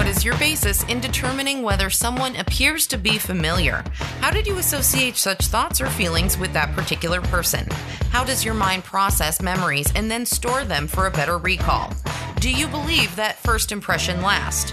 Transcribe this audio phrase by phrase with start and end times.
[0.00, 3.84] What is your basis in determining whether someone appears to be familiar?
[4.22, 7.66] How did you associate such thoughts or feelings with that particular person?
[8.08, 11.92] How does your mind process memories and then store them for a better recall?
[12.36, 14.72] Do you believe that first impression lasts?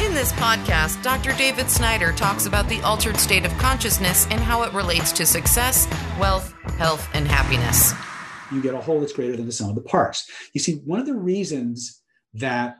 [0.00, 1.32] In this podcast, Dr.
[1.36, 5.88] David Snyder talks about the altered state of consciousness and how it relates to success,
[6.20, 7.94] wealth, health, and happiness.
[8.52, 10.24] You get a whole that's greater than the sum of the parts.
[10.54, 12.00] You see, one of the reasons
[12.34, 12.76] that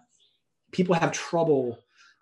[0.73, 1.79] people have trouble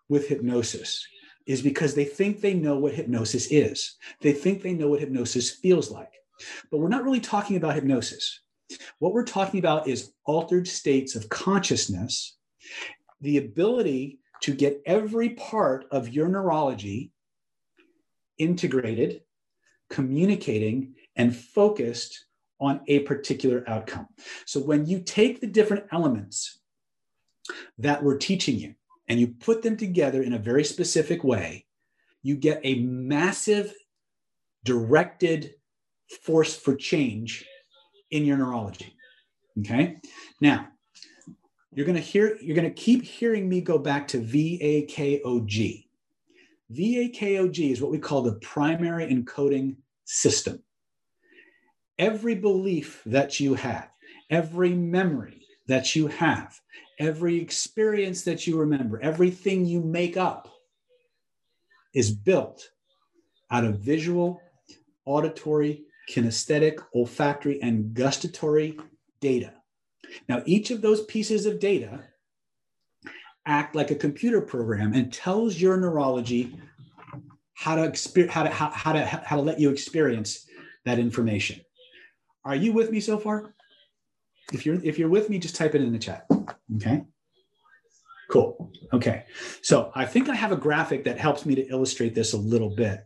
[0.08, 1.06] with hypnosis
[1.46, 3.96] is because they think they know what hypnosis is.
[4.20, 6.12] They think they know what hypnosis feels like.
[6.70, 8.40] But we're not really talking about hypnosis.
[8.98, 12.36] What we're talking about is altered states of consciousness,
[13.20, 17.12] the ability to get every part of your neurology
[18.38, 19.22] integrated,
[19.90, 22.26] communicating, and focused
[22.58, 24.06] on a particular outcome.
[24.46, 26.59] So when you take the different elements
[27.78, 28.74] that we're teaching you
[29.08, 31.66] and you put them together in a very specific way,
[32.22, 33.74] you get a massive
[34.64, 35.54] directed
[36.22, 37.44] force for change
[38.10, 38.94] in your neurology.
[39.58, 39.96] Okay.
[40.40, 40.68] Now,
[41.72, 45.86] you're going to hear, you're going to keep hearing me go back to VAKOG.
[46.72, 50.62] VAKOG is what we call the primary encoding system.
[51.98, 53.88] Every belief that you have,
[54.30, 56.60] every memory that you have,
[57.00, 60.48] every experience that you remember, everything you make up
[61.94, 62.70] is built
[63.50, 64.40] out of visual,
[65.06, 68.78] auditory, kinesthetic, olfactory, and gustatory
[69.20, 69.54] data.
[70.28, 72.04] Now, each of those pieces of data
[73.46, 76.56] act like a computer program and tells your neurology
[77.54, 80.46] how to, how to, how, how to, how to let you experience
[80.84, 81.60] that information.
[82.44, 83.54] Are you with me so far?
[84.52, 86.26] If you're if you're with me, just type it in the chat.
[86.76, 87.04] Okay.
[88.30, 88.72] Cool.
[88.92, 89.24] Okay.
[89.62, 92.70] So I think I have a graphic that helps me to illustrate this a little
[92.70, 93.04] bit.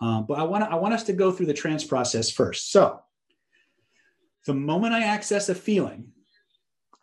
[0.00, 2.70] Um, but I want I want us to go through the trance process first.
[2.70, 3.00] So
[4.46, 6.12] the moment I access a feeling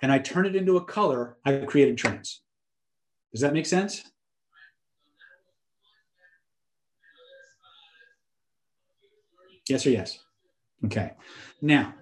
[0.01, 2.41] and I turn it into a color, I've created trance.
[3.31, 4.03] Does that make sense?
[9.67, 10.19] Yes or yes?
[10.85, 11.11] Okay.
[11.61, 11.95] Now,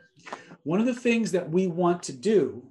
[0.64, 2.64] one of the things that we want to do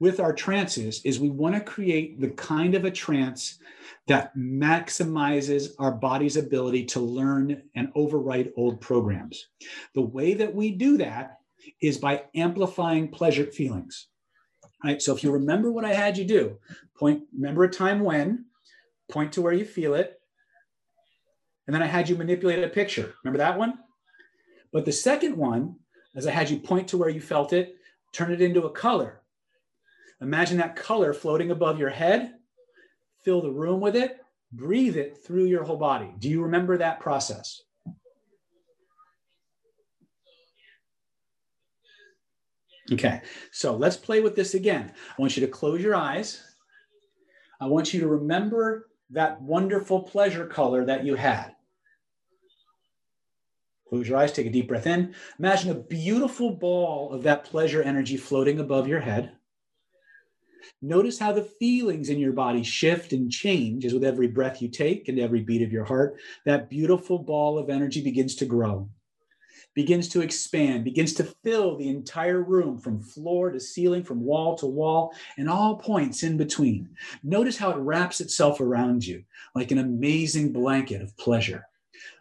[0.00, 3.58] with our trances is we want to create the kind of a trance
[4.06, 9.48] that maximizes our body's ability to learn and overwrite old programs.
[9.94, 11.38] The way that we do that
[11.80, 14.08] is by amplifying pleasure feelings.
[14.84, 15.02] Right?
[15.02, 16.58] So if you remember what I had you do,
[16.96, 18.46] point remember a time when,
[19.10, 20.20] point to where you feel it,
[21.66, 23.14] and then I had you manipulate a picture.
[23.22, 23.74] Remember that one?
[24.72, 25.76] But the second one,
[26.18, 27.76] as I had you point to where you felt it,
[28.12, 29.22] turn it into a color.
[30.20, 32.34] Imagine that color floating above your head,
[33.24, 34.18] fill the room with it,
[34.50, 36.12] breathe it through your whole body.
[36.18, 37.62] Do you remember that process?
[42.90, 43.20] Okay,
[43.52, 44.92] so let's play with this again.
[45.10, 46.42] I want you to close your eyes.
[47.60, 51.54] I want you to remember that wonderful pleasure color that you had.
[53.88, 55.14] Close your eyes, take a deep breath in.
[55.38, 59.32] Imagine a beautiful ball of that pleasure energy floating above your head.
[60.82, 64.68] Notice how the feelings in your body shift and change as with every breath you
[64.68, 66.18] take and every beat of your heart.
[66.44, 68.88] That beautiful ball of energy begins to grow
[69.78, 74.56] begins to expand, begins to fill the entire room from floor to ceiling, from wall
[74.56, 76.88] to wall, and all points in between.
[77.22, 79.22] Notice how it wraps itself around you
[79.54, 81.67] like an amazing blanket of pleasure.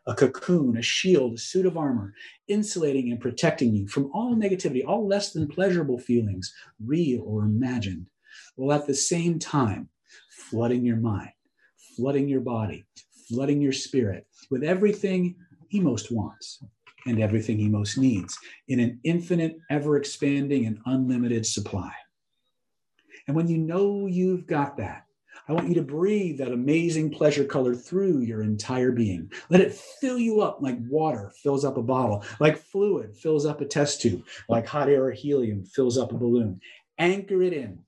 [0.07, 2.13] A cocoon, a shield, a suit of armor,
[2.47, 6.53] insulating and protecting you from all negativity, all less than pleasurable feelings,
[6.83, 8.07] real or imagined,
[8.55, 9.89] while at the same time
[10.29, 11.31] flooding your mind,
[11.95, 12.85] flooding your body,
[13.27, 15.35] flooding your spirit with everything
[15.67, 16.63] he most wants
[17.05, 21.91] and everything he most needs in an infinite, ever expanding, and unlimited supply.
[23.27, 25.06] And when you know you've got that,
[25.47, 29.31] I want you to breathe that amazing pleasure color through your entire being.
[29.49, 33.61] Let it fill you up like water fills up a bottle, like fluid fills up
[33.61, 36.59] a test tube, like hot air or helium fills up a balloon.
[36.99, 37.79] Anchor it in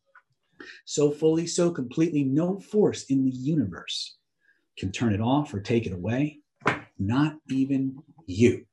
[0.85, 4.17] so fully, so completely, no force in the universe
[4.77, 6.39] can turn it off or take it away,
[6.97, 8.65] not even you.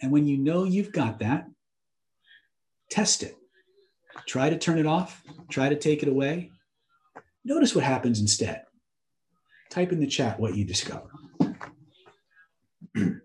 [0.00, 1.46] And when you know you've got that,
[2.90, 3.36] test it.
[4.26, 6.50] Try to turn it off, try to take it away.
[7.44, 8.62] Notice what happens instead.
[9.70, 11.10] Type in the chat what you discover.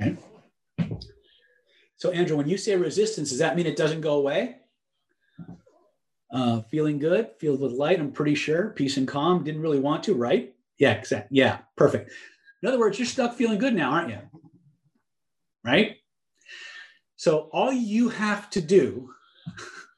[0.00, 0.16] Okay.
[1.98, 4.56] So, Andrew, when you say resistance, does that mean it doesn't go away?
[6.32, 8.70] Uh, feeling good, filled with light, I'm pretty sure.
[8.70, 10.54] Peace and calm, didn't really want to, right?
[10.78, 11.36] Yeah, exactly.
[11.36, 12.10] Yeah, perfect.
[12.62, 14.18] In other words, you're stuck feeling good now, aren't you?
[15.64, 15.96] Right?
[17.16, 19.10] So, all you have to do,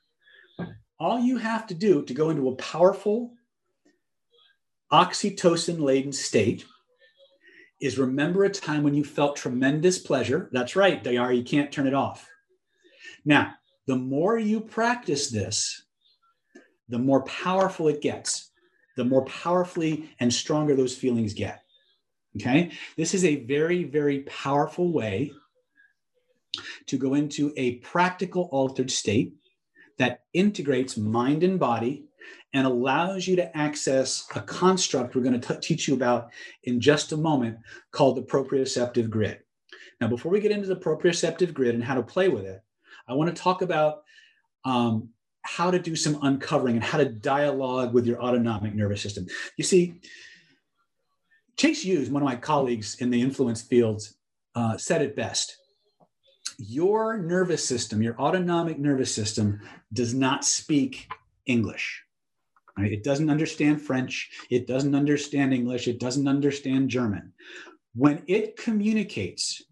[0.98, 3.34] all you have to do to go into a powerful
[4.92, 6.66] oxytocin laden state
[7.80, 10.48] is remember a time when you felt tremendous pleasure.
[10.52, 12.28] That's right, Dayar, you can't turn it off.
[13.24, 13.54] Now,
[13.86, 15.82] the more you practice this,
[16.88, 18.50] the more powerful it gets,
[18.96, 21.62] the more powerfully and stronger those feelings get.
[22.36, 22.70] Okay.
[22.96, 25.32] This is a very, very powerful way
[26.86, 29.34] to go into a practical altered state
[29.98, 32.04] that integrates mind and body
[32.54, 36.30] and allows you to access a construct we're going to t- teach you about
[36.64, 37.56] in just a moment
[37.90, 39.38] called the proprioceptive grid.
[40.00, 42.62] Now, before we get into the proprioceptive grid and how to play with it,
[43.08, 44.02] I want to talk about
[44.64, 45.10] um,
[45.42, 49.26] how to do some uncovering and how to dialogue with your autonomic nervous system.
[49.56, 50.00] You see,
[51.56, 54.16] Chase Hughes, one of my colleagues in the influence fields,
[54.54, 55.56] uh, said it best.
[56.58, 59.60] Your nervous system, your autonomic nervous system,
[59.92, 61.08] does not speak
[61.46, 62.02] English.
[62.76, 62.92] Right?
[62.92, 64.30] It doesn't understand French.
[64.50, 65.88] It doesn't understand English.
[65.88, 67.32] It doesn't understand German.
[67.94, 69.62] When it communicates,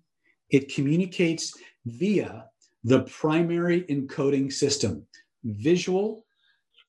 [0.51, 1.55] it communicates
[1.87, 2.47] via
[2.85, 5.07] the primary encoding system
[5.45, 6.27] visual,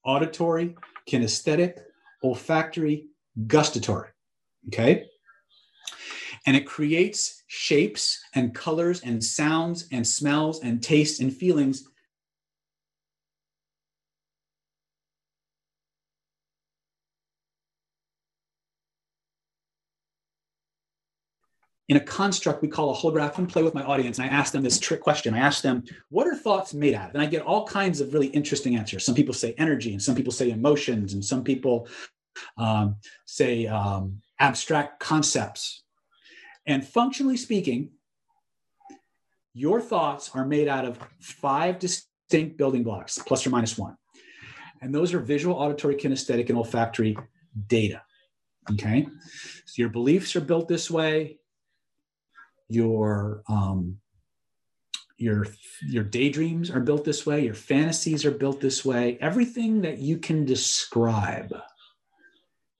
[0.03, 0.75] auditory,
[1.09, 1.79] kinesthetic,
[2.23, 3.07] olfactory,
[3.47, 4.09] gustatory.
[4.67, 5.07] Okay.
[6.45, 11.87] And it creates shapes and colors and sounds and smells and tastes and feelings
[21.91, 24.17] in a construct we call a holograph and play with my audience.
[24.17, 25.33] And I ask them this trick question.
[25.33, 27.15] I ask them, what are thoughts made out of?
[27.15, 29.05] And I get all kinds of really interesting answers.
[29.05, 31.89] Some people say energy, and some people say emotions, and some people
[32.57, 35.83] um, say um, abstract concepts.
[36.65, 37.91] And functionally speaking,
[39.53, 43.95] your thoughts are made out of five distinct building blocks, plus or minus one.
[44.81, 47.15] And those are visual, auditory, kinesthetic, and olfactory
[47.67, 48.01] data.
[48.71, 49.07] Okay.
[49.65, 51.37] So your beliefs are built this way
[52.71, 53.97] your um,
[55.17, 55.45] your
[55.87, 60.17] your daydreams are built this way your fantasies are built this way everything that you
[60.17, 61.53] can describe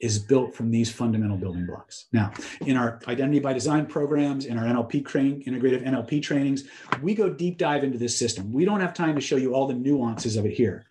[0.02, 2.32] is built from these fundamental building blocks now
[2.62, 6.64] in our identity by design programs in our nlp training integrative nlp trainings
[7.02, 9.68] we go deep dive into this system we don't have time to show you all
[9.68, 10.86] the nuances of it here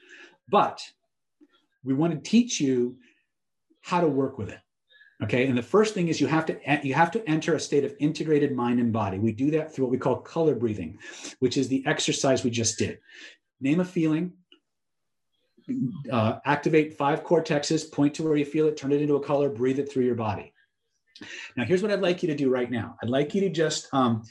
[0.48, 0.80] but
[1.84, 2.96] we want to teach you
[3.80, 4.60] how to work with it
[5.22, 7.84] Okay, and the first thing is you have to you have to enter a state
[7.84, 9.18] of integrated mind and body.
[9.18, 10.98] We do that through what we call color breathing,
[11.40, 12.98] which is the exercise we just did.
[13.60, 14.32] Name a feeling,
[16.10, 19.48] uh, activate five cortexes, point to where you feel it, turn it into a color,
[19.48, 20.52] breathe it through your body.
[21.56, 22.96] Now, here's what I'd like you to do right now.
[23.02, 24.22] I'd like you to just um,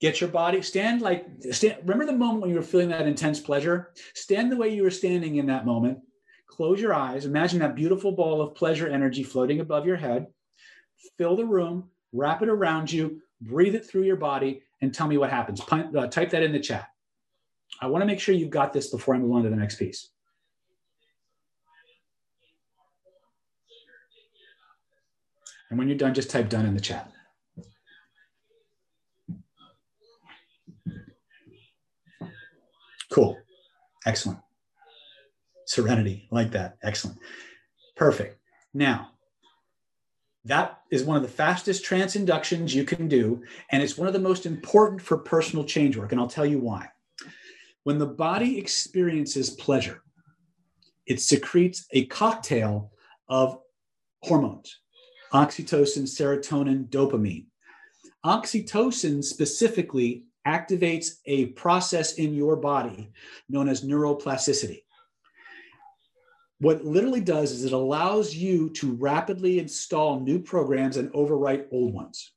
[0.00, 1.78] get your body stand like stand.
[1.82, 3.92] Remember the moment when you were feeling that intense pleasure?
[4.14, 6.00] Stand the way you were standing in that moment
[6.48, 7.24] Close your eyes.
[7.24, 10.26] Imagine that beautiful ball of pleasure energy floating above your head.
[11.16, 15.18] Fill the room, wrap it around you, breathe it through your body, and tell me
[15.18, 15.60] what happens.
[15.70, 16.88] Uh, type that in the chat.
[17.80, 19.76] I want to make sure you've got this before I move on to the next
[19.76, 20.08] piece.
[25.70, 27.10] And when you're done, just type done in the chat.
[33.10, 33.38] Cool.
[34.06, 34.38] Excellent
[35.68, 36.78] serenity like that.
[36.82, 37.18] Excellent.
[37.94, 38.38] Perfect.
[38.74, 39.10] Now,
[40.44, 43.42] that is one of the fastest trance inductions you can do.
[43.70, 46.12] And it's one of the most important for personal change work.
[46.12, 46.88] And I'll tell you why.
[47.84, 50.02] When the body experiences pleasure,
[51.06, 52.90] it secretes a cocktail
[53.28, 53.58] of
[54.22, 54.78] hormones
[55.32, 57.46] oxytocin, serotonin, dopamine.
[58.24, 63.10] Oxytocin specifically activates a process in your body
[63.48, 64.82] known as neuroplasticity
[66.60, 71.94] what literally does is it allows you to rapidly install new programs and overwrite old
[71.94, 72.32] ones.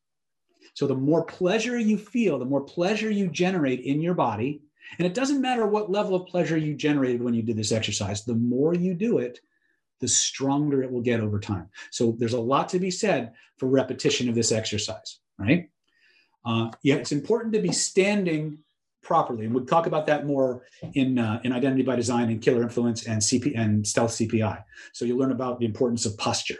[0.73, 4.61] So the more pleasure you feel, the more pleasure you generate in your body,
[4.99, 8.23] and it doesn't matter what level of pleasure you generated when you did this exercise,
[8.23, 9.39] the more you do it,
[10.01, 11.69] the stronger it will get over time.
[11.91, 15.69] So there's a lot to be said for repetition of this exercise, right?
[16.43, 18.57] Uh, yeah, it's important to be standing
[19.03, 19.45] properly.
[19.45, 23.07] And we'll talk about that more in, uh, in Identity by Design and Killer Influence
[23.07, 24.63] and, CP, and Stealth CPI.
[24.93, 26.59] So you'll learn about the importance of posture.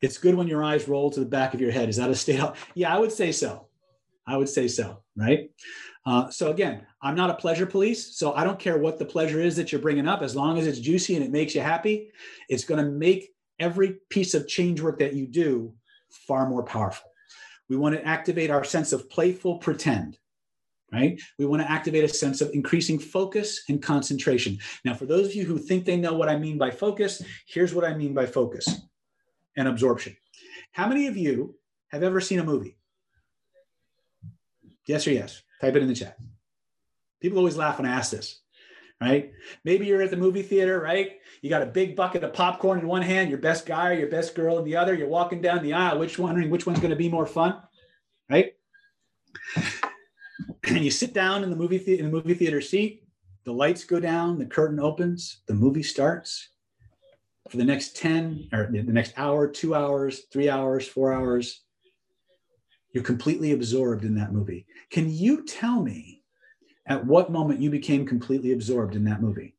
[0.00, 1.88] It's good when your eyes roll to the back of your head.
[1.88, 2.40] Is that a state?
[2.74, 3.68] Yeah, I would say so.
[4.26, 5.50] I would say so, right?
[6.06, 9.40] Uh, so again, I'm not a pleasure police, so I don't care what the pleasure
[9.40, 12.10] is that you're bringing up, as long as it's juicy and it makes you happy.
[12.48, 15.72] It's going to make every piece of change work that you do
[16.10, 17.10] far more powerful.
[17.68, 20.18] We want to activate our sense of playful pretend,
[20.92, 21.18] right?
[21.38, 24.58] We want to activate a sense of increasing focus and concentration.
[24.84, 27.74] Now, for those of you who think they know what I mean by focus, here's
[27.74, 28.82] what I mean by focus
[29.56, 30.14] and absorption.
[30.72, 31.54] How many of you
[31.88, 32.76] have ever seen a movie?
[34.86, 35.42] Yes or yes?
[35.64, 36.18] Type it in the chat.
[37.22, 38.40] People always laugh when I ask this,
[39.00, 39.32] right?
[39.64, 41.12] Maybe you're at the movie theater, right?
[41.40, 44.10] You got a big bucket of popcorn in one hand, your best guy or your
[44.10, 44.92] best girl in the other.
[44.92, 47.62] You're walking down the aisle, which wondering which one's going to be more fun,
[48.28, 48.52] right?
[50.66, 53.04] And you sit down in the movie the- in the movie theater seat.
[53.44, 56.50] The lights go down, the curtain opens, the movie starts.
[57.48, 61.63] For the next 10 or the next hour, two hours, three hours, four hours,
[62.94, 64.64] you're completely absorbed in that movie.
[64.88, 66.22] Can you tell me
[66.86, 69.56] at what moment you became completely absorbed in that movie?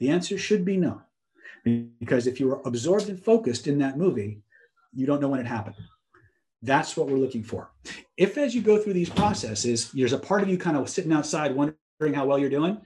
[0.00, 1.00] The answer should be no.
[1.64, 4.42] Because if you were absorbed and focused in that movie,
[4.92, 5.76] you don't know when it happened.
[6.62, 7.70] That's what we're looking for.
[8.16, 11.12] If, as you go through these processes, there's a part of you kind of sitting
[11.12, 12.80] outside wondering how well you're doing,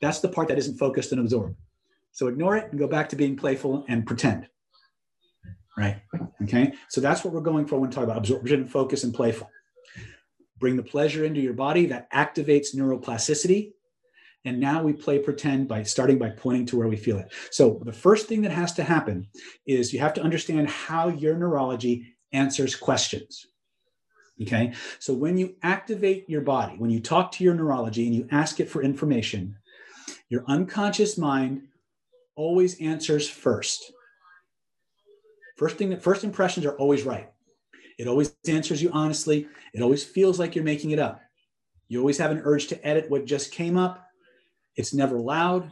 [0.00, 1.56] that's the part that isn't focused and absorbed.
[2.12, 4.48] So ignore it and go back to being playful and pretend.
[5.78, 6.02] Right.
[6.42, 6.72] Okay.
[6.88, 9.48] So that's what we're going for when we talk about absorption, focus, and playful.
[10.58, 13.74] Bring the pleasure into your body that activates neuroplasticity.
[14.44, 17.32] And now we play pretend by starting by pointing to where we feel it.
[17.52, 19.28] So the first thing that has to happen
[19.66, 23.46] is you have to understand how your neurology answers questions.
[24.42, 24.72] Okay.
[24.98, 28.58] So when you activate your body, when you talk to your neurology and you ask
[28.58, 29.56] it for information,
[30.28, 31.62] your unconscious mind
[32.34, 33.92] always answers first.
[35.58, 37.28] First thing that first impressions are always right.
[37.98, 39.48] It always answers you honestly.
[39.74, 41.20] It always feels like you're making it up.
[41.88, 44.06] You always have an urge to edit what just came up.
[44.76, 45.68] It's never loud.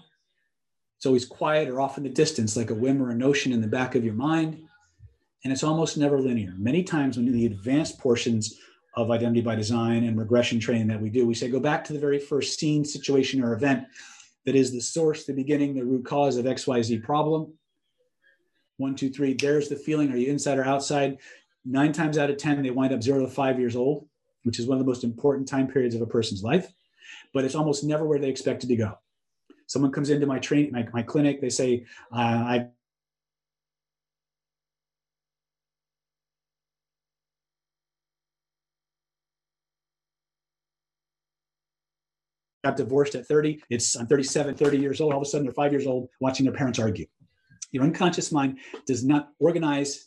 [0.97, 3.61] It's always quiet or off in the distance, like a whim or a notion in
[3.61, 4.61] the back of your mind.
[5.45, 6.55] And it's almost never linear.
[6.59, 8.59] Many times, when in the advanced portions
[8.97, 11.93] of identity by design and regression training that we do, we say go back to
[11.93, 13.87] the very first scene, situation, or event
[14.47, 17.53] that is the source, the beginning, the root cause of XYZ problem.
[18.79, 20.13] One, two, three, there's the feeling.
[20.13, 21.19] Are you inside or outside?
[21.65, 24.07] Nine times out of 10, they wind up zero to five years old,
[24.45, 26.73] which is one of the most important time periods of a person's life.
[27.33, 28.99] But it's almost never where they expected to go.
[29.67, 32.69] Someone comes into my training, my, my clinic, they say, uh, I
[42.63, 43.63] got divorced at 30.
[43.71, 45.13] It's I'm 37, 30 years old.
[45.13, 47.07] All of a sudden, they're five years old watching their parents argue.
[47.77, 50.07] Your unconscious mind does not organize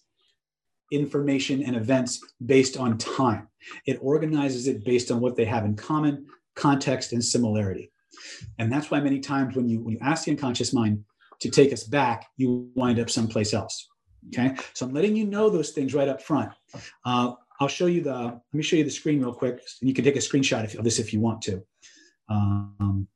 [0.92, 3.48] information and events based on time.
[3.86, 7.92] It organizes it based on what they have in common, context, and similarity.
[8.58, 11.06] And that's why many times when you when you ask the unconscious mind
[11.42, 13.88] to take us back, you wind up someplace else.
[14.30, 16.52] Okay, so I'm letting you know those things right up front.
[17.06, 18.16] Uh, I'll show you the.
[18.16, 20.84] Let me show you the screen real quick, and you can take a screenshot of
[20.84, 21.64] this if you want to.
[22.30, 23.08] Um,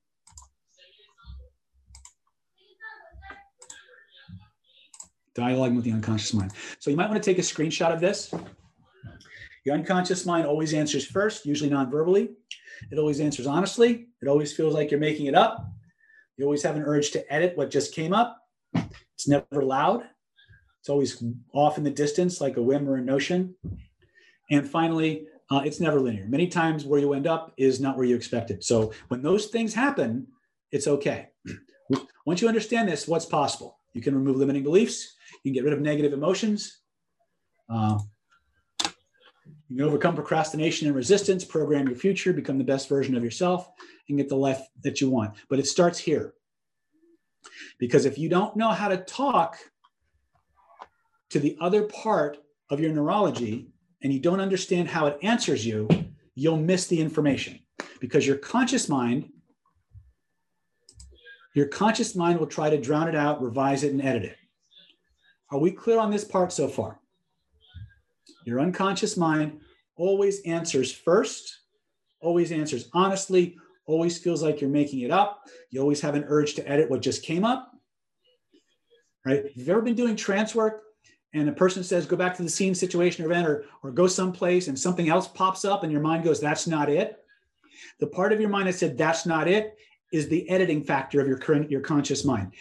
[5.36, 6.52] dialoguing with the unconscious mind.
[6.80, 8.34] So you might want to take a screenshot of this.
[9.66, 12.32] Your unconscious mind always answers first, usually non-verbally.
[12.92, 14.08] It always answers honestly.
[14.22, 15.66] It always feels like you're making it up.
[16.38, 18.38] You always have an urge to edit what just came up.
[19.16, 20.04] It's never loud.
[20.80, 21.24] It's always
[21.54, 23.56] off in the distance, like a whim or a notion.
[24.52, 26.26] And finally, uh, it's never linear.
[26.26, 28.64] Many times where you end up is not where you expected.
[28.64, 30.28] So when those things happen,
[30.72, 31.30] it's okay.
[32.26, 33.80] Once you understand this, what's possible?
[33.94, 35.16] You can remove limiting beliefs.
[35.44, 36.80] You can get rid of negative emotions.
[37.70, 38.00] Uh,
[39.68, 43.70] you can overcome procrastination and resistance, program your future, become the best version of yourself,
[44.08, 45.36] and get the life that you want.
[45.50, 46.34] But it starts here.
[47.78, 49.58] Because if you don't know how to talk
[51.30, 52.38] to the other part
[52.70, 53.68] of your neurology
[54.02, 55.88] and you don't understand how it answers you,
[56.36, 57.60] you'll miss the information.
[58.00, 59.30] Because your conscious mind,
[61.56, 64.38] your conscious mind will try to drown it out, revise it, and edit it.
[65.54, 67.00] Are we clear on this part so far?
[68.44, 69.62] Your unconscious mind
[69.96, 71.60] always answers first,
[72.20, 73.56] always answers honestly,
[73.86, 75.48] always feels like you're making it up.
[75.70, 77.72] You always have an urge to edit what just came up.
[79.28, 79.46] Right?
[79.46, 80.82] If you've ever been doing trance work
[81.36, 84.08] and a person says, go back to the scene, situation, or event, or, or go
[84.08, 87.20] someplace and something else pops up and your mind goes, that's not it.
[88.00, 89.78] The part of your mind that said, that's not it,
[90.12, 92.54] is the editing factor of your current, your conscious mind.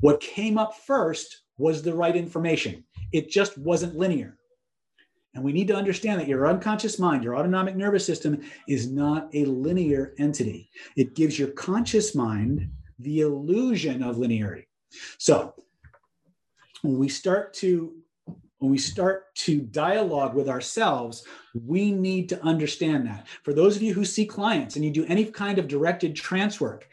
[0.00, 2.84] What came up first was the right information.
[3.12, 4.38] it just wasn't linear.
[5.34, 9.28] And we need to understand that your unconscious mind, your autonomic nervous system, is not
[9.34, 10.68] a linear entity.
[10.96, 14.66] It gives your conscious mind the illusion of linearity.
[15.18, 15.54] So
[16.82, 17.94] when we start to
[18.58, 23.26] when we start to dialogue with ourselves, we need to understand that.
[23.42, 26.60] For those of you who see clients and you do any kind of directed trance
[26.60, 26.88] work,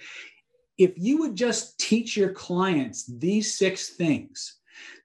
[0.80, 4.60] if you would just teach your clients these six things,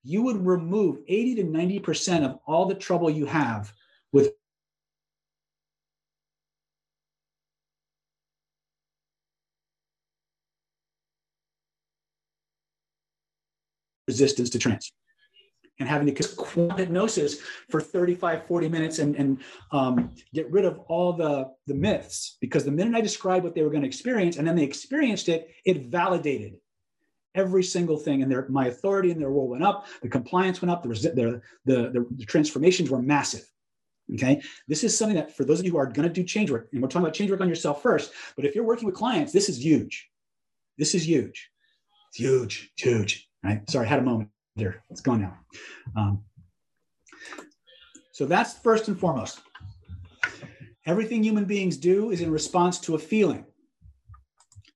[0.04, 3.72] you would remove 80 to 90% of all the trouble you have
[4.12, 4.30] with
[14.06, 14.92] resistance to trance
[15.80, 19.40] and having to quant hypnosis for 35 40 minutes and, and
[19.72, 22.36] um, get rid of all the, the myths.
[22.40, 25.28] Because the minute i described what they were going to experience and then they experienced
[25.28, 26.54] it it validated
[27.34, 28.22] every single thing.
[28.22, 31.42] And their my authority in their role went up the compliance went up the, the,
[31.64, 33.44] the, the, the transformations were massive.
[34.14, 34.42] Okay?
[34.68, 36.68] This is something that for those of you who are going to do change work
[36.72, 39.32] and we're talking about change work on yourself first but if you're working with clients
[39.32, 40.08] this is huge.
[40.78, 41.50] This is huge.
[42.10, 43.68] It's huge huge right?
[43.68, 45.38] Sorry i had a moment there it's gone now
[45.96, 46.22] um,
[48.12, 49.40] so that's first and foremost
[50.86, 53.44] everything human beings do is in response to a feeling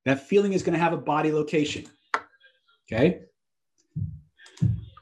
[0.05, 1.87] that feeling is going to have a body location
[2.91, 3.21] Okay.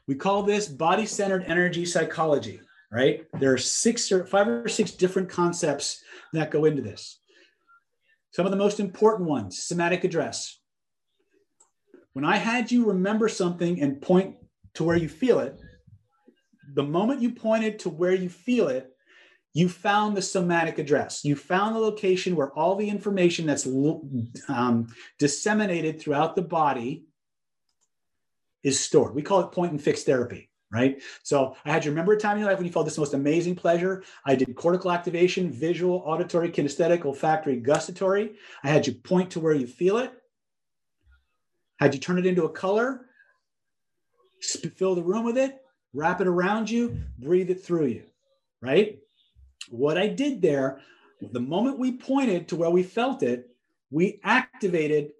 [0.07, 2.59] We call this body centered energy psychology,
[2.91, 3.25] right?
[3.39, 6.03] There are six or five or six different concepts
[6.33, 7.19] that go into this.
[8.31, 10.59] Some of the most important ones somatic address.
[12.13, 14.35] When I had you remember something and point
[14.77, 15.59] to where you feel it,
[16.75, 18.91] the moment you pointed to where you feel it,
[19.55, 21.25] you found the somatic address.
[21.25, 23.67] You found the location where all the information that's
[24.47, 27.05] um, disseminated throughout the body
[28.63, 29.15] is stored.
[29.15, 31.01] We call it point and fix therapy, right?
[31.23, 33.15] So I had you remember a time in your life when you felt this most
[33.15, 34.03] amazing pleasure.
[34.25, 38.35] I did cortical activation, visual, auditory, kinesthetic, olfactory, gustatory.
[38.63, 40.11] I had you point to where you feel it.
[41.79, 43.06] Had you turn it into a color,
[44.41, 45.61] fill the room with it,
[45.93, 48.03] wrap it around you, breathe it through you,
[48.61, 48.99] right?
[49.69, 50.81] What I did there,
[51.21, 53.49] the moment we pointed to where we felt it,
[53.89, 55.11] we activated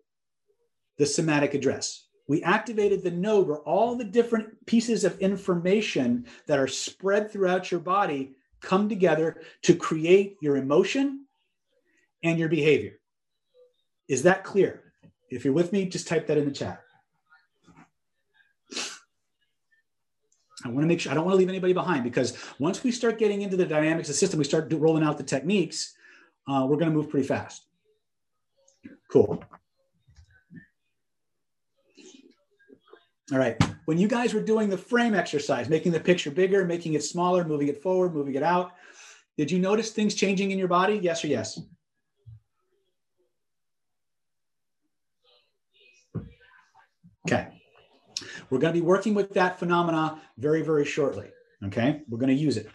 [0.97, 6.59] the somatic address we activated the node where all the different pieces of information that
[6.59, 11.25] are spread throughout your body come together to create your emotion
[12.23, 12.99] and your behavior.
[14.09, 14.83] Is that clear?
[15.29, 16.81] If you're with me, just type that in the chat.
[20.65, 22.91] I want to make sure I don't want to leave anybody behind because once we
[22.91, 25.95] start getting into the dynamics of the system, we start rolling out the techniques,
[26.47, 27.67] uh, we're going to move pretty fast.
[29.11, 29.43] Cool.
[33.31, 33.61] All right.
[33.85, 37.43] When you guys were doing the frame exercise, making the picture bigger, making it smaller,
[37.43, 38.71] moving it forward, moving it out,
[39.37, 40.99] did you notice things changing in your body?
[41.01, 41.59] Yes or yes?
[47.27, 47.56] Okay.
[48.49, 51.27] We're going to be working with that phenomena very, very shortly.
[51.65, 52.01] Okay.
[52.07, 52.69] We're going to use it.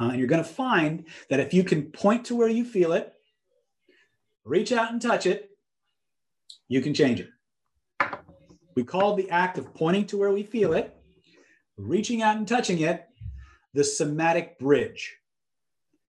[0.00, 2.92] Uh, and you're going to find that if you can point to where you feel
[2.92, 3.12] it,
[4.44, 5.50] reach out and touch it,
[6.68, 7.30] you can change it.
[8.74, 10.94] We call the act of pointing to where we feel it,
[11.76, 13.06] reaching out and touching it,
[13.74, 15.16] the somatic bridge.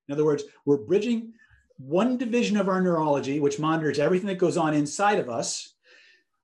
[0.08, 1.34] In other words, we're bridging
[1.78, 5.74] one division of our neurology, which monitors everything that goes on inside of us,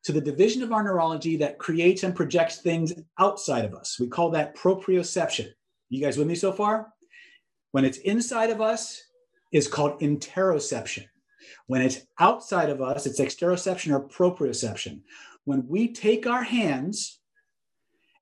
[0.06, 4.00] to the division of our neurology that creates and projects things outside of us.
[4.00, 5.50] We call that proprioception.
[5.90, 6.94] You guys with me so far?
[7.72, 9.02] When it's inside of us,
[9.52, 11.06] it's called interoception.
[11.68, 15.02] When it's outside of us, it's exteroception or proprioception
[15.46, 17.20] when we take our hands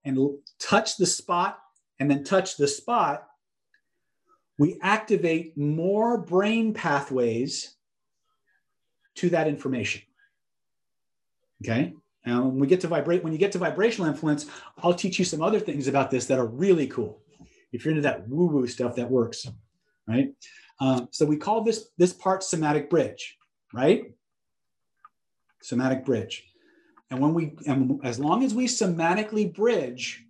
[0.05, 0.19] and
[0.59, 1.57] touch the spot
[1.99, 3.27] and then touch the spot,
[4.59, 7.75] we activate more brain pathways
[9.15, 10.01] to that information.
[11.63, 11.93] Okay.
[12.25, 14.45] Now, when we get to vibrate, when you get to vibrational influence,
[14.77, 17.21] I'll teach you some other things about this that are really cool.
[17.71, 19.47] If you're into that woo-woo stuff, that works,
[20.07, 20.33] right?
[20.79, 23.37] Um, so we call this this part somatic bridge,
[23.73, 24.13] right?
[25.61, 26.45] Somatic bridge.
[27.09, 30.25] And when we, and as long as we somatically bridge,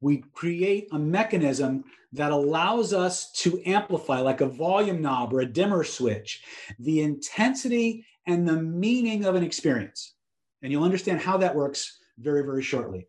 [0.00, 5.46] we create a mechanism that allows us to amplify, like a volume knob or a
[5.46, 6.42] dimmer switch,
[6.78, 10.14] the intensity and the meaning of an experience.
[10.62, 13.06] And you'll understand how that works very, very shortly.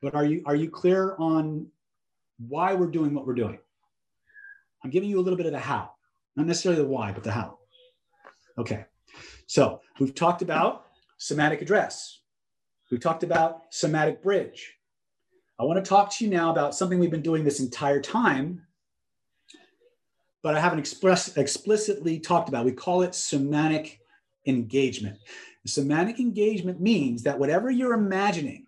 [0.00, 1.66] But are you are you clear on
[2.48, 3.58] why we're doing what we're doing?
[4.84, 5.92] I'm giving you a little bit of the how,
[6.36, 7.58] not necessarily the why, but the how.
[8.58, 8.84] Okay.
[9.46, 10.86] So we've talked about
[11.18, 12.20] somatic address.
[12.90, 14.74] We talked about somatic bridge.
[15.58, 18.62] I want to talk to you now about something we've been doing this entire time,
[20.42, 22.64] but I haven't express, explicitly talked about.
[22.64, 24.00] We call it somatic
[24.46, 25.18] engagement.
[25.66, 28.66] Somatic engagement means that whatever you're imagining,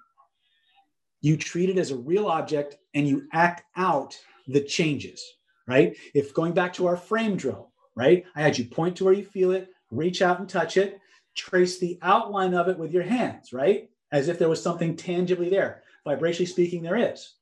[1.20, 5.24] you treat it as a real object and you act out the changes,
[5.66, 5.96] right?
[6.14, 8.24] If going back to our frame drill, right?
[8.36, 11.00] I had you point to where you feel it, reach out and touch it,
[11.34, 13.88] trace the outline of it with your hands, right?
[14.12, 15.82] As if there was something tangibly there.
[16.06, 17.34] Vibrationally speaking, there is,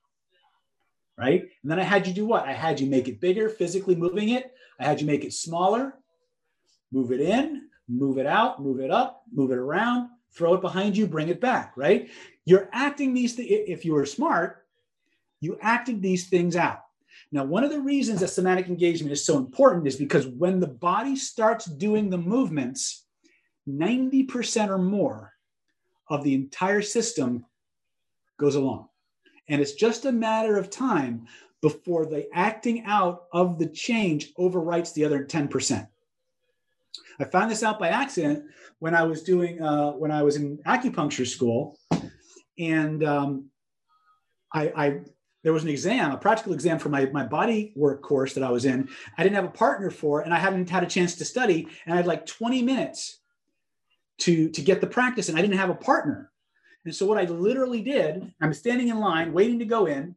[1.19, 1.43] right?
[1.63, 2.47] And then I had you do what?
[2.47, 4.55] I had you make it bigger, physically moving it.
[4.79, 5.95] I had you make it smaller,
[6.93, 10.97] move it in, move it out, move it up, move it around, throw it behind
[10.97, 12.11] you, bring it back, right?
[12.45, 14.65] You're acting these things, if you were smart,
[15.41, 16.81] you acted these things out.
[17.31, 20.69] Now, one of the reasons that somatic engagement is so important is because when the
[20.69, 23.07] body starts doing the movements,
[23.69, 25.33] 90% or more
[26.09, 27.45] of the entire system
[28.39, 28.89] goes along.
[29.49, 31.27] And it's just a matter of time
[31.61, 35.87] before the acting out of the change overwrites the other 10%.
[37.21, 38.45] I found this out by accident
[38.79, 41.79] when I was doing uh, when I was in acupuncture school,
[42.59, 43.51] and um,
[44.53, 45.01] I, I
[45.43, 48.51] there was an exam, a practical exam for my, my body work course that I
[48.51, 48.89] was in.
[49.19, 51.67] I didn't have a partner for and I hadn't had a chance to study.
[51.85, 53.19] And I had like 20 minutes
[54.19, 56.31] to, to get the practice, and I didn't have a partner.
[56.85, 60.15] And so what I literally did, I'm standing in line waiting to go in.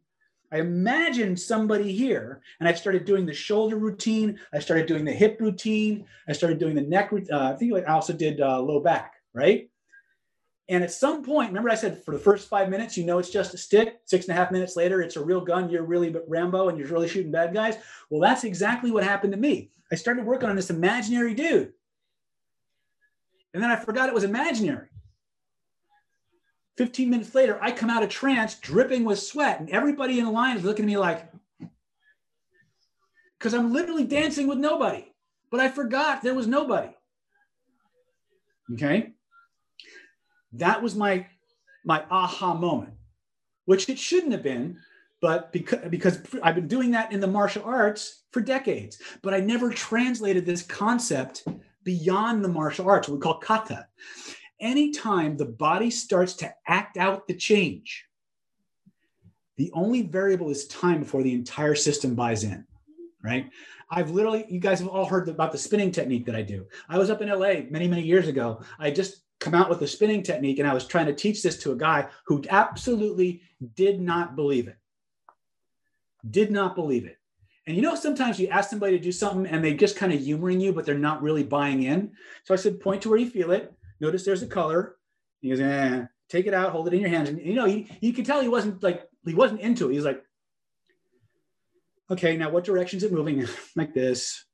[0.51, 4.39] I imagined somebody here, and I started doing the shoulder routine.
[4.53, 6.05] I started doing the hip routine.
[6.27, 7.11] I started doing the neck.
[7.11, 9.69] Uh, I think I also did uh, low back, right?
[10.67, 13.29] And at some point, remember I said for the first five minutes, you know it's
[13.29, 14.01] just a stick.
[14.05, 15.69] Six and a half minutes later, it's a real gun.
[15.69, 17.77] You're really Rambo and you're really shooting bad guys.
[18.09, 19.69] Well, that's exactly what happened to me.
[19.91, 21.73] I started working on this imaginary dude.
[23.53, 24.87] And then I forgot it was imaginary.
[26.77, 30.31] 15 minutes later, I come out of trance dripping with sweat, and everybody in the
[30.31, 31.31] line is looking at me like,
[33.37, 35.05] because I'm literally dancing with nobody,
[35.51, 36.89] but I forgot there was nobody.
[38.73, 39.13] Okay.
[40.53, 41.27] That was my
[41.85, 42.93] my aha moment,
[43.65, 44.77] which it shouldn't have been,
[45.21, 49.39] but because because I've been doing that in the martial arts for decades, but I
[49.39, 51.47] never translated this concept
[51.83, 53.87] beyond the martial arts, what we call kata.
[54.59, 58.05] Anytime the body starts to act out the change,
[59.57, 62.65] the only variable is time before the entire system buys in,
[63.23, 63.49] right?
[63.89, 66.65] I've literally, you guys have all heard about the spinning technique that I do.
[66.89, 68.61] I was up in LA many, many years ago.
[68.79, 71.57] I just come out with a spinning technique and I was trying to teach this
[71.59, 73.41] to a guy who absolutely
[73.75, 74.77] did not believe it.
[76.29, 77.17] Did not believe it.
[77.67, 80.19] And you know, sometimes you ask somebody to do something and they just kind of
[80.19, 82.11] humoring you, but they're not really buying in.
[82.43, 83.73] So I said, point to where you feel it.
[83.99, 84.95] Notice there's a color.
[85.41, 87.29] He goes, eh, take it out, hold it in your hands.
[87.29, 89.93] And you know, he, you could tell he wasn't like, he wasn't into it.
[89.93, 90.23] He's like,
[92.09, 93.45] okay, now what direction is it moving?
[93.75, 94.45] like this.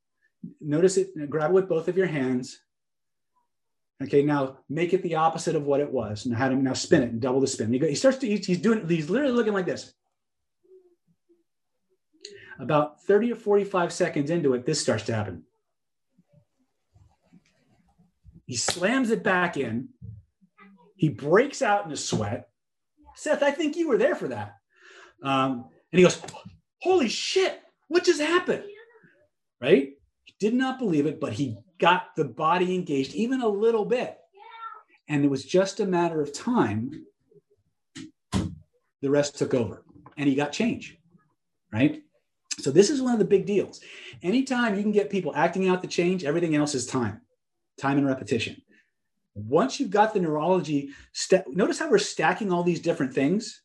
[0.59, 2.59] Notice it, grab it with both of your hands.
[4.03, 6.25] Okay, now make it the opposite of what it was.
[6.25, 7.71] And had him now spin it and double the spin.
[7.71, 9.93] He, he starts to, he's doing, he's literally looking like this.
[12.59, 15.43] About 30 or 45 seconds into it, this starts to happen.
[18.51, 19.87] He slams it back in.
[20.97, 22.49] He breaks out in a sweat.
[23.15, 24.57] Seth, I think you were there for that.
[25.23, 26.21] Um, and he goes,
[26.81, 28.65] Holy shit, what just happened?
[29.61, 29.93] Right?
[30.25, 34.17] He did not believe it, but he got the body engaged even a little bit.
[35.07, 37.05] And it was just a matter of time.
[38.33, 39.85] The rest took over
[40.17, 40.97] and he got change.
[41.71, 42.03] Right?
[42.59, 43.79] So, this is one of the big deals.
[44.21, 47.21] Anytime you can get people acting out the change, everything else is time,
[47.81, 48.61] time and repetition.
[49.33, 53.61] Once you've got the neurology, st- notice how we're stacking all these different things.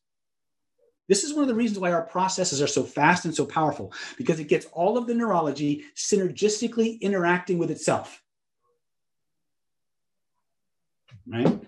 [1.08, 3.92] This is one of the reasons why our processes are so fast and so powerful
[4.16, 8.22] because it gets all of the neurology synergistically interacting with itself.
[11.26, 11.60] Right?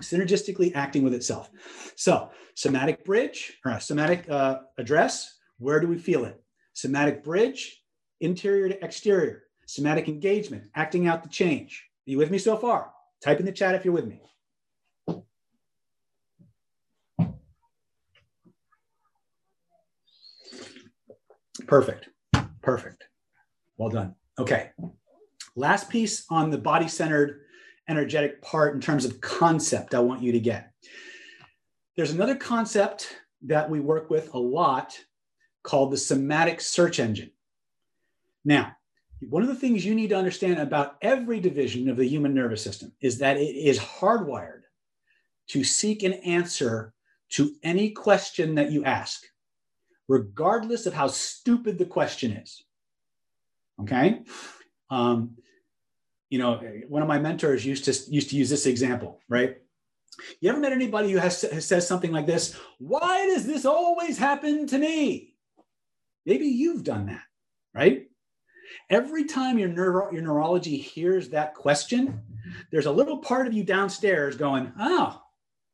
[0.00, 1.50] Synergistically acting with itself.
[1.96, 6.42] So, somatic bridge or somatic uh, address, where do we feel it?
[6.74, 7.82] Somatic bridge,
[8.20, 9.45] interior to exterior.
[9.66, 11.84] Somatic engagement, acting out the change.
[12.06, 12.92] Are you with me so far?
[13.20, 14.22] Type in the chat if you're with me.
[21.66, 22.08] Perfect.
[22.62, 23.04] Perfect.
[23.76, 24.14] Well done.
[24.38, 24.70] Okay.
[25.56, 27.40] Last piece on the body centered
[27.88, 30.72] energetic part in terms of concept, I want you to get.
[31.96, 33.08] There's another concept
[33.42, 34.98] that we work with a lot
[35.62, 37.30] called the somatic search engine.
[38.44, 38.76] Now,
[39.20, 42.62] one of the things you need to understand about every division of the human nervous
[42.62, 44.62] system is that it is hardwired
[45.48, 46.92] to seek an answer
[47.30, 49.24] to any question that you ask,
[50.08, 52.64] regardless of how stupid the question is.
[53.80, 54.22] Okay.
[54.90, 55.36] Um,
[56.28, 59.58] you know, one of my mentors used to used to use this example, right?
[60.40, 62.56] You ever met anybody who has, has says something like this?
[62.78, 65.34] Why does this always happen to me?
[66.24, 67.22] Maybe you've done that?
[68.88, 72.22] Every time your neuro, your neurology hears that question,
[72.70, 75.22] there's a little part of you downstairs going, "Oh,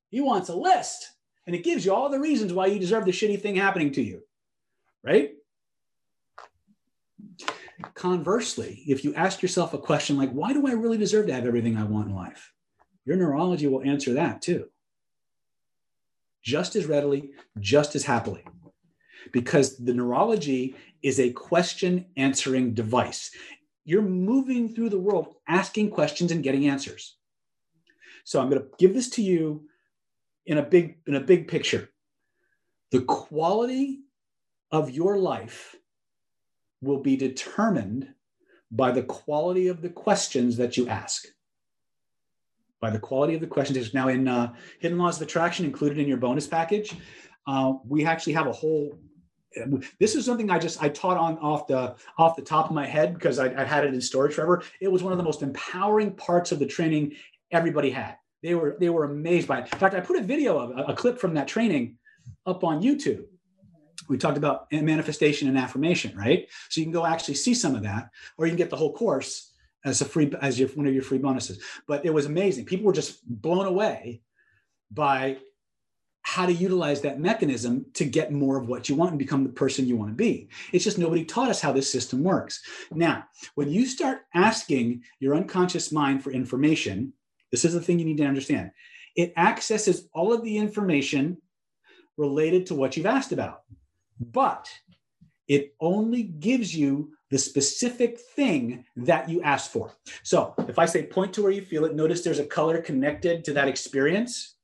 [0.09, 1.13] he wants a list,"
[1.47, 4.03] and it gives you all the reasons why you deserve the shitty thing happening to
[4.03, 4.23] you,
[5.03, 5.35] right?
[7.95, 11.47] Conversely, if you ask yourself a question like, "Why do I really deserve to have
[11.47, 12.55] everything I want in life?"
[13.05, 14.71] Your neurology will answer that too,
[16.43, 18.45] just as readily, just as happily
[19.33, 23.31] because the neurology is a question answering device.
[23.85, 27.17] You're moving through the world asking questions and getting answers.
[28.25, 29.69] So I'm going to give this to you
[30.47, 31.91] in a big in a big picture.
[32.91, 34.01] The quality
[34.71, 35.75] of your life
[36.81, 38.09] will be determined
[38.71, 41.27] by the quality of the questions that you ask.
[42.81, 43.95] By the quality of the questions.
[43.95, 46.95] Now in uh, Hidden Laws of Attraction, included in your bonus package.
[47.47, 48.99] Uh, we actually have a whole
[49.99, 52.87] this is something I just I taught on off the off the top of my
[52.87, 54.63] head because I, I had it in storage forever.
[54.81, 57.15] It was one of the most empowering parts of the training
[57.51, 58.17] everybody had.
[58.43, 59.73] They were they were amazed by it.
[59.73, 61.97] In fact, I put a video of a, a clip from that training
[62.47, 63.25] up on YouTube.
[64.09, 66.49] We talked about manifestation and affirmation, right?
[66.69, 68.93] So you can go actually see some of that, or you can get the whole
[68.93, 69.53] course
[69.85, 71.63] as a free as your one of your free bonuses.
[71.87, 72.65] But it was amazing.
[72.65, 74.23] People were just blown away
[74.91, 75.39] by
[76.23, 79.51] how to utilize that mechanism to get more of what you want and become the
[79.51, 80.49] person you want to be.
[80.73, 82.63] It's just nobody taught us how this system works.
[82.93, 87.13] Now, when you start asking your unconscious mind for information,
[87.51, 88.71] this is the thing you need to understand.
[89.17, 91.39] It accesses all of the information
[92.17, 93.63] related to what you've asked about,
[94.21, 94.71] but
[95.49, 99.93] it only gives you the specific thing that you asked for.
[100.23, 103.45] So if I say point to where you feel it, notice there's a color connected
[103.45, 104.57] to that experience.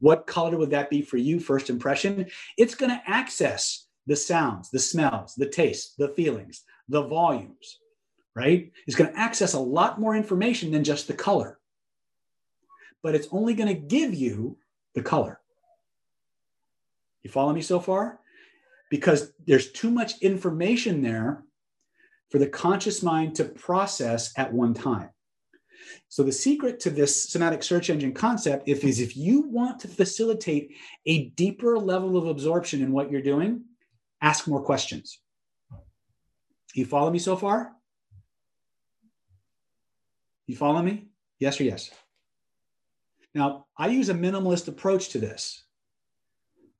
[0.00, 2.26] What color would that be for you, first impression?
[2.56, 7.78] It's going to access the sounds, the smells, the taste, the feelings, the volumes,
[8.34, 8.70] right?
[8.86, 11.58] It's going to access a lot more information than just the color.
[13.02, 14.56] But it's only going to give you
[14.94, 15.40] the color.
[17.22, 18.20] You follow me so far?
[18.90, 21.44] Because there's too much information there
[22.30, 25.10] for the conscious mind to process at one time.
[26.08, 29.88] So the secret to this somatic search engine concept if, is if you want to
[29.88, 30.74] facilitate
[31.06, 33.64] a deeper level of absorption in what you're doing,
[34.20, 35.20] ask more questions.
[36.74, 37.72] You follow me so far?
[40.46, 41.08] You follow me?
[41.38, 41.90] Yes or yes?
[43.34, 45.64] Now, I use a minimalist approach to this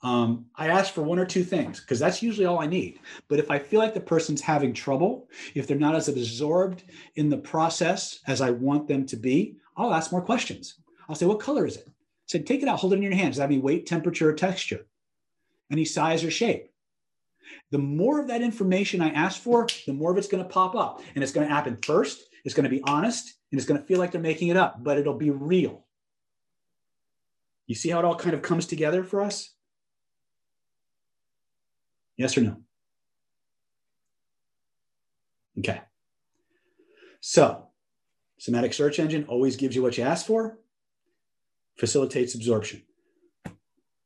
[0.02, 3.00] um, I ask for one or two things because that's usually all I need.
[3.28, 6.84] But if I feel like the person's having trouble, if they're not as absorbed
[7.16, 10.76] in the process as I want them to be, I'll ask more questions.
[11.08, 11.84] I'll say, What color is it?
[11.88, 11.92] I
[12.26, 13.30] said, Take it out, hold it in your hands.
[13.30, 14.86] Does that any weight, temperature, or texture?
[15.70, 16.70] Any size or shape?
[17.70, 20.74] The more of that information I ask for, the more of it's going to pop
[20.74, 21.02] up.
[21.14, 22.22] And it's going to happen first.
[22.44, 24.82] It's going to be honest and it's going to feel like they're making it up,
[24.82, 25.84] but it'll be real.
[27.66, 29.54] You see how it all kind of comes together for us?
[32.18, 32.56] Yes or no?
[35.60, 35.80] Okay.
[37.20, 37.68] So,
[38.38, 40.58] somatic search engine always gives you what you ask for,
[41.78, 42.82] facilitates absorption.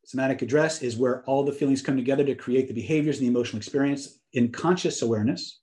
[0.04, 3.30] Somatic address is where all the feelings come together to create the behaviors and the
[3.30, 5.60] emotional experience in conscious awareness.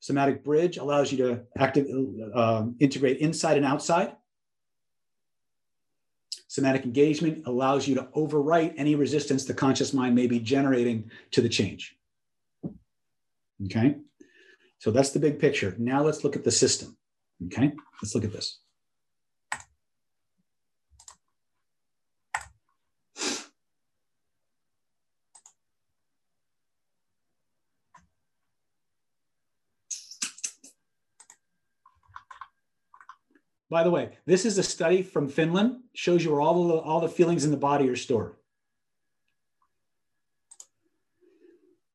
[0.00, 1.86] Somatic bridge allows you to active,
[2.34, 4.16] uh, integrate inside and outside.
[6.56, 11.42] Somatic engagement allows you to overwrite any resistance the conscious mind may be generating to
[11.42, 11.98] the change.
[13.66, 13.96] Okay.
[14.78, 15.74] So that's the big picture.
[15.76, 16.96] Now let's look at the system.
[17.44, 17.74] Okay.
[18.00, 18.60] Let's look at this.
[33.76, 36.98] By the way, this is a study from Finland, shows you where all the, all
[36.98, 38.32] the feelings in the body are stored.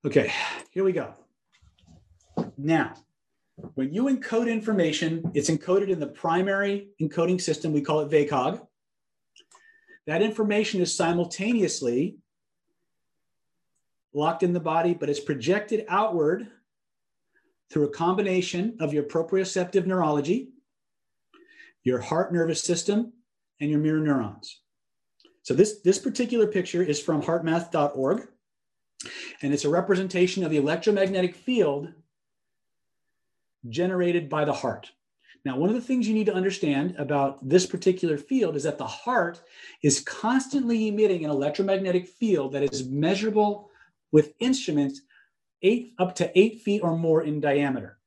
[0.06, 0.32] Okay,
[0.70, 1.16] here we go.
[2.56, 2.94] Now,
[3.74, 7.74] when you encode information, it's encoded in the primary encoding system.
[7.74, 8.62] We call it VAKOG.
[10.06, 12.18] That information is simultaneously
[14.14, 16.46] locked in the body, but it's projected outward
[17.72, 20.50] through a combination of your proprioceptive neurology,
[21.84, 23.14] your heart nervous system,
[23.60, 24.62] and your mirror neurons.
[25.44, 28.28] So this, this particular picture is from heartmath.org,
[29.42, 31.94] and it's a representation of the electromagnetic field
[33.70, 34.92] generated by the heart.
[35.44, 38.78] Now, one of the things you need to understand about this particular field is that
[38.78, 39.42] the heart
[39.82, 43.70] is constantly emitting an electromagnetic field that is measurable
[44.12, 45.02] with instruments
[45.64, 47.98] eight up to eight feet or more in diameter.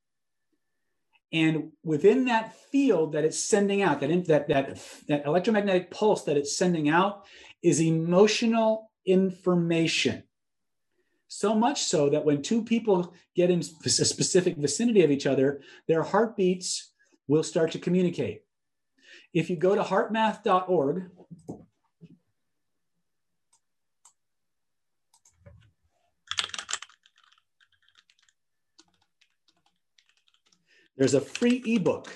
[1.35, 6.37] And within that field that it's sending out, that, that, that, that electromagnetic pulse that
[6.37, 7.27] it's sending out
[7.61, 10.23] is emotional information.
[11.27, 15.61] So much so that when two people get in a specific vicinity of each other,
[15.89, 16.93] their heartbeats
[17.27, 18.43] will start to communicate.
[19.33, 21.11] If you go to heartmath.org,
[30.97, 32.09] there's a free ebook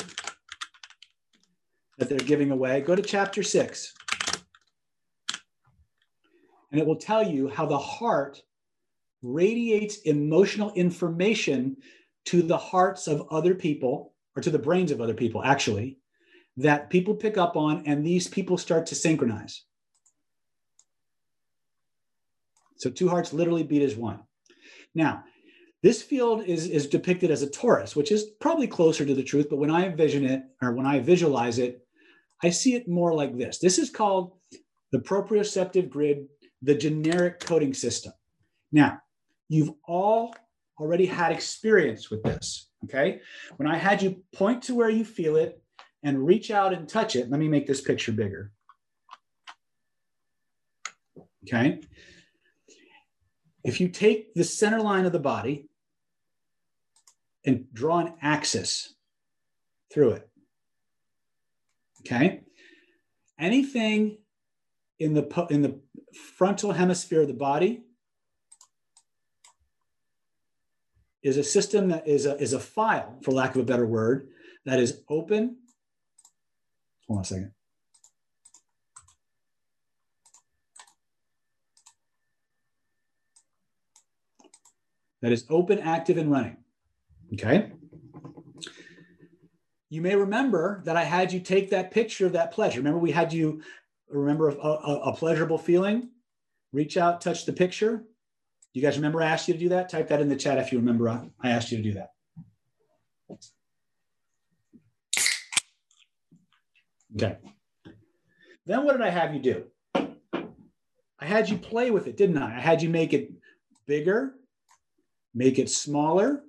[1.99, 2.81] that they're giving away.
[2.81, 3.93] Go to chapter six,
[6.71, 8.43] and it will tell you how the heart
[9.23, 11.77] radiates emotional information
[12.27, 15.99] to the hearts of other people or to the brains of other people, actually,
[16.57, 19.65] that people pick up on and these people start to synchronize.
[22.77, 24.21] So two hearts literally beat as one.
[24.95, 25.25] Now,
[25.83, 29.47] this field is, is depicted as a torus, which is probably closer to the truth,
[29.49, 31.87] but when I envision it or when I visualize it,
[32.43, 33.59] I see it more like this.
[33.59, 34.33] This is called
[34.91, 36.27] the proprioceptive grid,
[36.63, 38.13] the generic coding system.
[38.73, 39.01] Now,
[39.49, 40.35] you've all
[40.81, 42.69] already had experience with this.
[42.85, 43.21] Okay.
[43.57, 45.61] When I had you point to where you feel it
[46.03, 48.53] and reach out and touch it, let me make this picture bigger.
[51.45, 51.81] Okay.
[53.65, 55.68] If you take the center line of the body
[57.49, 58.95] and draw an axis
[59.91, 60.29] through it,
[62.01, 62.43] okay,
[63.39, 64.19] anything
[64.99, 65.81] in the in the
[66.37, 67.85] frontal hemisphere of the body
[71.23, 74.29] is a system that is a, is a file, for lack of a better word,
[74.67, 75.57] that is open.
[77.07, 77.53] Hold on a second.
[85.23, 86.59] That is open, active, and running.
[87.35, 87.73] Okay.
[89.91, 92.81] You may remember that I had you take that picture of that pleasure.
[92.81, 93.63] Remember, we had you
[94.09, 96.11] remember a, a, a pleasurable feeling?
[96.73, 98.05] Reach out, touch the picture,
[98.79, 99.89] you guys remember I asked you to do that?
[99.89, 102.13] Type that in the chat if you remember I asked you to do that.
[107.17, 107.39] Okay.
[108.67, 109.65] Then what did I have you do?
[109.95, 112.57] I had you play with it, didn't I?
[112.57, 113.33] I had you make it
[113.87, 114.35] bigger,
[115.35, 116.45] make it smaller.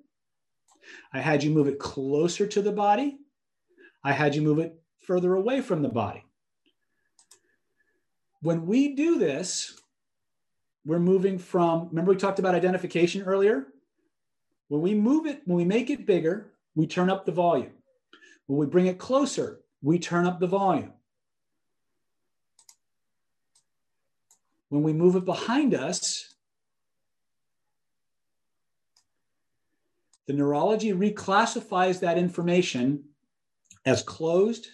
[1.14, 3.18] I had you move it closer to the body.
[4.04, 6.24] I had you move it further away from the body.
[8.42, 9.80] When we do this,
[10.86, 13.68] we're moving from, remember we talked about identification earlier?
[14.70, 17.74] When we move it, when we make it bigger, we turn up the volume.
[18.48, 20.94] When we bring it closer, we turn up the volume.
[24.70, 26.29] When we move it behind us,
[30.30, 33.04] the neurology reclassifies that information
[33.84, 34.68] as closed,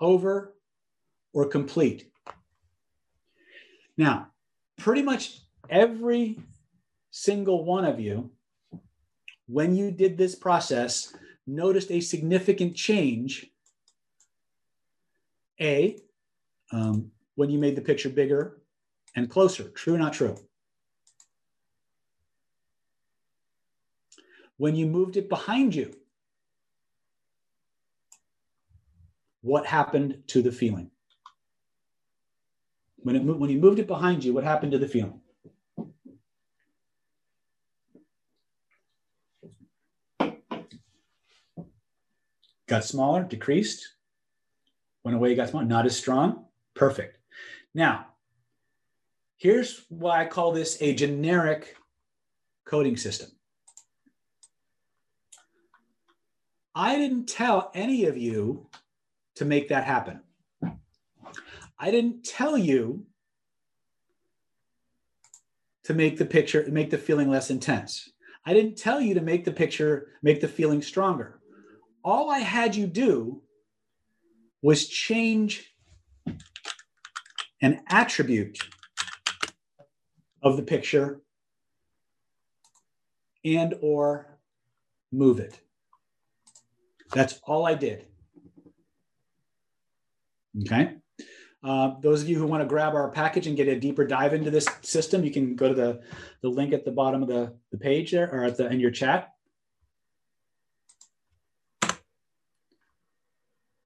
[0.00, 0.56] over,
[1.34, 2.10] or complete.
[3.98, 4.28] Now,
[4.78, 6.38] pretty much every
[7.10, 8.30] single one of you,
[9.46, 11.14] when you did this process,
[11.46, 13.50] noticed a significant change.
[15.60, 15.98] A,
[16.72, 18.62] um, when you made the picture bigger
[19.16, 19.64] and closer.
[19.64, 20.38] True, or not true?
[24.56, 25.94] When you moved it behind you,
[29.42, 30.90] what happened to the feeling?
[32.98, 35.20] When, it, when you moved it behind you, what happened to the feeling?
[42.66, 43.94] Got smaller, decreased,
[45.04, 46.46] went away, got smaller, not as strong.
[46.72, 47.18] Perfect.
[47.74, 48.06] Now,
[49.36, 51.76] here's why I call this a generic
[52.64, 53.33] coding system.
[56.74, 58.68] I didn't tell any of you
[59.36, 60.20] to make that happen.
[61.78, 63.04] I didn't tell you
[65.84, 68.10] to make the picture, make the feeling less intense.
[68.46, 71.40] I didn't tell you to make the picture, make the feeling stronger.
[72.02, 73.42] All I had you do
[74.62, 75.74] was change
[77.62, 78.58] an attribute
[80.42, 81.20] of the picture
[83.44, 84.38] and or
[85.12, 85.60] move it.
[87.14, 88.06] That's all I did.
[90.62, 90.96] Okay.
[91.62, 94.34] Uh, those of you who want to grab our package and get a deeper dive
[94.34, 96.02] into this system, you can go to the,
[96.42, 98.90] the link at the bottom of the, the page there or at the in your
[98.90, 99.32] chat.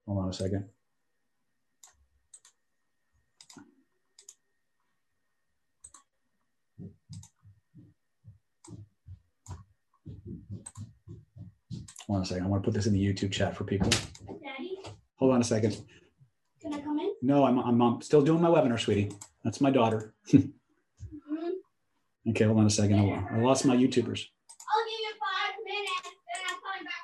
[0.07, 0.65] Hold on a second.
[12.09, 12.45] Hold on a second.
[12.45, 13.91] I want to put this in the YouTube chat for people.
[13.91, 14.79] Daddy,
[15.17, 15.77] Hold on a second.
[16.61, 17.13] can I come in?
[17.23, 19.13] No, I'm, I'm, I'm still doing my webinar, sweetie.
[19.45, 20.15] That's my daughter.
[20.33, 21.51] Mhm.
[22.31, 22.99] Okay, hold on a second.
[22.99, 24.27] I I lost my YouTubers.
[24.71, 27.03] I'll give you five minutes, then I'm coming back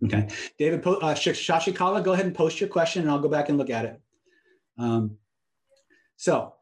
[0.04, 0.28] Okay,
[0.58, 3.70] David uh, Shashikala, go ahead and post your question and I'll go back and look
[3.70, 4.00] at it.
[4.78, 5.16] Um,
[6.16, 6.54] so,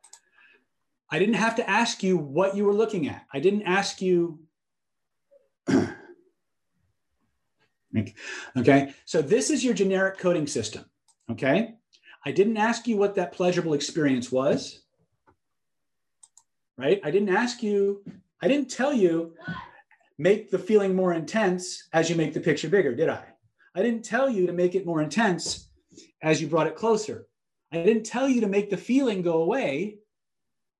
[1.11, 3.27] I didn't have to ask you what you were looking at.
[3.33, 4.41] I didn't ask you.
[8.59, 10.85] okay, so this is your generic coding system.
[11.31, 11.75] Okay,
[12.25, 14.81] I didn't ask you what that pleasurable experience was.
[16.77, 17.01] Right?
[17.03, 18.05] I didn't ask you,
[18.43, 19.35] I didn't tell you
[20.19, 23.25] make the feeling more intense as you make the picture bigger, did I?
[23.75, 25.69] I didn't tell you to make it more intense
[26.23, 27.27] as you brought it closer.
[27.73, 29.99] I didn't tell you to make the feeling go away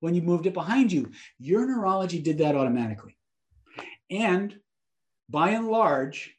[0.01, 1.11] when you moved it behind you.
[1.39, 3.17] Your neurology did that automatically.
[4.11, 4.59] And
[5.29, 6.37] by and large,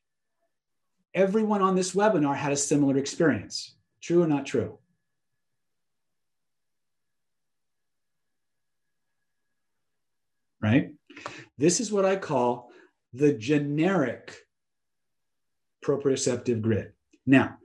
[1.14, 3.76] everyone on this webinar had a similar experience.
[4.02, 4.78] True or not true?
[10.62, 10.94] Right?
[11.58, 12.72] This is what I call
[13.14, 14.36] the generic
[15.84, 16.92] proprioceptive grid.
[17.26, 17.58] Now,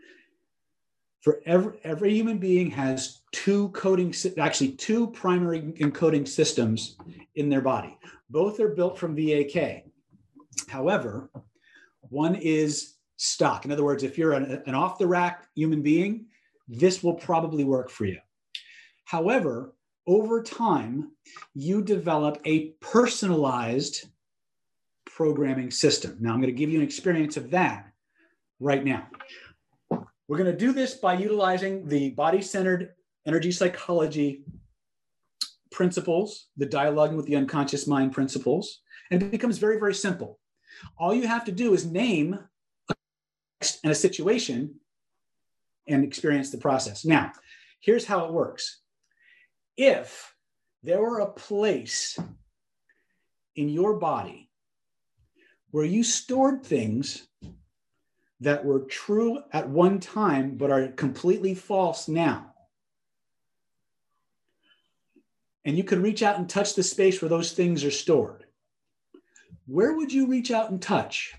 [1.21, 6.97] for every, every human being has two coding, actually two primary encoding systems
[7.35, 7.99] in their body.
[8.31, 9.85] Both are built from VAK.
[10.69, 11.31] However,
[12.01, 13.65] one is stock.
[13.65, 16.27] In other words, if you're an, an off the rack human being,
[16.69, 18.19] this will probably work for you.
[19.05, 19.75] However,
[20.07, 21.13] over time,
[21.55, 24.09] you develop a personalized
[25.07, 26.17] programming system.
[26.21, 27.93] Now, I'm going to give you an experience of that
[28.61, 29.07] right now.
[30.29, 32.95] We're going to do this by utilizing the body centered
[33.27, 34.43] energy psychology
[35.71, 40.39] principles, the dialoguing with the unconscious mind principles, and it becomes very, very simple.
[40.99, 42.39] All you have to do is name
[42.89, 42.95] a
[43.61, 44.75] text and a situation
[45.87, 47.05] and experience the process.
[47.05, 47.33] Now,
[47.81, 48.81] here's how it works.
[49.77, 50.35] If
[50.83, 52.19] there were a place
[53.57, 54.51] in your body
[55.71, 57.27] where you stored things
[58.41, 62.52] that were true at one time but are completely false now,
[65.65, 68.47] and you could reach out and touch the space where those things are stored,
[69.67, 71.35] where would you reach out and touch?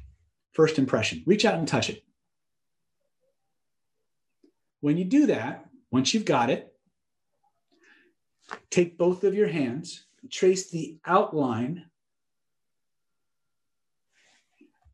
[0.54, 2.04] First impression, reach out and touch it.
[4.82, 6.74] When you do that, once you've got it,
[8.70, 11.86] take both of your hands, trace the outline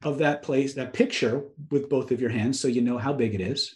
[0.02, 3.34] of that place, that picture with both of your hands so you know how big
[3.34, 3.76] it is.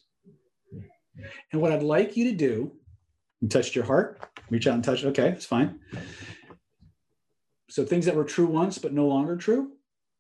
[1.52, 2.74] And what I'd like you to do,
[3.44, 5.78] you touched your heart, reach out and touch, okay, that's fine.
[7.70, 9.74] So things that were true once but no longer true,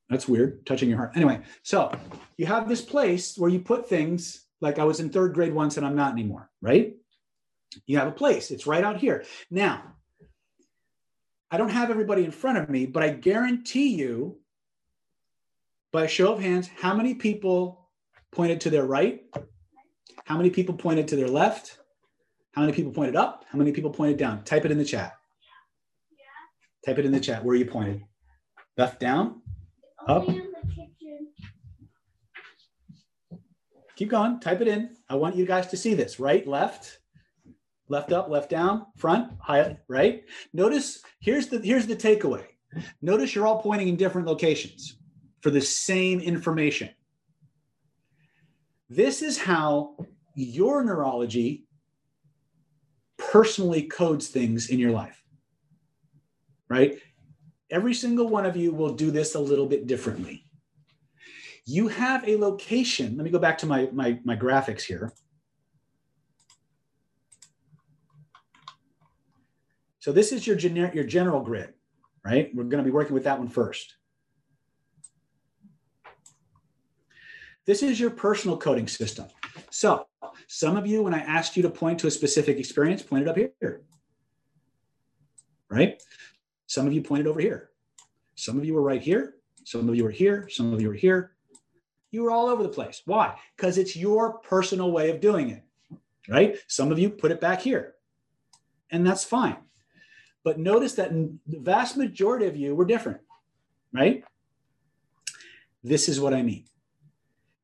[0.10, 1.14] that's weird, touching your heart.
[1.16, 1.90] Anyway, so
[2.36, 5.78] you have this place where you put things like I was in third grade once
[5.78, 6.98] and I'm not anymore, right?
[7.88, 9.24] You have a place, it's right out here.
[9.50, 9.96] Now,
[11.50, 14.40] I don't have everybody in front of me, but I guarantee you,
[15.94, 17.88] by a show of hands, how many people
[18.34, 19.24] pointed to their right?
[20.26, 21.78] How many people pointed to their left?
[22.54, 23.46] How many people pointed up?
[23.50, 24.44] How many people pointed down?
[24.44, 25.14] Type it in the chat.
[26.12, 26.92] Yeah.
[26.92, 28.04] Type it in the chat where you pointed.
[28.78, 29.42] Left down?
[30.08, 30.28] Up.
[30.28, 31.28] In the kitchen.
[33.96, 34.40] Keep going.
[34.40, 34.96] Type it in.
[35.10, 36.20] I want you guys to see this.
[36.20, 37.00] Right, left,
[37.90, 40.24] left up, left down, front, high, right.
[40.54, 42.46] Notice here's the here's the takeaway.
[43.02, 44.98] Notice you're all pointing in different locations
[45.42, 46.90] for the same information.
[48.90, 49.96] This is how
[50.36, 51.66] your neurology
[53.32, 55.24] personally codes things in your life.
[56.70, 57.00] Right?
[57.70, 60.46] Every single one of you will do this a little bit differently
[61.66, 63.16] you have a location.
[63.16, 65.14] Let me go back to my, my, my graphics here.
[70.00, 71.74] So this is your, gener- your general grid,
[72.26, 72.54] right?
[72.54, 73.96] We're going to be working with that one first.
[77.66, 79.28] This is your personal coding system.
[79.76, 80.06] So
[80.48, 83.36] some of you, when I asked you to point to a specific experience, pointed up
[83.36, 83.82] here,
[85.68, 86.00] right?
[86.68, 87.72] Some of you pointed over here.
[88.36, 89.34] Some of you were right here.
[89.64, 90.48] Some of you were here.
[90.48, 91.36] Some of you were here
[92.12, 93.02] You were all over the place.
[93.06, 93.36] Why?
[93.58, 95.64] Because it's your personal way of doing it,
[96.30, 96.56] right?
[96.68, 97.96] Some of you put it back here,
[98.92, 99.58] and that's fine.
[100.44, 103.22] But notice that the vast majority of you were different,
[103.92, 104.24] right?
[105.84, 106.66] This is what I mean.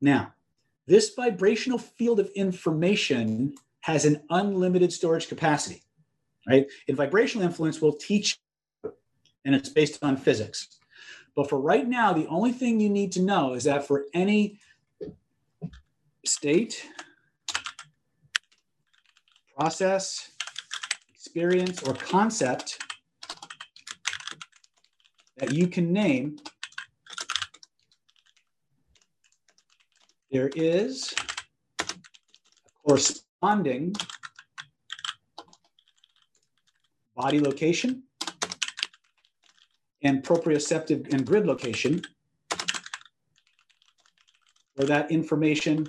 [0.01, 0.33] Now,
[0.89, 5.83] this vibrational field of information has an unlimited storage capacity,
[6.47, 6.65] right?
[6.87, 8.39] And vibrational influence, we'll teach,
[9.45, 10.79] and it's based on physics.
[11.35, 14.59] But for right now, the only thing you need to know is that for any
[16.25, 16.83] state,
[19.55, 20.31] process,
[21.13, 22.79] experience, or concept
[25.37, 26.39] that you can name,
[30.31, 31.13] there is
[31.79, 31.85] a
[32.85, 33.95] corresponding
[37.15, 38.03] body location
[40.03, 42.01] and proprioceptive and grid location
[44.75, 45.87] where that information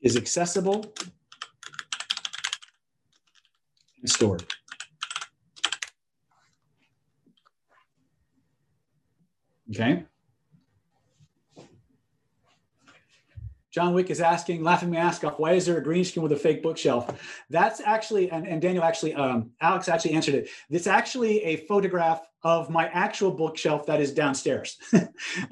[0.00, 0.94] is accessible
[4.00, 4.44] and stored.
[9.70, 10.04] Okay.
[13.74, 16.36] John Wick is asking, laughing mask off, why is there a green screen with a
[16.36, 17.20] fake bookshelf?
[17.50, 20.48] That's actually, and, and Daniel actually, um, Alex actually answered it.
[20.70, 24.78] It's actually a photograph of my actual bookshelf that is downstairs.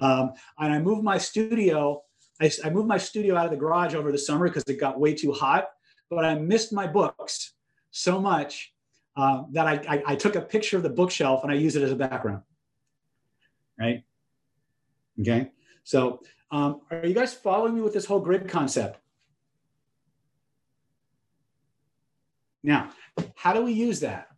[0.00, 2.04] um, and I moved my studio,
[2.40, 5.00] I, I, moved my studio out of the garage over the summer because it got
[5.00, 5.70] way too hot,
[6.08, 7.54] but I missed my books
[7.90, 8.72] so much
[9.16, 11.82] uh, that I, I, I took a picture of the bookshelf and I use it
[11.82, 12.42] as a background.
[13.76, 14.04] Right?
[15.20, 15.50] Okay.
[15.82, 16.20] So
[16.52, 19.00] um, are you guys following me with this whole grid concept?
[22.62, 22.90] Now,
[23.34, 24.28] how do we use that?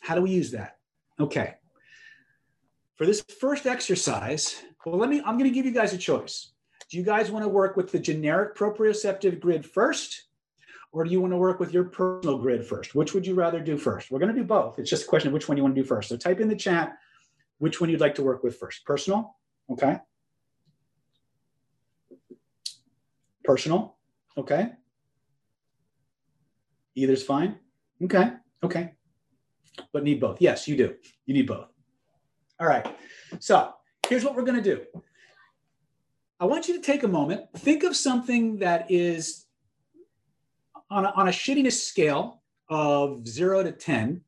[0.00, 0.76] How do we use that?
[1.18, 1.54] Okay.
[2.96, 6.52] For this first exercise, well, let me, I'm going to give you guys a choice.
[6.90, 10.24] Do you guys want to work with the generic proprioceptive grid first?
[10.92, 12.94] Or do you want to work with your personal grid first?
[12.94, 14.10] Which would you rather do first?
[14.10, 14.78] We're going to do both.
[14.78, 16.10] It's just a question of which one you want to do first.
[16.10, 16.98] So type in the chat
[17.58, 18.84] which one you'd like to work with first.
[18.84, 19.36] Personal,
[19.70, 19.98] okay?
[23.44, 23.96] Personal,
[24.36, 24.70] okay.
[26.94, 27.56] Either's fine.
[28.02, 28.32] Okay,
[28.62, 28.92] okay.
[29.92, 30.40] But need both.
[30.40, 30.94] Yes, you do.
[31.26, 31.68] You need both.
[32.60, 32.86] All right.
[33.40, 33.72] So
[34.08, 34.82] here's what we're going to do.
[36.38, 39.46] I want you to take a moment, think of something that is
[40.90, 44.22] on a, on a shittiness scale of zero to 10,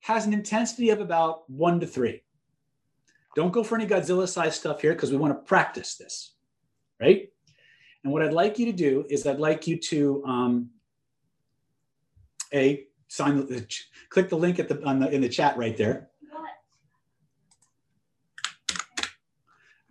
[0.00, 2.22] has an intensity of about one to three.
[3.34, 6.34] Don't go for any Godzilla size stuff here because we want to practice this,
[7.00, 7.28] right?
[8.06, 10.70] And what I'd like you to do is I'd like you to um,
[12.54, 13.66] a sign
[14.10, 16.08] click the link at the, on the in the chat right there.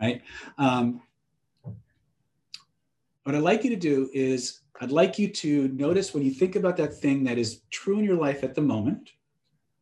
[0.02, 0.22] Right.
[0.58, 1.02] Um,
[3.24, 6.56] what I'd like you to do is I'd like you to notice when you think
[6.56, 9.10] about that thing that is true in your life at the moment,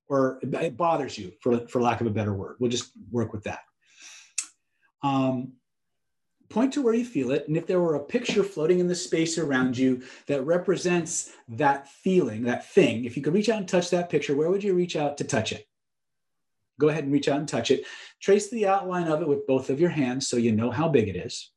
[0.07, 2.55] or it bothers you, for, for lack of a better word.
[2.59, 3.59] We'll just work with that.
[5.03, 5.53] Um,
[6.53, 7.47] point to where you feel it.
[7.47, 11.89] And if there were a picture floating in the space around you that represents that
[11.89, 14.75] feeling, that thing, if you could reach out and touch that picture, where would you
[14.75, 15.67] reach out to touch it?
[16.79, 17.85] Go ahead and reach out and touch it.
[18.21, 21.07] Trace the outline of it with both of your hands so you know how big
[21.07, 21.51] it is.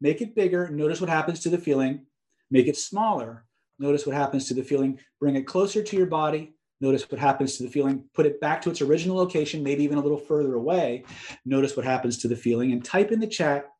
[0.00, 0.68] Make it bigger.
[0.68, 2.06] Notice what happens to the feeling.
[2.50, 3.46] Make it smaller.
[3.78, 4.98] Notice what happens to the feeling.
[5.20, 6.54] Bring it closer to your body.
[6.80, 8.04] Notice what happens to the feeling.
[8.12, 11.04] Put it back to its original location, maybe even a little further away.
[11.46, 13.70] Notice what happens to the feeling and type in the chat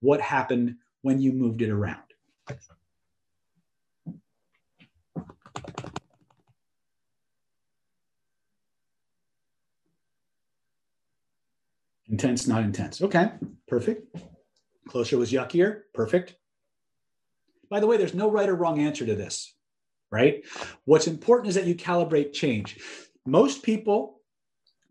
[0.00, 2.02] what happened when you moved it around.
[12.08, 13.02] Intense, not intense.
[13.02, 13.30] Okay,
[13.66, 14.16] perfect.
[14.88, 15.82] Closer was yuckier.
[15.92, 16.36] Perfect.
[17.68, 19.54] By the way, there's no right or wrong answer to this,
[20.10, 20.42] right?
[20.86, 22.78] What's important is that you calibrate change.
[23.26, 24.20] Most people,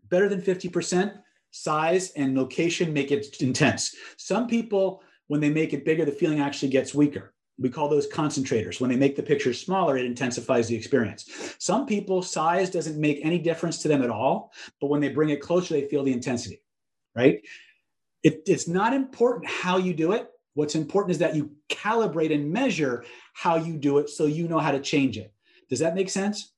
[0.08, 1.18] better than 50%,
[1.50, 3.94] size and location make it intense.
[4.16, 7.34] Some people, when they make it bigger, the feeling actually gets weaker.
[7.60, 8.80] We call those concentrators.
[8.80, 11.56] When they make the picture smaller, it intensifies the experience.
[11.58, 15.30] Some people, size doesn't make any difference to them at all, but when they bring
[15.30, 16.62] it closer, they feel the intensity,
[17.16, 17.40] right?
[18.22, 20.30] It, it's not important how you do it.
[20.54, 24.58] What's important is that you calibrate and measure how you do it so you know
[24.58, 25.32] how to change it.
[25.68, 26.52] Does that make sense?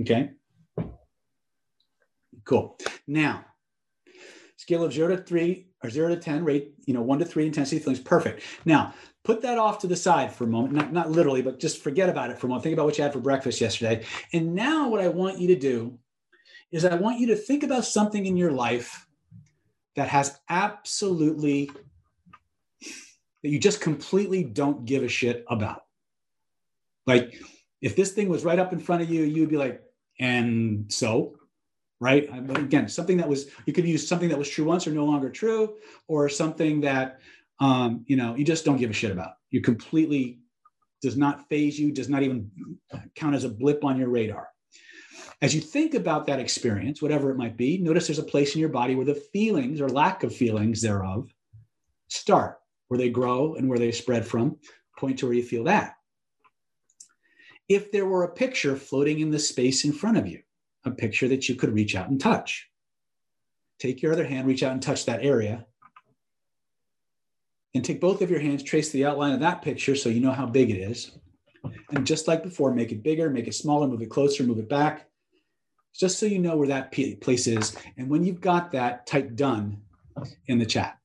[0.00, 0.30] Okay.
[2.46, 2.78] Cool.
[3.06, 3.44] Now,
[4.56, 7.44] scale of zero to three or zero to 10 rate, you know, one to three
[7.44, 8.42] intensity feelings, perfect.
[8.64, 8.94] Now,
[9.24, 12.08] put that off to the side for a moment, not, not literally, but just forget
[12.08, 12.62] about it for a moment.
[12.62, 14.04] Think about what you had for breakfast yesterday.
[14.32, 15.98] And now, what I want you to do
[16.70, 19.06] is I want you to think about something in your life
[19.96, 21.70] that has absolutely,
[23.42, 25.82] that you just completely don't give a shit about.
[27.06, 27.34] Like,
[27.80, 29.82] if this thing was right up in front of you, you'd be like,
[30.18, 31.36] and so,
[32.00, 32.28] right?
[32.46, 35.04] But again, something that was, you could use something that was true once or no
[35.04, 35.76] longer true,
[36.08, 37.20] or something that,
[37.60, 39.34] um, you know, you just don't give a shit about.
[39.50, 40.40] You completely
[41.02, 42.50] does not phase you, does not even
[43.14, 44.48] count as a blip on your radar.
[45.42, 48.60] As you think about that experience, whatever it might be, notice there's a place in
[48.60, 51.30] your body where the feelings or lack of feelings thereof
[52.08, 54.56] start, where they grow and where they spread from.
[54.98, 55.96] Point to where you feel that.
[57.68, 60.40] If there were a picture floating in the space in front of you,
[60.86, 62.68] a picture that you could reach out and touch,
[63.78, 65.66] take your other hand, reach out and touch that area.
[67.74, 70.32] And take both of your hands, trace the outline of that picture so you know
[70.32, 71.12] how big it is.
[71.90, 74.68] And just like before, make it bigger, make it smaller, move it closer, move it
[74.68, 75.08] back
[75.98, 77.76] just so you know where that place is.
[77.96, 79.78] And when you've got that, type done
[80.46, 80.98] in the chat.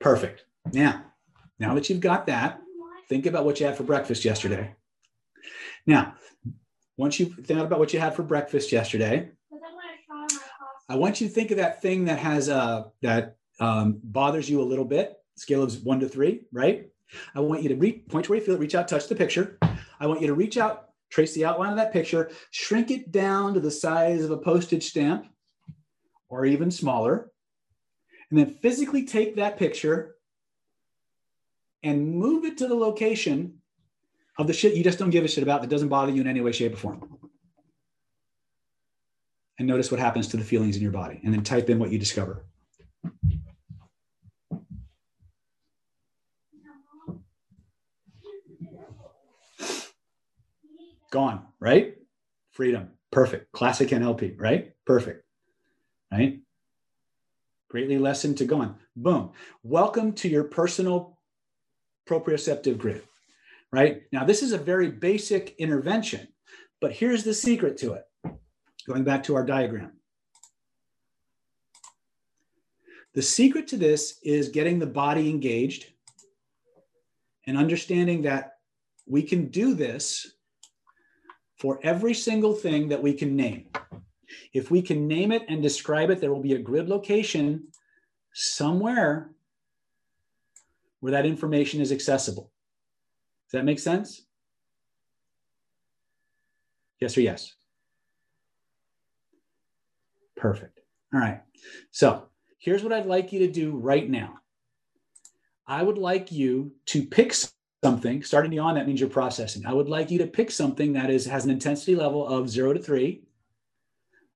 [0.00, 0.44] Perfect.
[0.72, 1.04] Now,
[1.58, 2.60] now that you've got that,
[3.08, 4.74] think about what you had for breakfast yesterday.
[5.86, 6.14] Now,
[6.96, 9.30] once you think about what you had for breakfast yesterday.
[10.88, 14.60] I want you to think of that thing that has uh, that um, bothers you
[14.60, 15.14] a little bit.
[15.36, 16.88] Scale of one to three, right?
[17.34, 19.14] I want you to re- point to where you feel it, reach out, touch the
[19.14, 19.58] picture.
[20.00, 23.54] I want you to reach out, trace the outline of that picture, shrink it down
[23.54, 25.26] to the size of a postage stamp
[26.28, 27.30] or even smaller,
[28.30, 30.16] and then physically take that picture
[31.82, 33.58] and move it to the location
[34.38, 36.26] of the shit you just don't give a shit about that doesn't bother you in
[36.26, 37.18] any way, shape, or form.
[39.58, 41.90] And notice what happens to the feelings in your body, and then type in what
[41.90, 42.44] you discover.
[51.10, 51.98] Gone, right?
[52.52, 52.88] Freedom.
[53.10, 53.52] Perfect.
[53.52, 54.72] Classic NLP, right?
[54.86, 55.24] Perfect.
[56.10, 56.40] Right?
[57.68, 58.76] Greatly lessened to gone.
[58.96, 59.32] Boom.
[59.62, 61.18] Welcome to your personal
[62.08, 63.02] proprioceptive grid.
[63.70, 64.02] Right?
[64.12, 66.28] Now, this is a very basic intervention,
[66.80, 68.04] but here's the secret to it.
[68.86, 69.92] Going back to our diagram.
[73.14, 75.86] The secret to this is getting the body engaged
[77.46, 78.58] and understanding that
[79.06, 80.34] we can do this
[81.58, 83.66] for every single thing that we can name.
[84.52, 87.68] If we can name it and describe it, there will be a grid location
[88.32, 89.31] somewhere
[91.02, 92.52] where that information is accessible.
[93.48, 94.22] Does that make sense?
[97.00, 97.54] Yes or yes?
[100.36, 100.78] Perfect.
[101.12, 101.40] All right.
[101.90, 102.28] So
[102.58, 104.38] here's what I'd like you to do right now.
[105.66, 107.34] I would like you to pick
[107.82, 111.10] something starting on that means you're processing i would like you to pick something that
[111.10, 113.20] is has an intensity level of 0 to 3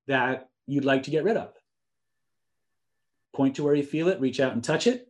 [0.07, 1.53] that you'd like to get rid of
[3.33, 5.07] point to where you feel it reach out and touch it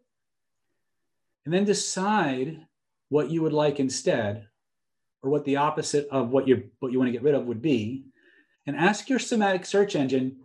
[1.47, 2.65] and then decide
[3.07, 4.49] what you would like instead
[5.23, 7.61] or what the opposite of what you what you want to get rid of would
[7.61, 8.03] be
[8.65, 10.35] and ask your somatic search engine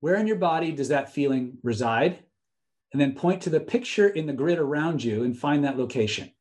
[0.00, 2.20] where in your body does that feeling reside
[2.94, 6.32] and then point to the picture in the grid around you and find that location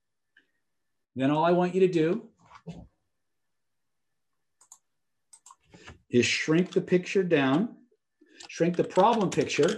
[1.17, 2.21] then all I want you to do
[6.09, 7.75] is shrink the picture down,
[8.47, 9.77] shrink the problem picture.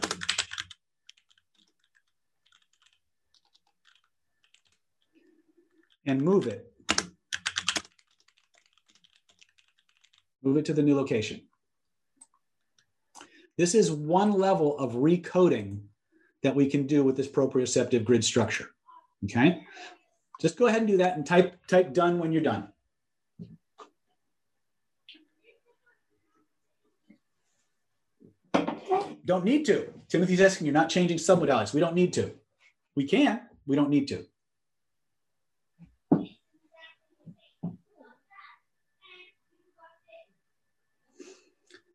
[6.09, 6.73] And move it.
[10.41, 11.43] Move it to the new location.
[13.57, 15.81] This is one level of recoding
[16.41, 18.71] that we can do with this proprioceptive grid structure.
[19.25, 19.61] Okay.
[20.41, 22.69] Just go ahead and do that and type, type done when you're done.
[29.25, 29.93] Don't need to.
[30.07, 31.75] Timothy's asking, you're not changing submodalities.
[31.75, 32.31] We don't need to.
[32.95, 34.25] We can, we don't need to.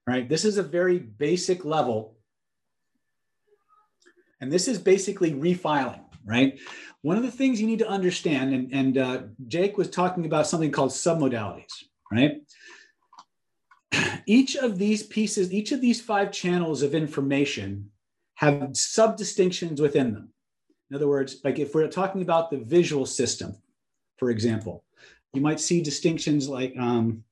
[0.07, 2.17] Right, this is a very basic level.
[4.41, 6.59] And this is basically refiling, right?
[7.01, 10.47] One of the things you need to understand, and, and uh, Jake was talking about
[10.47, 12.43] something called submodalities, right?
[14.27, 17.91] Each of these pieces, each of these five channels of information
[18.35, 20.31] have sub distinctions within them.
[20.91, 23.57] In other words, like if we're talking about the visual system,
[24.17, 24.85] for example,
[25.33, 27.25] you might see distinctions like um,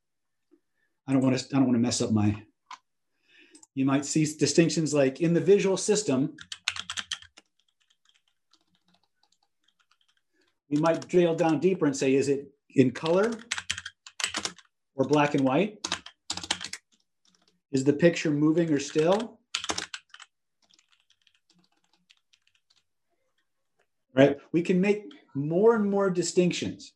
[1.07, 2.43] I don't want to I don't want to mess up my.
[3.75, 6.37] You might see distinctions like in the visual system,
[10.69, 13.33] we might drill down deeper and say, is it in color
[14.95, 15.87] or black and white?
[17.71, 19.39] Is the picture moving or still?
[24.15, 24.37] Right?
[24.53, 25.05] We can make
[25.35, 26.93] more and more distinctions,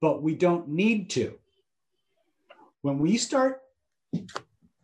[0.00, 1.36] but we don't need to.
[2.82, 3.62] When we start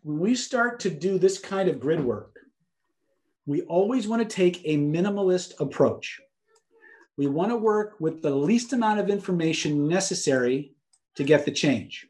[0.04, 2.38] when we start to do this kind of grid work,
[3.46, 6.20] we always want to take a minimalist approach.
[7.16, 10.72] We want to work with the least amount of information necessary
[11.14, 12.06] to get the change.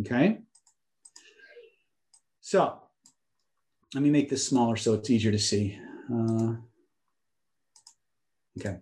[0.00, 0.38] Okay?
[2.40, 2.78] So
[3.92, 5.78] let me make this smaller so it's easier to see.
[6.12, 6.54] Uh,
[8.58, 8.78] okay.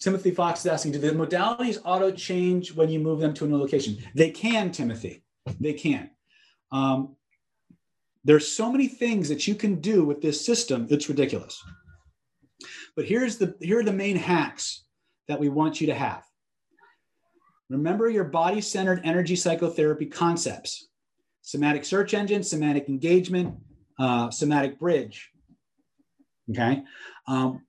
[0.00, 3.48] Timothy Fox is asking, do the modalities auto change when you move them to a
[3.48, 3.98] new location?
[4.14, 5.24] They can, Timothy.
[5.60, 6.10] They can.
[6.70, 7.16] Um,
[8.24, 11.62] there's so many things that you can do with this system, it's ridiculous.
[12.94, 14.84] But here's the here are the main hacks
[15.26, 16.24] that we want you to have.
[17.70, 20.88] Remember your body-centered energy psychotherapy concepts.
[21.40, 23.56] Somatic search engine, somatic engagement,
[23.98, 25.30] uh, somatic bridge.
[26.50, 26.82] Okay.
[27.26, 27.62] Um,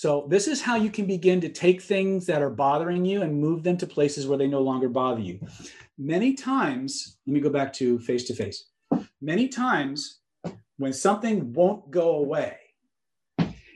[0.00, 3.38] so this is how you can begin to take things that are bothering you and
[3.38, 5.38] move them to places where they no longer bother you.
[5.98, 8.70] Many times, let me go back to face to face.
[9.20, 10.20] Many times
[10.78, 12.56] when something won't go away,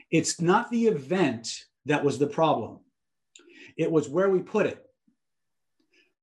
[0.09, 2.79] it's not the event that was the problem.
[3.77, 4.83] It was where we put it.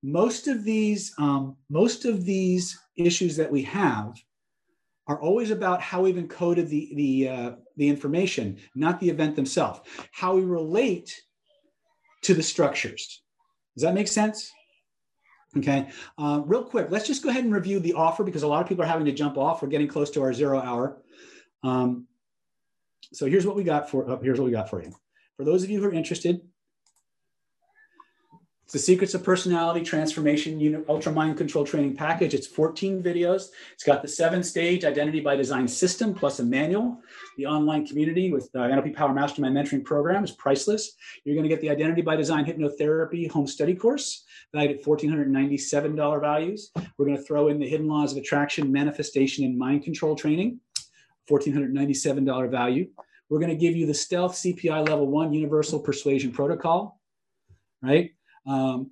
[0.02, 4.20] Most of these, um, most of these issues that we have
[5.08, 9.80] are always about how we've encoded the, the, uh, the information, not the event themselves,
[10.12, 11.22] how we relate
[12.22, 13.22] to the structures.
[13.74, 14.52] Does that make sense?
[15.56, 18.62] Okay, uh, real quick, let's just go ahead and review the offer because a lot
[18.62, 19.60] of people are having to jump off.
[19.60, 21.02] We're getting close to our zero hour.
[21.62, 22.06] Um,
[23.12, 24.94] so here's what we got for, uh, here's what we got for you.
[25.36, 26.40] For those of you who are interested,
[28.72, 32.32] the Secrets of Personality Transformation Unit Ultra Mind Control Training Package.
[32.32, 33.48] It's 14 videos.
[33.74, 36.98] It's got the seven stage identity by design system plus a manual.
[37.36, 40.94] The online community with uh, NLP Power Mastermind Mentoring Program is priceless.
[41.24, 46.20] You're going to get the Identity by Design Hypnotherapy Home Study Course, valued at $1,497
[46.20, 46.70] values.
[46.96, 50.60] We're going to throw in the Hidden Laws of Attraction, Manifestation, and Mind Control Training,
[51.30, 52.88] $1,497 value.
[53.28, 56.98] We're going to give you the Stealth CPI Level 1 Universal Persuasion Protocol,
[57.82, 58.12] right?
[58.46, 58.90] Um,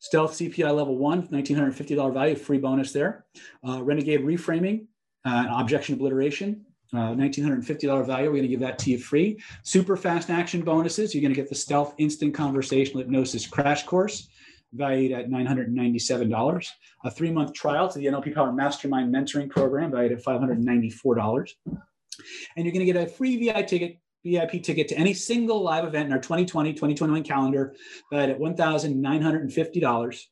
[0.00, 3.26] Stealth CPI level one, $1,950 value, free bonus there.
[3.66, 4.86] Uh, Renegade reframing,
[5.24, 8.26] uh, objection obliteration, uh, $1,950 value.
[8.26, 9.40] We're going to give that to you free.
[9.64, 11.14] Super fast action bonuses.
[11.14, 14.28] You're going to get the Stealth Instant Conversational Hypnosis Crash Course,
[14.72, 16.68] valued at $997.
[17.04, 21.48] A three month trial to the NLP Power Mastermind Mentoring Program, valued at $594.
[21.66, 25.84] And you're going to get a free VI ticket VIP ticket to any single live
[25.84, 27.76] event in our 2020 2021 calendar,
[28.10, 30.24] valued at $1,950.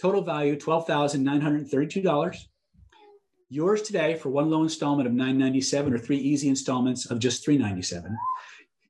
[0.00, 2.36] Total value $12,932.
[3.48, 8.16] Yours today for one low installment of 997 or three easy installments of just 397.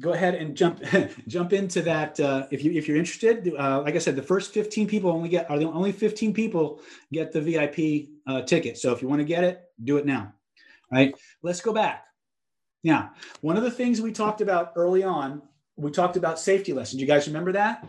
[0.01, 0.83] go ahead and jump
[1.29, 3.55] jump into that uh, if you if you're interested.
[3.57, 6.81] Uh, like I said, the first 15 people only get are the only 15 people
[7.13, 8.77] get the VIP uh, ticket.
[8.77, 10.33] So if you want to get it, do it now.
[10.91, 11.15] Right.
[11.43, 12.07] Let's go back.
[12.83, 15.43] Now, one of the things we talked about early on
[15.79, 17.01] we talked about safety lessons.
[17.01, 17.87] You guys remember that?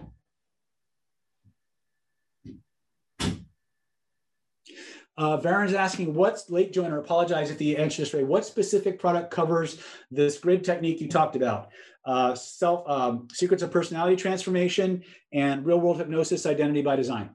[5.18, 6.98] Uh, Varen's asking, what's late joiner?
[6.98, 8.26] Apologize if the answer is right.
[8.26, 11.72] What specific product covers this grid technique you talked about?
[12.06, 17.32] Uh, self um, secrets of personality transformation and real world hypnosis identity by design.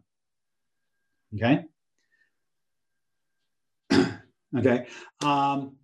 [1.37, 1.65] Okay.
[4.57, 4.87] okay.
[5.23, 5.77] Um,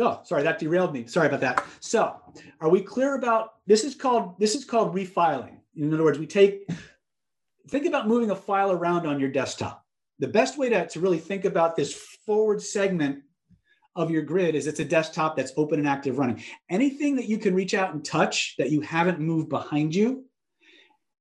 [0.00, 1.06] Oh, sorry, that derailed me.
[1.06, 1.64] Sorry about that.
[1.80, 2.16] So,
[2.60, 3.84] are we clear about this?
[3.84, 5.58] Is called this is called refiling.
[5.76, 6.68] In other words, we take
[7.68, 9.84] think about moving a file around on your desktop.
[10.18, 11.94] The best way to, to really think about this
[12.26, 13.22] forward segment
[13.96, 16.42] of your grid is it's a desktop that's open and active running.
[16.68, 20.24] Anything that you can reach out and touch that you haven't moved behind you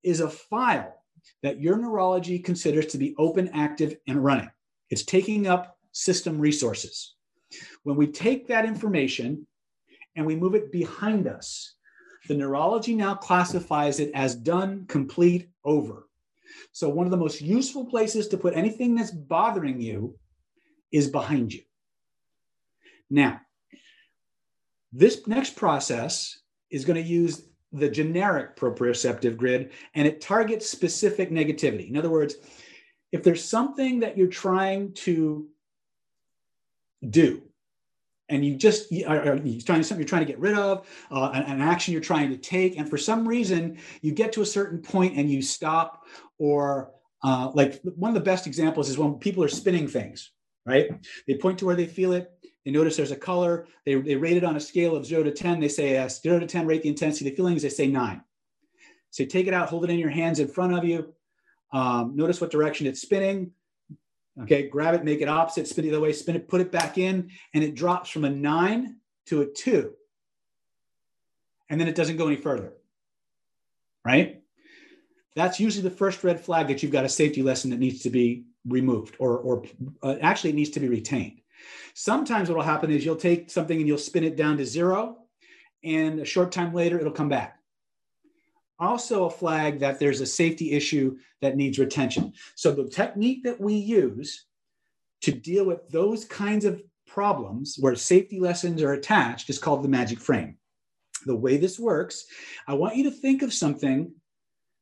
[0.03, 0.95] is a file
[1.43, 4.49] that your neurology considers to be open, active, and running.
[4.89, 7.15] It's taking up system resources.
[7.83, 9.47] When we take that information
[10.15, 11.75] and we move it behind us,
[12.27, 16.07] The neurology now classifies it as done, complete, over.
[16.71, 20.15] So, one of the most useful places to put anything that's bothering you
[20.91, 21.61] is behind you.
[23.09, 23.41] Now,
[24.91, 26.39] this next process
[26.69, 31.87] is going to use the generic proprioceptive grid and it targets specific negativity.
[31.87, 32.35] In other words,
[33.11, 35.47] if there's something that you're trying to
[37.07, 37.43] do.
[38.27, 41.43] And you just are you trying something you're trying to get rid of uh, an,
[41.43, 42.77] an, action you're trying to take.
[42.77, 46.05] And for some reason you get to a certain point and you stop
[46.37, 46.91] or
[47.23, 50.31] uh, like one of the best examples is when people are spinning things
[50.65, 50.87] right?
[51.27, 52.31] They point to where they feel it.
[52.63, 53.65] They notice there's a color.
[53.85, 56.39] They, they rate it on a scale of 0 to 10 they say uh, 0
[56.39, 57.63] to 10 rate the intensity of the feelings.
[57.63, 58.21] They say 9
[59.11, 61.13] so take it out hold it in your hands in front of you.
[61.71, 63.51] Um, notice what direction it's spinning
[64.41, 66.71] Okay, grab it, make it opposite, spin it the other way, spin it, put it
[66.71, 69.93] back in, and it drops from a nine to a two.
[71.69, 72.73] And then it doesn't go any further.
[74.05, 74.41] Right?
[75.35, 78.09] That's usually the first red flag that you've got a safety lesson that needs to
[78.09, 79.63] be removed or, or
[80.01, 81.41] uh, actually it needs to be retained.
[81.93, 85.17] Sometimes what will happen is you'll take something and you'll spin it down to zero,
[85.83, 87.58] and a short time later it'll come back
[88.79, 92.33] also a flag that there's a safety issue that needs retention.
[92.55, 94.45] So the technique that we use
[95.21, 99.89] to deal with those kinds of problems where safety lessons are attached is called the
[99.89, 100.57] magic frame.
[101.25, 102.25] The way this works,
[102.67, 104.13] I want you to think of something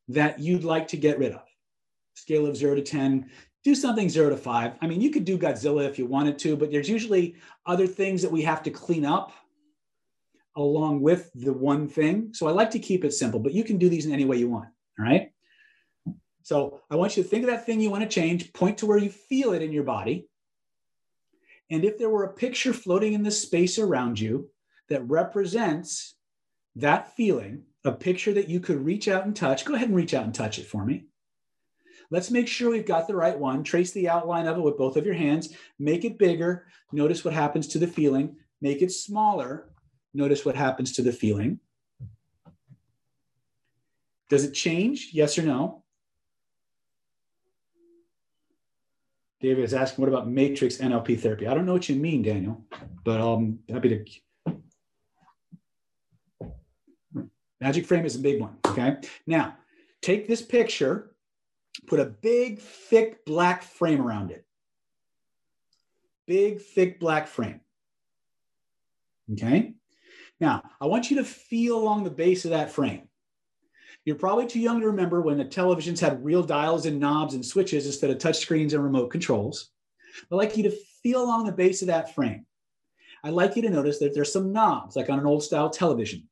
[0.09, 1.41] that you'd like to get rid of.
[2.15, 3.29] Scale of zero to 10,
[3.63, 4.73] do something zero to five.
[4.81, 7.35] I mean, you could do Godzilla if you wanted to, but there's usually
[7.65, 9.31] other things that we have to clean up
[10.57, 12.31] along with the one thing.
[12.33, 14.37] So I like to keep it simple, but you can do these in any way
[14.37, 14.67] you want.
[14.99, 15.31] All right.
[16.41, 18.85] So I want you to think of that thing you want to change, point to
[18.85, 20.27] where you feel it in your body.
[21.69, 24.49] And if there were a picture floating in the space around you
[24.89, 26.15] that represents
[26.77, 30.13] that feeling, a picture that you could reach out and touch, go ahead and reach
[30.13, 31.05] out and touch it for me.
[32.09, 33.63] Let's make sure we've got the right one.
[33.63, 35.53] Trace the outline of it with both of your hands.
[35.77, 36.67] Make it bigger.
[36.93, 38.37] Notice what happens to the feeling.
[38.61, 39.69] Make it smaller.
[40.17, 41.59] Notice what happens to the feeling.
[44.29, 45.11] Does it change?
[45.13, 45.83] Yes or no?
[49.39, 51.45] David is asking, what about matrix NLP therapy?
[51.45, 52.65] I don't know what you mean, Daniel,
[53.05, 54.53] but I'm happy to.
[57.61, 58.57] Magic frame is a big one.
[58.65, 58.97] Okay.
[59.27, 59.55] Now,
[60.01, 61.11] take this picture,
[61.85, 64.47] put a big, thick black frame around it.
[66.25, 67.61] Big, thick black frame.
[69.33, 69.75] Okay.
[70.39, 73.07] Now, I want you to feel along the base of that frame.
[74.05, 77.45] You're probably too young to remember when the televisions had real dials and knobs and
[77.45, 79.71] switches instead of touch screens and remote controls.
[80.31, 82.45] I'd like you to feel along the base of that frame.
[83.23, 86.27] I'd like you to notice that there's some knobs, like on an old style television.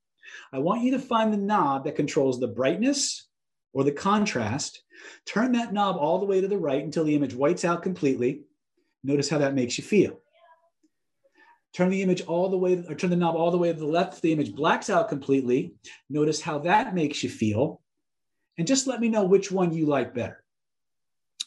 [0.54, 3.28] I want you to find the knob that controls the brightness
[3.74, 4.84] or the contrast.
[5.26, 8.44] Turn that knob all the way to the right until the image whites out completely.
[9.04, 10.20] Notice how that makes you feel
[11.76, 13.86] turn the image all the way, or turn the knob all the way to the
[13.86, 15.74] left, the image blacks out completely.
[16.10, 17.82] Notice how that makes you feel.
[18.58, 20.42] And just let me know which one you like better.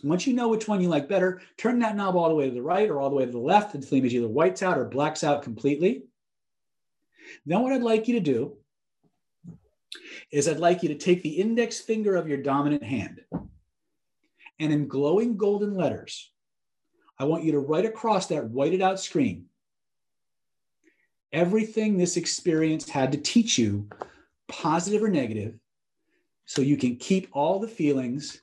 [0.04, 2.54] Once you know which one you like better, turn that knob all the way to
[2.54, 4.78] the right or all the way to the left until the image either whites out
[4.78, 6.02] or blacks out completely.
[7.46, 8.56] Then what I'd like you to do
[10.30, 13.22] is I'd like you to take the index finger of your dominant hand
[14.60, 16.30] and in glowing golden letters,
[17.18, 19.46] I want you to write across that whited out screen
[21.32, 23.88] everything this experience had to teach you,
[24.48, 25.54] positive or negative,
[26.46, 28.42] so you can keep all the feelings,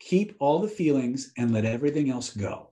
[0.00, 2.70] keep all the feelings, and let everything else go.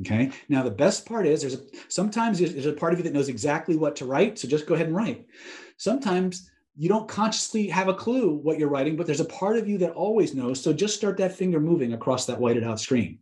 [0.00, 0.30] Okay.
[0.48, 3.28] Now the best part is there's a, sometimes there's a part of you that knows
[3.28, 5.26] exactly what to write, so just go ahead and write.
[5.76, 9.68] Sometimes you don't consciously have a clue what you're writing, but there's a part of
[9.68, 10.60] you that always knows.
[10.60, 13.18] So just start that finger moving across that whited out screen.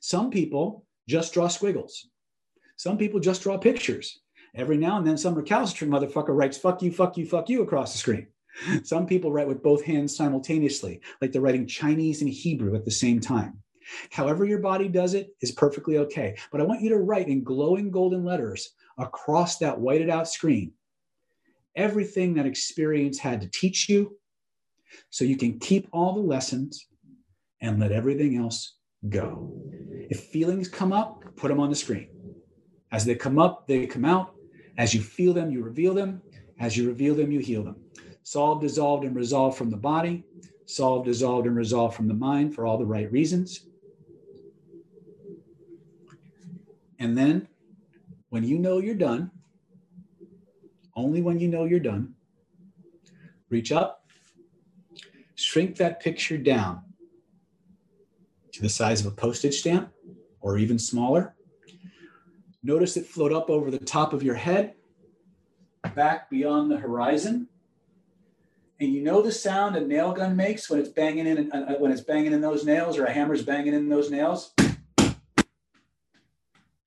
[0.00, 2.08] Some people just draw squiggles.
[2.76, 4.20] Some people just draw pictures.
[4.54, 7.92] Every now and then, some recalcitrant motherfucker writes "fuck you, fuck you, fuck you" across
[7.92, 8.28] the screen.
[8.84, 12.90] Some people write with both hands simultaneously, like they're writing Chinese and Hebrew at the
[12.90, 13.58] same time.
[14.12, 16.36] However, your body does it is perfectly okay.
[16.52, 20.72] But I want you to write in glowing golden letters across that whited out screen
[21.76, 24.16] everything that experience had to teach you
[25.10, 26.86] so you can keep all the lessons
[27.60, 28.76] and let everything else
[29.08, 29.52] go.
[30.10, 32.08] If feelings come up, put them on the screen.
[32.94, 34.36] As they come up, they come out.
[34.78, 36.22] As you feel them, you reveal them.
[36.60, 37.74] As you reveal them, you heal them.
[38.22, 40.22] Solved, dissolved, and resolved from the body.
[40.66, 43.66] Solved, dissolved, and resolved from the mind for all the right reasons.
[47.00, 47.48] And then,
[48.28, 49.32] when you know you're done,
[50.94, 52.14] only when you know you're done.
[53.50, 54.06] Reach up,
[55.34, 56.82] shrink that picture down
[58.52, 59.92] to the size of a postage stamp
[60.40, 61.33] or even smaller.
[62.66, 64.72] Notice it float up over the top of your head,
[65.94, 67.46] back beyond the horizon.
[68.80, 71.92] And you know the sound a nail gun makes when it's banging in uh, when
[71.92, 74.54] it's banging in those nails or a hammer's banging in those nails.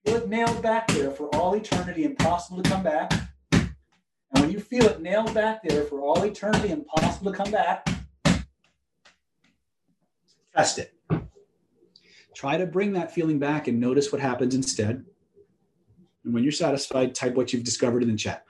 [0.04, 3.14] Feel it nailed back there for all eternity, impossible to come back.
[3.52, 3.70] And
[4.40, 7.88] when you feel it nailed back there for all eternity, impossible to come back,
[10.56, 10.96] test it.
[12.34, 15.06] Try to bring that feeling back and notice what happens instead.
[16.28, 18.44] And when you're satisfied, type what you've discovered in the chat.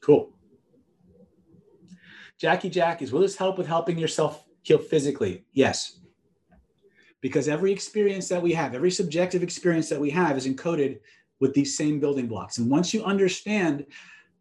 [0.00, 0.32] Cool.
[2.38, 5.44] Jackie Jack is will this help with helping yourself heal physically?
[5.52, 5.98] Yes.
[7.20, 11.00] Because every experience that we have, every subjective experience that we have is encoded
[11.40, 12.58] with these same building blocks.
[12.58, 13.86] And once you understand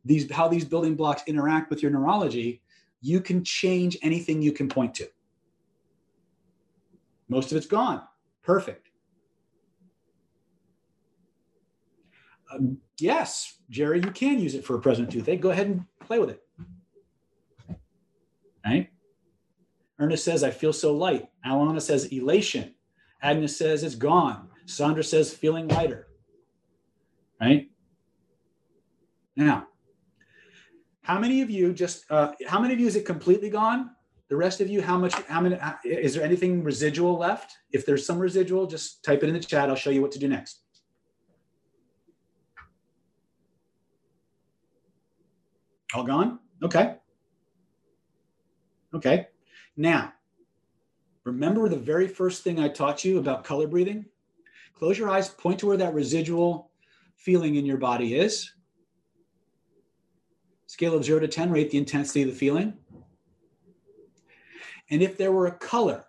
[0.06, 2.62] these how these building blocks interact with your neurology,
[3.02, 5.08] you can change anything you can point to.
[7.30, 8.02] Most of it's gone.
[8.44, 8.90] Perfect.
[12.52, 15.40] Um, yes, Jerry, you can use it for a present toothache.
[15.40, 16.42] Go ahead and play with it.
[18.66, 18.90] Right?
[20.00, 21.30] Ernest says, I feel so light.
[21.46, 22.74] Alana says, elation.
[23.22, 24.50] Agnes says, it's gone.
[24.66, 26.09] Sandra says, feeling lighter.
[27.40, 27.70] Right?
[29.36, 29.68] Now,
[31.02, 33.92] how many of you just, uh, how many of you is it completely gone?
[34.28, 37.58] The rest of you, how much, how many, is there anything residual left?
[37.72, 39.70] If there's some residual, just type it in the chat.
[39.70, 40.62] I'll show you what to do next.
[45.96, 46.40] All gone?
[46.62, 46.96] Okay.
[48.94, 49.28] Okay.
[49.78, 50.14] Now,
[51.24, 54.06] remember the very first thing I taught you about color breathing?
[54.76, 56.69] Close your eyes, point to where that residual
[57.20, 58.52] feeling in your body is.
[60.66, 62.74] Scale of zero to 10, rate the intensity of the feeling.
[64.90, 66.06] And if there were a color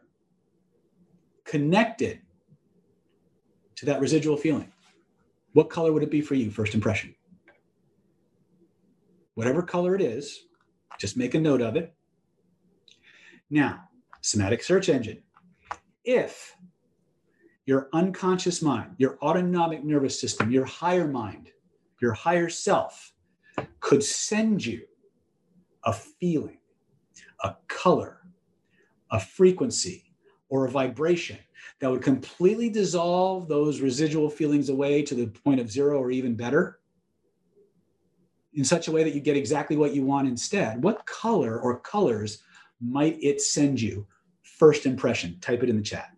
[1.44, 2.20] connected
[3.76, 4.72] to that residual feeling,
[5.52, 7.14] what color would it be for you, first impression?
[9.40, 10.44] whatever color it is,
[10.98, 11.94] just make a note of it.
[13.48, 13.88] Now,
[14.20, 15.22] somatic search engine.
[16.04, 16.54] If
[17.70, 21.52] your unconscious mind, your autonomic nervous system, your higher mind,
[22.02, 23.12] your higher self
[23.78, 24.82] could send you
[25.84, 26.58] a feeling,
[27.44, 28.22] a color,
[29.12, 30.12] a frequency,
[30.48, 31.38] or a vibration
[31.78, 36.34] that would completely dissolve those residual feelings away to the point of zero or even
[36.34, 36.80] better,
[38.54, 41.78] in such a way that you get exactly what you want instead, what color or
[41.78, 42.42] colors
[42.80, 44.04] might it send you?
[44.42, 46.10] First impression, type it in the chat.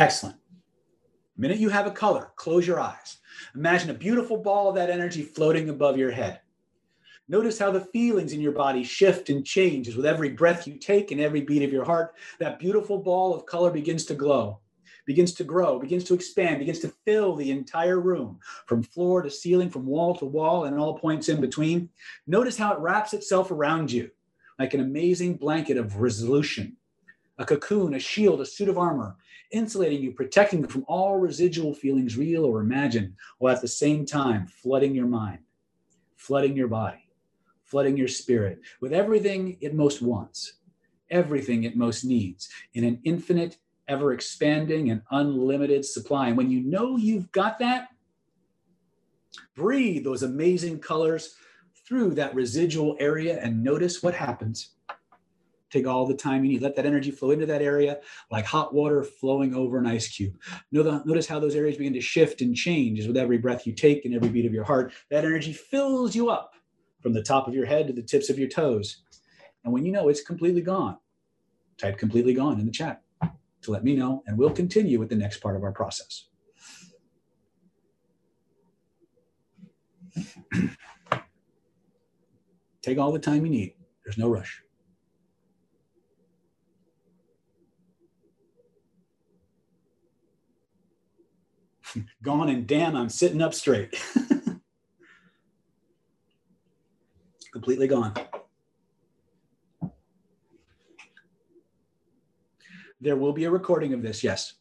[0.00, 0.36] Excellent.
[1.36, 3.18] The minute you have a color, close your eyes.
[3.54, 6.40] Imagine a beautiful ball of that energy floating above your head.
[7.28, 10.78] Notice how the feelings in your body shift and change as with every breath you
[10.78, 12.14] take and every beat of your heart.
[12.38, 14.60] That beautiful ball of color begins to glow
[15.06, 19.30] begins to grow, begins to expand, begins to fill the entire room from floor to
[19.30, 21.88] ceiling, from wall to wall, and all points in between.
[22.28, 24.10] Notice how it wraps itself around you
[24.60, 26.76] like an amazing blanket of resolution,
[27.38, 29.16] a cocoon, a shield, a suit of armor,
[29.50, 34.06] insulating you, protecting you from all residual feelings, real or imagined, while at the same
[34.06, 35.40] time flooding your mind,
[36.16, 37.08] flooding your body,
[37.64, 40.54] flooding your spirit with everything it most wants,
[41.10, 43.56] everything it most needs in an infinite
[43.88, 46.28] ever expanding and unlimited supply.
[46.28, 47.88] And when you know you've got that,
[49.56, 51.34] breathe those amazing colors
[51.86, 54.70] through that residual area and notice what happens.
[55.70, 56.62] Take all the time you need.
[56.62, 58.00] Let that energy flow into that area
[58.30, 60.34] like hot water flowing over an ice cube.
[60.72, 64.04] Notice how those areas begin to shift and change as with every breath you take
[64.04, 64.92] and every beat of your heart.
[65.10, 66.54] That energy fills you up
[67.00, 69.02] from the top of your head to the tips of your toes.
[69.64, 70.98] And when you know it's completely gone,
[71.78, 73.02] type completely gone in the chat
[73.62, 76.26] to let me know, and we'll continue with the next part of our process.
[82.82, 83.74] Take all the time you need.
[84.04, 84.62] There's no rush.
[92.22, 93.94] Gone and damn, I'm sitting up straight.
[97.52, 98.14] Completely gone.
[103.00, 104.54] There will be a recording of this, yes.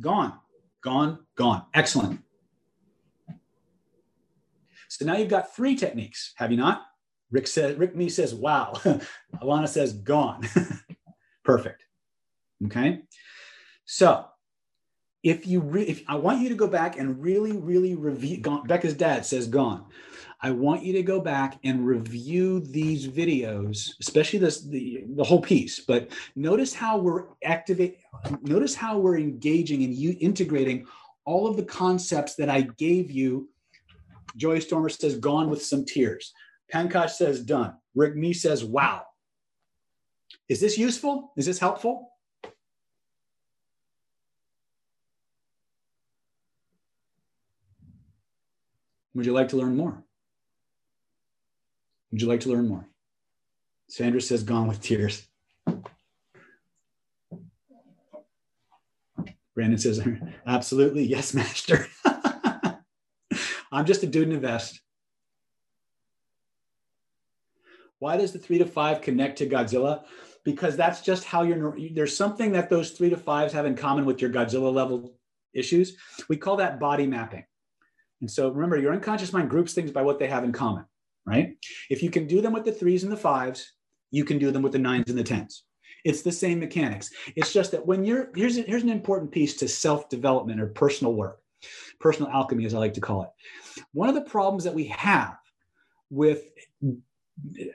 [0.00, 0.34] Gone.
[0.82, 1.64] gone, gone.
[1.74, 2.22] Excellent.
[4.88, 6.86] So now you've got three techniques, have you not?
[7.30, 8.72] Rick says, Rick me says, wow.
[9.42, 10.42] Alana says, gone.
[11.44, 11.84] Perfect.
[12.66, 13.02] Okay.
[13.84, 14.26] So
[15.22, 18.66] if you re- if I want you to go back and really, really review gone,
[18.66, 19.84] Becca's dad says gone.
[20.42, 25.42] I want you to go back and review these videos, especially this the, the whole
[25.42, 25.80] piece.
[25.80, 27.98] But notice how we're activate.
[28.42, 30.86] Notice how we're engaging and you integrating
[31.26, 33.50] all of the concepts that I gave you.
[34.36, 36.32] Joy Stormer says gone with some tears.
[36.72, 37.74] Pankaj says done.
[37.94, 39.02] Rick Me says wow.
[40.48, 41.32] Is this useful?
[41.36, 42.09] Is this helpful?
[49.20, 50.02] Would you like to learn more?
[52.10, 52.88] Would you like to learn more?
[53.86, 55.26] Sandra says, gone with tears.
[59.54, 60.00] Brandon says,
[60.46, 61.04] absolutely.
[61.04, 61.86] Yes, master.
[63.70, 64.80] I'm just a dude in a vest.
[67.98, 70.04] Why does the three to five connect to Godzilla?
[70.46, 74.06] Because that's just how you're, there's something that those three to fives have in common
[74.06, 75.12] with your Godzilla level
[75.52, 75.98] issues.
[76.30, 77.44] We call that body mapping.
[78.20, 80.84] And so remember, your unconscious mind groups things by what they have in common,
[81.26, 81.56] right?
[81.88, 83.72] If you can do them with the threes and the fives,
[84.10, 85.64] you can do them with the nines and the tens.
[86.04, 87.10] It's the same mechanics.
[87.36, 91.14] It's just that when you're here's here's an important piece to self development or personal
[91.14, 91.40] work,
[91.98, 93.30] personal alchemy, as I like to call it.
[93.92, 95.36] One of the problems that we have
[96.10, 96.50] with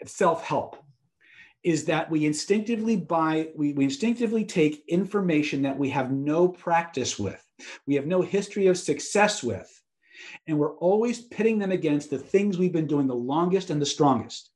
[0.05, 0.77] self help
[1.63, 7.17] is that we instinctively buy we, we instinctively take information that we have no practice
[7.19, 7.43] with,
[7.85, 9.81] we have no history of success with,
[10.47, 13.85] and we're always pitting them against the things we've been doing the longest and the
[13.85, 14.51] strongest.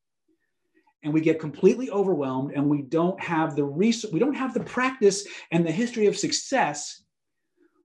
[1.04, 4.60] And we get completely overwhelmed and we don't have the research, we don't have the
[4.62, 7.04] practice and the history of success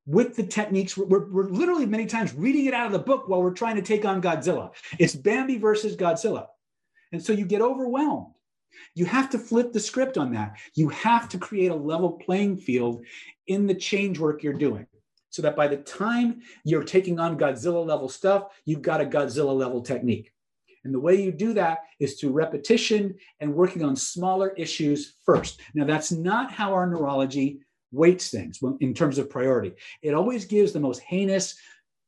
[0.07, 0.97] with the techniques.
[0.97, 3.83] We're, we're literally many times reading it out of the book while we're trying to
[3.83, 4.71] take on Godzilla.
[4.99, 6.47] It's Bambi versus Godzilla.
[7.13, 8.35] And so you get overwhelmed.
[8.97, 10.57] You have to flip the script on that.
[10.75, 13.05] You have to create a level playing field
[13.47, 14.87] in the change work you're doing
[15.35, 19.53] so that by the time you're taking on Godzilla level stuff, you've got a Godzilla
[19.53, 20.33] level technique.
[20.85, 25.61] And the way you do that is through repetition and working on smaller issues first.
[25.75, 27.59] Now, that's not how our neurology
[27.91, 29.73] weights things in terms of priority.
[30.03, 31.57] It always gives the most heinous,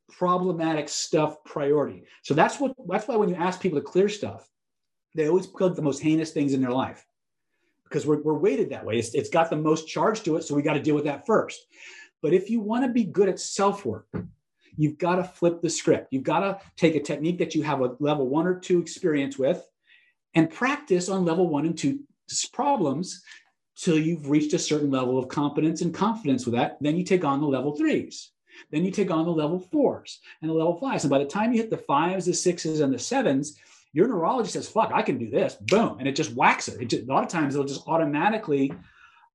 [0.08, 2.04] problematic stuff priority.
[2.22, 4.48] So that's what that's why when you ask people to clear stuff,
[5.16, 7.04] they always put the most heinous things in their life
[7.88, 8.98] because we're, we're weighted that way.
[8.98, 11.26] It's, it's got the most charge to it, so we got to deal with that
[11.26, 11.66] first.
[12.26, 14.08] But if you want to be good at self work,
[14.76, 16.08] you've got to flip the script.
[16.10, 19.38] You've got to take a technique that you have a level one or two experience
[19.38, 19.64] with
[20.34, 22.00] and practice on level one and two
[22.52, 23.22] problems
[23.76, 26.78] till you've reached a certain level of competence and confidence with that.
[26.80, 28.32] Then you take on the level threes.
[28.72, 31.04] Then you take on the level fours and the level fives.
[31.04, 33.56] And by the time you hit the fives, the sixes, and the sevens,
[33.92, 35.54] your neurologist says, fuck, I can do this.
[35.60, 35.98] Boom.
[36.00, 36.82] And it just whacks it.
[36.82, 38.72] it just, a lot of times it'll just automatically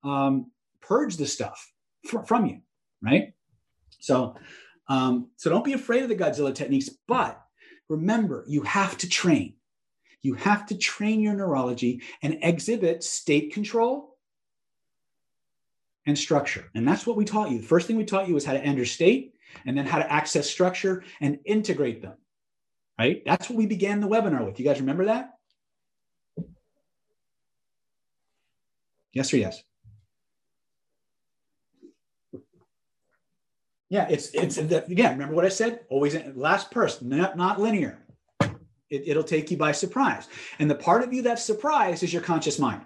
[0.04, 1.72] um, purge the stuff
[2.06, 2.60] fr- from you
[3.02, 3.34] right?
[4.00, 4.36] So,
[4.88, 7.42] um, so don't be afraid of the Godzilla techniques, but
[7.90, 9.56] remember, you have to train.
[10.22, 14.18] You have to train your neurology and exhibit state control
[16.06, 16.70] and structure.
[16.76, 17.60] And that's what we taught you.
[17.60, 19.34] The first thing we taught you was how to enter state
[19.66, 22.16] and then how to access structure and integrate them.
[23.00, 23.24] Right?
[23.26, 24.60] That's what we began the webinar with.
[24.60, 25.32] You guys remember that?
[29.14, 29.64] Yes or yes?
[33.92, 35.12] Yeah, it's it's again.
[35.12, 35.82] Remember what I said?
[35.90, 38.00] Always last person, not not linear.
[38.90, 42.22] It, it'll take you by surprise, and the part of you that's surprised is your
[42.22, 42.84] conscious mind.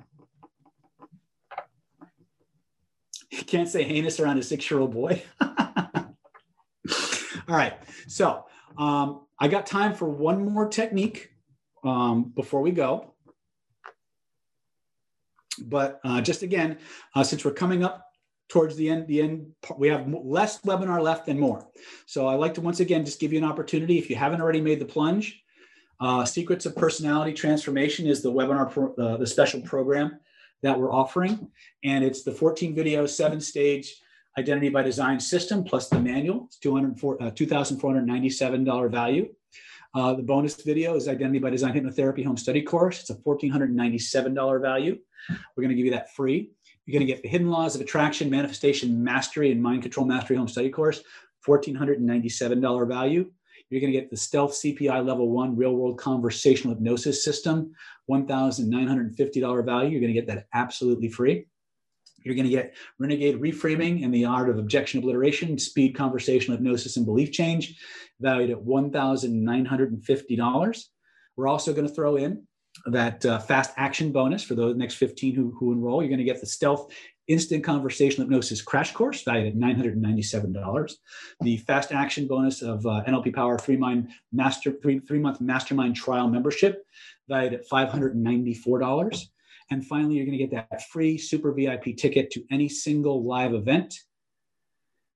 [3.29, 5.21] You can't say heinous around a six-year-old boy.
[5.41, 6.07] All
[7.47, 7.77] right,
[8.07, 11.29] so um, I got time for one more technique
[11.83, 13.13] um, before we go.
[15.61, 16.79] But uh, just again,
[17.13, 18.04] uh, since we're coming up
[18.47, 21.67] towards the end the end we have less webinar left than more.
[22.05, 24.61] So i like to once again just give you an opportunity if you haven't already
[24.61, 25.41] made the plunge
[25.99, 30.19] uh, secrets of personality transformation is the webinar pro, uh, the special program
[30.61, 31.47] that we're offering.
[31.83, 33.95] And it's the 14 video seven stage
[34.37, 36.47] identity by design system plus the manual.
[36.47, 36.69] It's uh,
[37.31, 39.29] $2497 value.
[39.93, 42.99] Uh, the bonus video is identity by design hypnotherapy home study course.
[42.99, 44.97] It's a $1497 value.
[45.29, 46.49] We're going to give you that free
[46.85, 50.37] you're going to get the Hidden Laws of Attraction, Manifestation Mastery, and Mind Control Mastery
[50.37, 51.01] Home Study course,
[51.47, 53.31] $1,497 value.
[53.69, 57.73] You're going to get the Stealth CPI Level 1 Real World Conversational Hypnosis System,
[58.09, 59.89] $1,950 value.
[59.89, 61.47] You're going to get that absolutely free.
[62.23, 66.97] You're going to get Renegade Reframing and the Art of Objection Obliteration, Speed Conversational Hypnosis
[66.97, 67.79] and Belief Change,
[68.19, 70.85] valued at $1,950.
[71.35, 72.45] We're also going to throw in
[72.87, 76.01] that uh, fast action bonus for those next 15 who, who enroll.
[76.01, 76.91] You're going to get the Stealth
[77.27, 80.93] Instant Conversational Hypnosis Crash Course, valued at $997.
[81.41, 85.95] The fast action bonus of uh, NLP Power three mind master three three month mastermind
[85.95, 86.85] trial membership,
[87.27, 89.25] valued at $594.
[89.71, 93.55] And finally, you're going to get that free super VIP ticket to any single live
[93.55, 93.95] event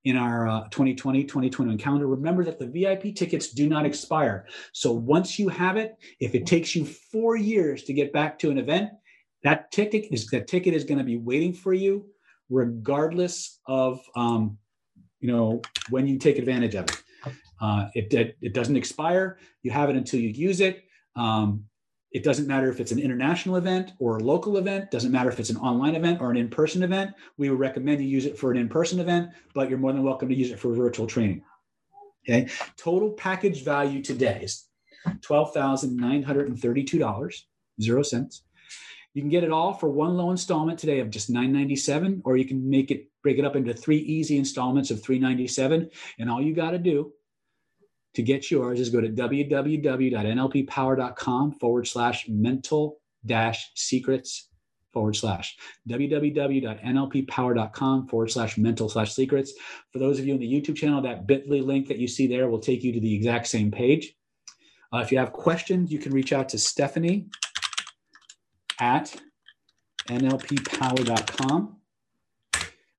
[0.05, 2.07] in our uh, 2020 2021 calendar.
[2.07, 4.45] Remember that the VIP tickets do not expire.
[4.71, 8.49] So once you have it, if it takes you four years to get back to
[8.49, 8.91] an event,
[9.43, 12.05] that ticket is that ticket is going to be waiting for you,
[12.49, 14.57] regardless of um,
[15.19, 17.03] you know when you take advantage of it.
[17.61, 19.37] Uh, it, it, it doesn't expire.
[19.63, 20.85] You have it until you use it.
[21.17, 21.65] Um,
[22.11, 24.89] it doesn't matter if it's an international event or a local event.
[24.89, 27.11] Doesn't matter if it's an online event or an in-person event.
[27.37, 30.29] We would recommend you use it for an in-person event, but you're more than welcome
[30.29, 31.43] to use it for virtual training.
[32.27, 32.49] Okay.
[32.77, 34.65] Total package value today is
[35.21, 37.47] twelve thousand nine hundred and thirty-two dollars,
[37.81, 38.43] zero cents.
[39.13, 42.37] You can get it all for one low installment today of just nine ninety-seven, or
[42.37, 45.89] you can make it break it up into three easy installments of three ninety-seven.
[46.19, 47.13] And all you got to do
[48.15, 54.49] to get yours is go to www.nlppower.com forward slash mental dash secrets
[54.91, 55.55] forward slash
[55.87, 59.53] www.nlppower.com forward slash mental slash secrets.
[59.91, 62.49] For those of you in the YouTube channel, that bit.ly link that you see there
[62.49, 64.15] will take you to the exact same page.
[64.91, 67.27] Uh, if you have questions, you can reach out to Stephanie
[68.79, 69.15] at
[70.07, 71.75] nlppower.com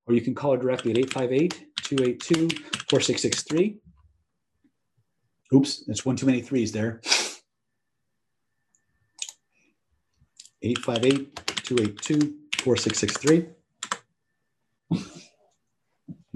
[0.06, 2.56] or you can call her directly at 858 282
[2.88, 3.80] 4663.
[5.52, 7.00] Oops, that's one too many threes there.
[10.64, 13.48] 858-282-4663.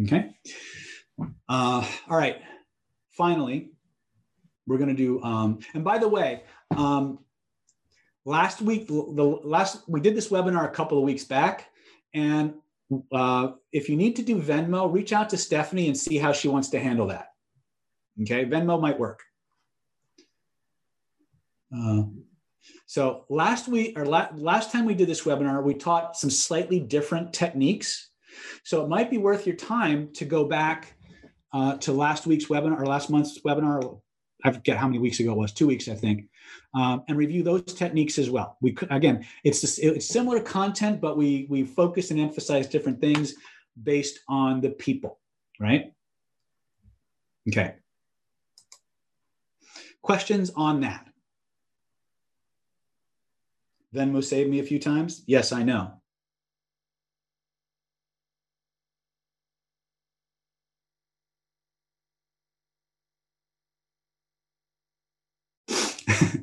[0.03, 0.35] Okay.
[1.49, 2.41] Uh, all right.
[3.13, 3.71] Finally,
[4.67, 6.43] we're going to do, um, and by the way,
[6.77, 7.21] um,
[8.25, 11.69] last week, the last, we did this webinar a couple of weeks back.
[12.13, 12.55] And
[13.13, 16.49] uh, if you need to do Venmo, reach out to Stephanie and see how she
[16.49, 17.34] wants to handle that.
[18.23, 19.23] Okay, Venmo might work.
[21.77, 22.05] Uh,
[22.87, 26.79] so last week or la- last time we did this webinar, we taught some slightly
[26.79, 28.11] different techniques.
[28.63, 30.95] So it might be worth your time to go back
[31.53, 34.01] uh, to last week's webinar or last month's webinar.
[34.45, 36.29] I forget how many weeks ago it was, two weeks, I think,
[36.75, 38.59] um, and review those techniques as well.
[38.61, 43.35] We again, it's just, it's similar content, but we we focus and emphasize different things
[43.83, 45.19] based on the people,
[45.59, 45.93] right?
[47.49, 47.77] Okay.
[50.05, 51.09] Questions on that?
[53.95, 55.23] Venmo saved me a few times?
[55.27, 55.95] Yes, I know.
[65.71, 66.37] All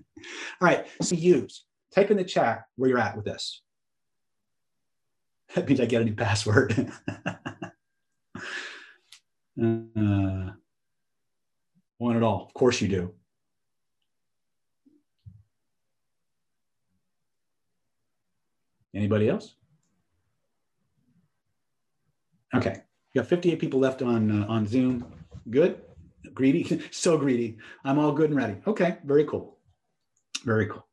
[0.60, 1.66] right, so use.
[1.94, 3.62] Type in the chat where you're at with this.
[5.54, 6.92] That means I get a new password.
[9.64, 10.50] uh,
[12.00, 12.44] one at all.
[12.48, 13.14] Of course you do.
[18.94, 19.56] Anybody else?
[22.54, 22.82] Okay,
[23.14, 25.06] you got 58 people left on uh, on Zoom.
[25.50, 25.82] Good,
[26.34, 27.58] greedy, so greedy.
[27.86, 28.58] I'm all good and ready.
[28.68, 29.58] Okay, very cool,
[30.44, 30.86] very cool.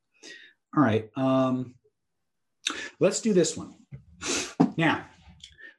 [0.76, 1.74] All right, um,
[3.00, 3.74] let's do this one.
[4.76, 5.06] Now,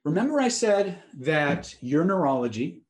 [0.04, 2.82] remember I said that your neurology.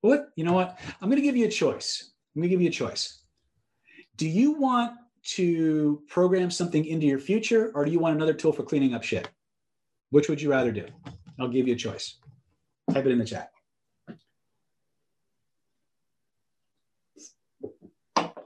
[0.00, 0.54] What you know?
[0.54, 2.10] What I'm going to give you a choice.
[2.34, 3.22] I'm going to give you a choice.
[4.16, 8.52] Do you want to program something into your future, or do you want another tool
[8.52, 9.28] for cleaning up shit?
[10.10, 10.86] Which would you rather do?
[11.38, 12.16] I'll give you a choice.
[12.92, 13.50] Type it in the chat.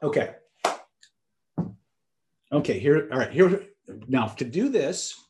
[0.02, 0.34] Okay.
[2.52, 3.64] Okay, here, all right, here.
[4.06, 5.20] Now, to do this,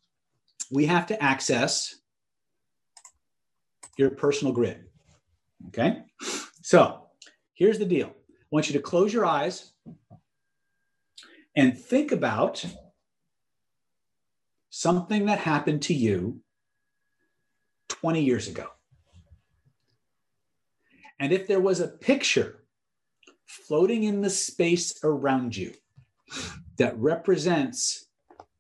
[0.71, 1.97] we have to access
[3.97, 4.85] your personal grid.
[5.69, 6.03] Okay.
[6.63, 7.07] So
[7.55, 9.73] here's the deal I want you to close your eyes
[11.57, 12.65] and think about
[14.69, 16.41] something that happened to you
[17.89, 18.67] 20 years ago.
[21.19, 22.63] And if there was a picture
[23.47, 25.73] floating in the space around you
[26.77, 28.07] that represents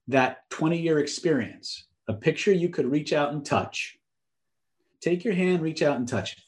[0.09, 3.99] that 20 year experience, a picture you could reach out and touch,
[5.01, 6.43] take your hand, reach out and touch it.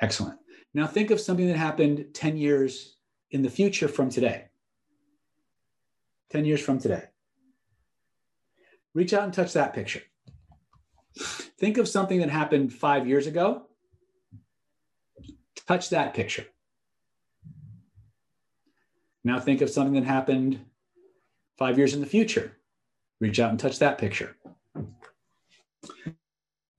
[0.00, 0.38] Excellent.
[0.76, 2.96] Now think of something that happened 10 years
[3.30, 4.48] in the future from today.
[6.28, 7.04] 10 years from today.
[8.92, 10.02] Reach out and touch that picture.
[11.58, 13.62] Think of something that happened five years ago.
[15.66, 16.44] Touch that picture.
[19.24, 20.60] Now think of something that happened
[21.56, 22.52] five years in the future.
[23.18, 24.36] Reach out and touch that picture.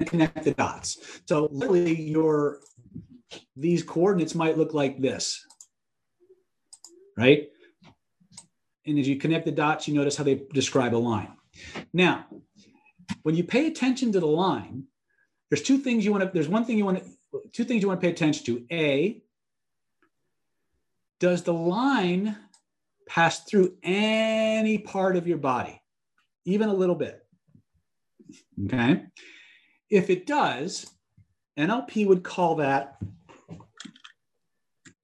[0.06, 1.20] Connect the dots.
[1.26, 2.60] So literally your
[3.56, 5.46] these coordinates might look like this.
[7.18, 7.50] Right?
[8.86, 11.34] And as you connect the dots, you notice how they describe a line.
[11.94, 12.26] Now,
[13.24, 14.84] when you pay attention to the line,
[15.50, 17.88] there's two things you want to, there's one thing you want to, two things you
[17.88, 18.66] want to pay attention to.
[18.72, 19.22] A,
[21.20, 22.38] does the line
[23.08, 25.82] pass through any part of your body,
[26.46, 27.26] even a little bit?
[28.66, 29.04] Okay.
[29.90, 30.86] If it does,
[31.58, 32.98] NLP would call that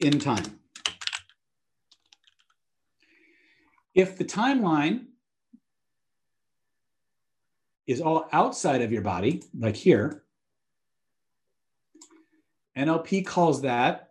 [0.04, 0.60] in time.
[3.96, 5.06] If the timeline
[7.88, 10.24] is all outside of your body, like here,
[12.78, 14.10] NLP calls that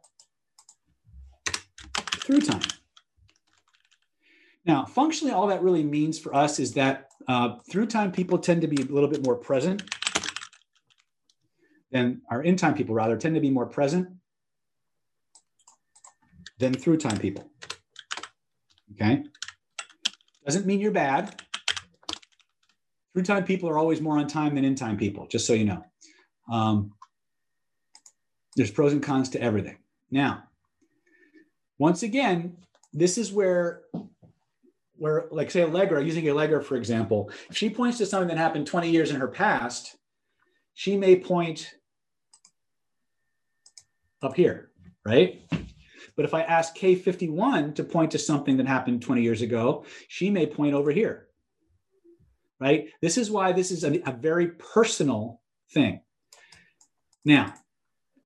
[1.97, 2.63] through time.
[4.65, 8.63] Now, functionally, all that really means for us is that uh, through time people tend
[8.63, 9.83] to be a little bit more present
[11.91, 14.09] than our in time people, rather, tend to be more present
[16.63, 17.51] than through time people.
[18.95, 19.25] Okay?
[20.47, 21.43] Doesn't mean you're bad.
[23.13, 25.65] Through time people are always more on time than in time people, just so you
[25.65, 25.85] know.
[26.51, 26.93] Um,
[28.55, 29.79] there's pros and cons to everything.
[30.11, 30.45] Now,
[31.79, 32.57] once again,
[32.93, 33.83] this is where,
[34.97, 38.69] where like say Allegra, using Allegra for example, if she points to something that happened
[38.69, 39.97] 20 years in her past,
[40.75, 41.75] she may point
[44.23, 44.71] up here,
[45.05, 45.43] right?
[46.17, 50.31] But if I ask K51 to point to something that happened 20 years ago, she
[50.31, 51.29] may point over here,
[52.61, 52.89] right?
[53.01, 55.41] This is why this is a, a very personal
[55.73, 56.01] thing.
[57.25, 57.55] Now,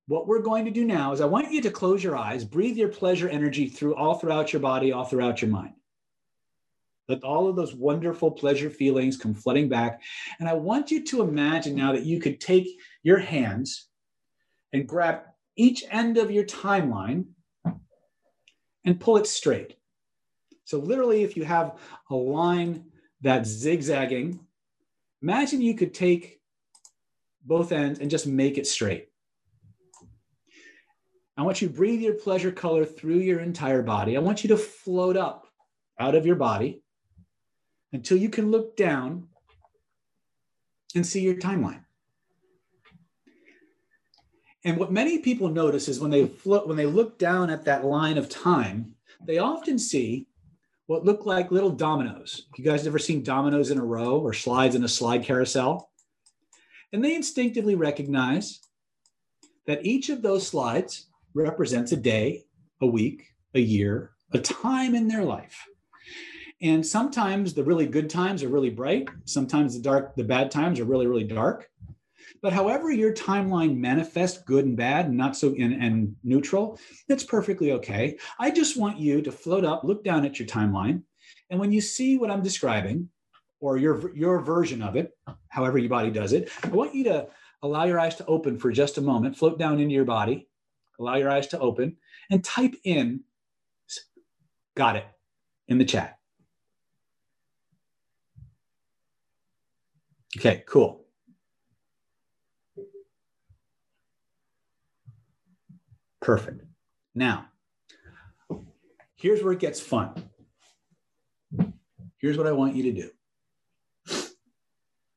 [0.08, 2.76] what we're going to do now is I want you to close your eyes, breathe
[2.76, 5.74] your pleasure energy through all throughout your body, all throughout your mind.
[7.08, 10.02] Let all of those wonderful pleasure feelings come flooding back.
[10.40, 12.68] And I want you to imagine now that you could take
[13.02, 13.88] your hands
[14.72, 15.22] and grab
[15.56, 17.26] each end of your timeline
[18.86, 19.76] and pull it straight.
[20.64, 21.78] So, literally, if you have
[22.10, 22.86] a line
[23.20, 24.40] that's zigzagging,
[25.22, 26.40] imagine you could take
[27.44, 29.08] both ends and just make it straight.
[31.36, 34.16] I want you to breathe your pleasure color through your entire body.
[34.16, 35.46] I want you to float up
[36.00, 36.82] out of your body
[37.92, 39.28] until you can look down
[40.94, 41.85] and see your timeline.
[44.66, 47.84] And what many people notice is when they float, when they look down at that
[47.84, 50.26] line of time, they often see
[50.86, 52.48] what look like little dominoes.
[52.56, 55.92] You guys ever seen dominoes in a row or slides in a slide carousel?
[56.92, 58.58] And they instinctively recognize
[59.68, 62.42] that each of those slides represents a day,
[62.80, 65.64] a week, a year, a time in their life.
[66.60, 69.08] And sometimes the really good times are really bright.
[69.26, 71.70] Sometimes the dark, the bad times are really, really dark.
[72.42, 76.78] But however your timeline manifests good and bad not so in and neutral,
[77.08, 78.18] that's perfectly okay.
[78.38, 81.02] I just want you to float up, look down at your timeline.
[81.50, 83.08] And when you see what I'm describing,
[83.60, 85.16] or your, your version of it,
[85.48, 87.26] however your body does it, I want you to
[87.62, 90.46] allow your eyes to open for just a moment, float down into your body,
[91.00, 91.96] allow your eyes to open,
[92.30, 93.22] and type in,
[94.74, 95.06] got it,
[95.68, 96.18] in the chat.
[100.36, 101.05] Okay, cool.
[106.26, 106.64] Perfect.
[107.14, 107.46] Now,
[109.14, 110.28] here's where it gets fun.
[112.18, 113.10] Here's what I want you to
[114.08, 114.24] do.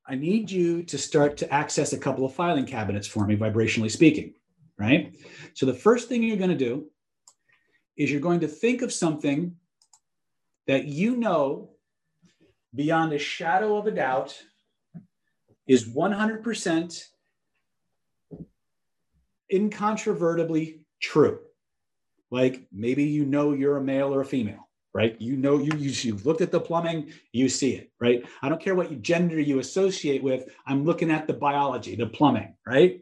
[0.08, 3.90] I need you to start to access a couple of filing cabinets for me, vibrationally
[3.90, 4.36] speaking,
[4.78, 5.16] right?
[5.56, 6.86] So the first thing you're going to do
[7.98, 9.56] is you're going to think of something
[10.68, 11.72] that you know
[12.76, 14.40] beyond a shadow of a doubt
[15.66, 17.04] is 100%
[19.52, 21.40] incontrovertibly true.
[22.32, 25.20] Like maybe you know you're a male or a female, right?
[25.20, 28.24] You know you, you you've looked at the plumbing, you see it, right?
[28.42, 30.48] I don't care what gender you associate with.
[30.68, 33.02] I'm looking at the biology, the plumbing, right?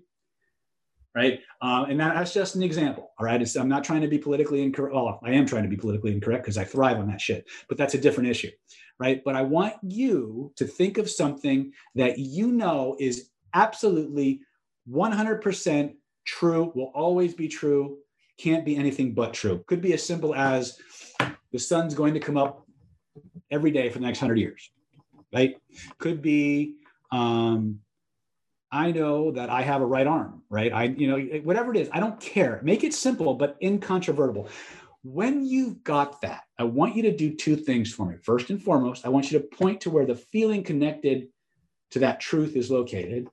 [1.15, 3.09] Right, uh, and that, that's just an example.
[3.17, 4.93] All right, it's, I'm not trying to be politically incorrect.
[4.93, 7.47] Well, I am trying to be politically incorrect because I thrive on that shit.
[7.67, 8.51] But that's a different issue,
[8.99, 9.23] right?
[9.25, 14.41] But I want you to think of something that you know is absolutely
[14.87, 15.95] 100%
[16.27, 17.97] true, will always be true,
[18.37, 19.63] can't be anything but true.
[19.67, 20.77] Could be as simple as
[21.51, 22.67] the sun's going to come up
[23.49, 24.69] every day for the next 100 years.
[25.33, 25.55] right?
[25.97, 26.75] Could be,
[27.11, 27.79] um,
[28.71, 30.73] I know that I have a right arm, right?
[30.73, 32.59] I, you know, whatever it is, I don't care.
[32.63, 34.49] Make it simple, but incontrovertible.
[35.03, 38.17] When you've got that, I want you to do two things for me.
[38.21, 41.29] First and foremost, I want you to point to where the feeling connected
[41.91, 43.29] to that truth is located.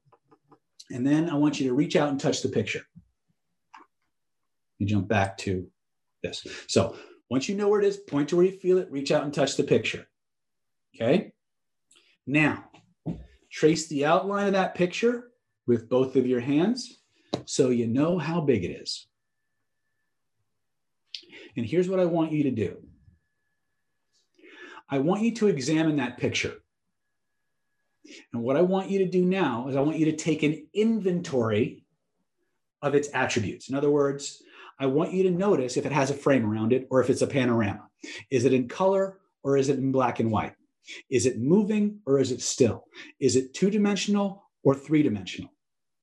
[0.90, 2.82] And then I want you to reach out and touch the picture.
[4.78, 5.66] You jump back to
[6.23, 6.47] this.
[6.66, 6.97] So
[7.31, 9.32] once you know where it is, point to where you feel it, reach out and
[9.32, 10.06] touch the picture.
[10.94, 11.32] Okay.
[12.27, 12.65] Now,
[13.51, 15.31] trace the outline of that picture
[15.66, 17.01] with both of your hands
[17.47, 19.06] so you know how big it is.
[21.56, 22.78] And here's what I want you to do
[24.89, 26.55] I want you to examine that picture.
[28.32, 30.66] And what I want you to do now is I want you to take an
[30.74, 31.85] inventory
[32.82, 33.68] of its attributes.
[33.68, 34.43] In other words,
[34.78, 37.22] I want you to notice if it has a frame around it or if it's
[37.22, 37.89] a panorama.
[38.31, 40.55] Is it in color or is it in black and white?
[41.10, 42.85] Is it moving or is it still?
[43.20, 45.51] Is it two dimensional or three dimensional?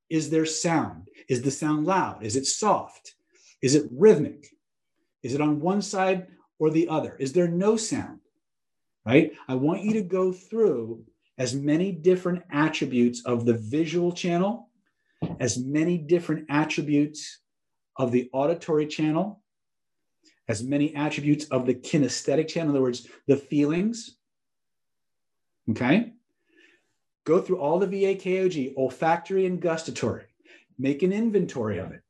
[0.09, 1.07] Is there sound?
[1.29, 2.23] Is the sound loud?
[2.23, 3.15] Is it soft?
[3.61, 4.47] Is it rhythmic?
[5.23, 7.15] Is it on one side or the other?
[7.19, 8.19] Is there no sound?
[9.05, 9.31] Right?
[9.47, 11.05] I want you to go through
[11.41, 14.69] as many different attributes of the visual channel,
[15.39, 17.39] as many different attributes
[17.97, 19.41] of the auditory channel,
[20.47, 24.17] as many attributes of the kinesthetic channel, in other words, the feelings.
[25.71, 26.13] Okay?
[27.23, 30.25] Go through all the VAKOG, olfactory and gustatory.
[30.77, 32.01] Make an inventory of it,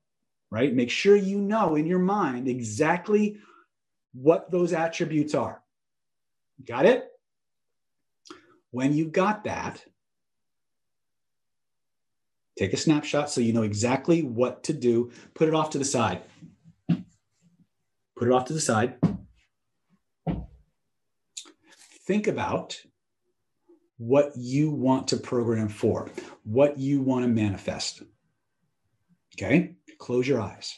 [0.49, 0.76] right?
[0.76, 3.38] Make sure you know in your mind exactly
[4.12, 5.64] what those attributes are.
[6.66, 7.10] Got it?
[8.72, 9.84] When you got that,
[12.57, 15.11] take a snapshot so you know exactly what to do.
[15.34, 16.22] Put it off to the side.
[16.88, 18.95] Put it off to the side.
[22.06, 22.81] Think about
[23.98, 26.10] what you want to program for,
[26.43, 28.02] what you want to manifest.
[29.35, 30.77] Okay, close your eyes.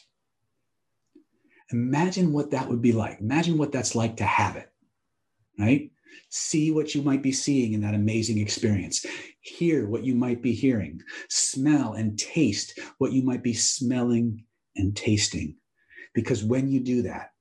[1.72, 3.20] Imagine what that would be like.
[3.20, 4.70] Imagine what that's like to have it,
[5.58, 5.90] right?
[6.30, 9.04] See what you might be seeing in that amazing experience.
[9.40, 11.00] Hear what you might be hearing.
[11.28, 14.44] Smell and taste what you might be smelling
[14.76, 15.56] and tasting.
[16.14, 17.32] Because when you do that,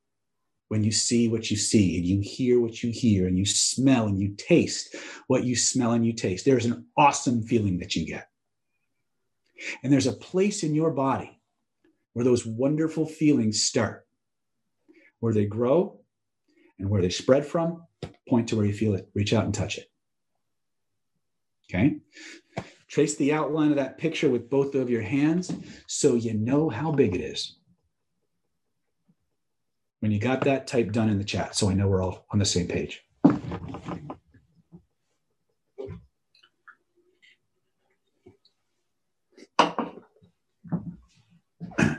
[0.70, 4.08] when you see what you see and you hear what you hear and you smell
[4.08, 4.96] and you taste
[5.28, 8.28] what you smell and you taste, there's an awesome feeling that you get.
[9.84, 11.40] And there's a place in your body
[12.14, 14.08] where those wonderful feelings start,
[15.20, 16.00] where they grow
[16.80, 17.84] and where they spread from.
[18.28, 19.90] Point to where you feel it, reach out and touch it.
[21.70, 21.98] Okay.
[22.88, 25.52] Trace the outline of that picture with both of your hands
[25.88, 27.58] so you know how big it is.
[30.00, 32.40] When you got that, type done in the chat so I know we're all on
[32.40, 33.02] the same page.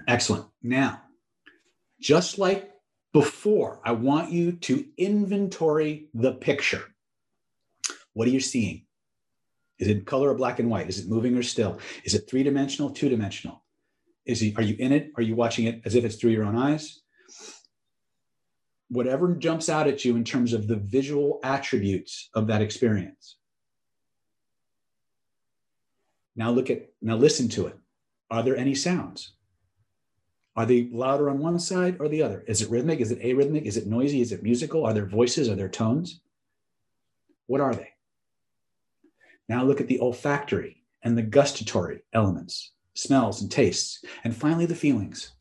[0.07, 0.47] Excellent.
[0.63, 1.03] Now,
[2.01, 2.71] just like
[3.15, 6.83] before, I want you to inventory the picture.
[8.13, 8.87] What are you seeing?
[9.79, 10.89] Is it color or black and white?
[10.89, 11.79] Is it moving or still?
[12.03, 13.63] Is it three dimensional, two dimensional?
[14.27, 15.13] Is he, are you in it?
[15.17, 17.03] Are you watching it as if it's through your own eyes?
[18.89, 23.37] Whatever jumps out at you in terms of the visual attributes of that experience.
[26.35, 27.79] Now look at, now listen to it.
[28.29, 29.35] Are there any sounds?
[30.57, 32.45] Are they louder on one side or the other?
[32.47, 33.01] Is it rhythmic?
[33.01, 33.63] Is it arrhythmic?
[33.63, 34.21] Is it noisy?
[34.21, 34.87] Is it musical?
[34.87, 35.49] Are there voices?
[35.49, 36.21] Are there tones?
[37.47, 37.91] What are they?
[39.49, 44.05] Now look at the olfactory and the gustatory elements, smells and tastes.
[44.23, 45.33] And finally, the feelings.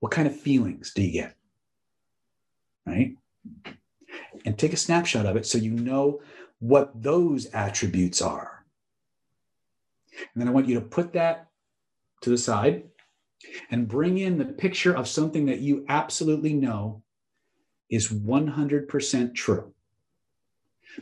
[0.00, 1.34] What kind of feelings do you get?
[2.86, 3.16] Right?
[4.44, 6.20] And take a snapshot of it so you know
[6.60, 8.64] what those attributes are.
[10.12, 11.48] And then I want you to put that
[12.20, 12.84] to the side
[13.70, 17.02] and bring in the picture of something that you absolutely know
[17.90, 19.72] is 100% true.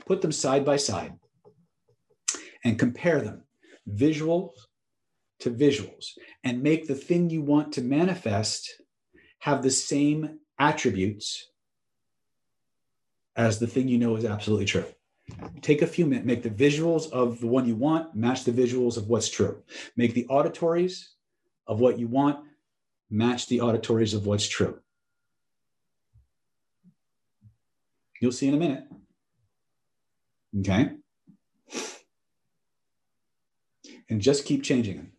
[0.04, 1.14] Put them side by side
[2.64, 3.44] and compare them,
[3.88, 4.50] visuals
[5.40, 6.12] to visuals,
[6.44, 8.82] and make the thing you want to manifest
[9.40, 11.50] have the same attributes
[13.36, 14.84] as the thing you know is absolutely true.
[15.60, 18.96] Take a few minutes, make the visuals of the one you want match the visuals
[18.96, 19.62] of what's true.
[19.96, 21.15] Make the auditories
[21.66, 22.44] of what you want
[23.10, 24.80] match the auditories of what's true.
[28.20, 28.84] You'll see in a minute.
[30.58, 30.90] Okay.
[34.08, 35.12] And just keep changing them.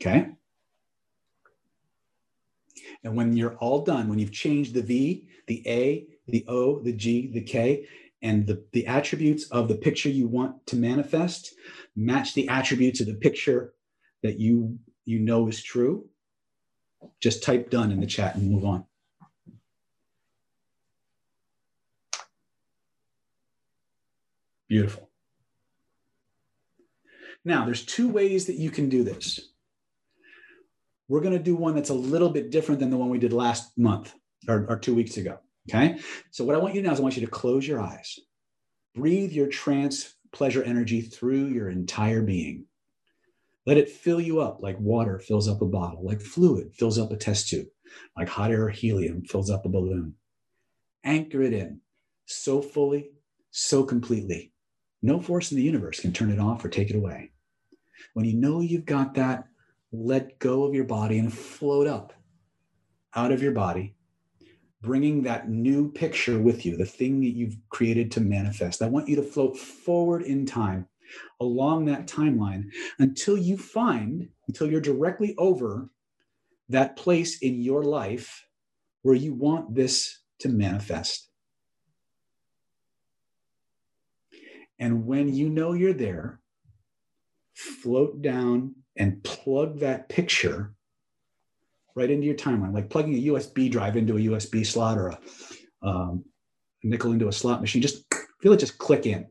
[0.00, 0.28] Okay.
[3.02, 6.92] And when you're all done, when you've changed the V, the A, the O, the
[6.92, 7.86] G, the K,
[8.22, 11.54] and the, the attributes of the picture you want to manifest
[11.94, 13.74] match the attributes of the picture
[14.24, 16.08] that you you know is true,
[17.20, 18.84] just type done in the chat and move on.
[24.66, 25.10] Beautiful.
[27.44, 29.50] Now, there's two ways that you can do this.
[31.08, 33.34] We're going to do one that's a little bit different than the one we did
[33.34, 34.14] last month
[34.48, 35.38] or, or two weeks ago.
[35.68, 35.98] Okay.
[36.30, 38.18] So, what I want you to now is I want you to close your eyes,
[38.94, 42.66] breathe your trance pleasure energy through your entire being.
[43.66, 47.10] Let it fill you up like water fills up a bottle, like fluid fills up
[47.12, 47.66] a test tube,
[48.16, 50.14] like hot air or helium fills up a balloon.
[51.02, 51.80] Anchor it in
[52.26, 53.10] so fully,
[53.50, 54.52] so completely.
[55.02, 57.30] No force in the universe can turn it off or take it away.
[58.14, 59.46] When you know you've got that,
[59.92, 62.12] let go of your body and float up
[63.14, 63.94] out of your body,
[64.82, 68.82] bringing that new picture with you, the thing that you've created to manifest.
[68.82, 70.88] I want you to float forward in time
[71.40, 75.88] along that timeline until you find, until you're directly over
[76.68, 78.46] that place in your life
[79.02, 81.28] where you want this to manifest.
[84.78, 86.40] And when you know you're there,
[87.54, 90.74] float down and plug that picture
[91.94, 95.18] right into your timeline, like plugging a USB drive into a USB slot or a,
[95.82, 96.24] um,
[96.82, 97.82] nickel into a slot machine.
[97.82, 98.04] Just
[98.40, 99.26] feel it just click in.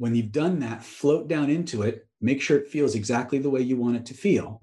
[0.00, 3.60] When you've done that, float down into it, make sure it feels exactly the way
[3.60, 4.62] you want it to feel.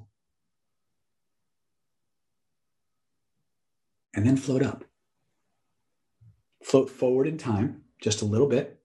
[4.16, 4.84] And then float up.
[6.64, 8.80] Float forward in time just a little bit,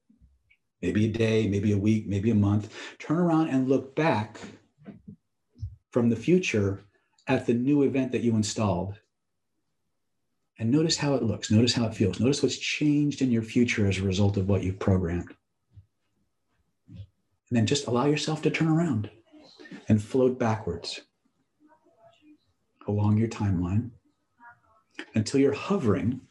[0.83, 2.71] maybe a day, maybe a week, maybe a month.
[2.99, 4.39] Turn around and look back
[5.91, 6.85] from the future
[7.29, 9.01] at the new event that you installed.
[10.59, 11.51] And notice how it looks.
[11.51, 12.21] Notice how it feels.
[12.21, 15.35] Notice what's changed in your future as a result of what you've programmed.
[17.53, 19.11] And then just allow yourself to turn around
[19.87, 21.03] and float backwards
[22.89, 23.91] along your timeline
[25.15, 26.23] until you're hovering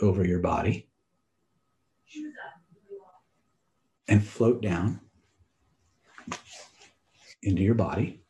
[0.00, 0.88] over your body
[4.08, 5.02] and float down
[7.42, 8.22] into your body.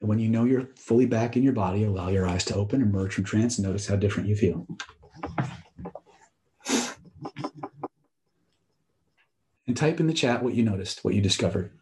[0.00, 2.82] And when you know you're fully back in your body, allow your eyes to open,
[2.82, 4.66] emerge from trance, and notice how different you feel.
[9.66, 11.72] And type in the chat what you noticed, what you discovered.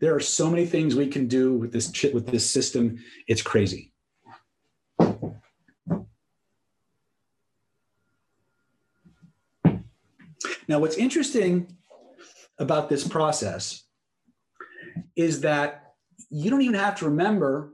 [0.00, 2.98] There are so many things we can do with this chip, with this system.
[3.26, 3.94] It's crazy.
[10.68, 11.74] Now, what's interesting
[12.58, 13.84] about this process
[15.16, 15.94] is that
[16.30, 17.73] you don't even have to remember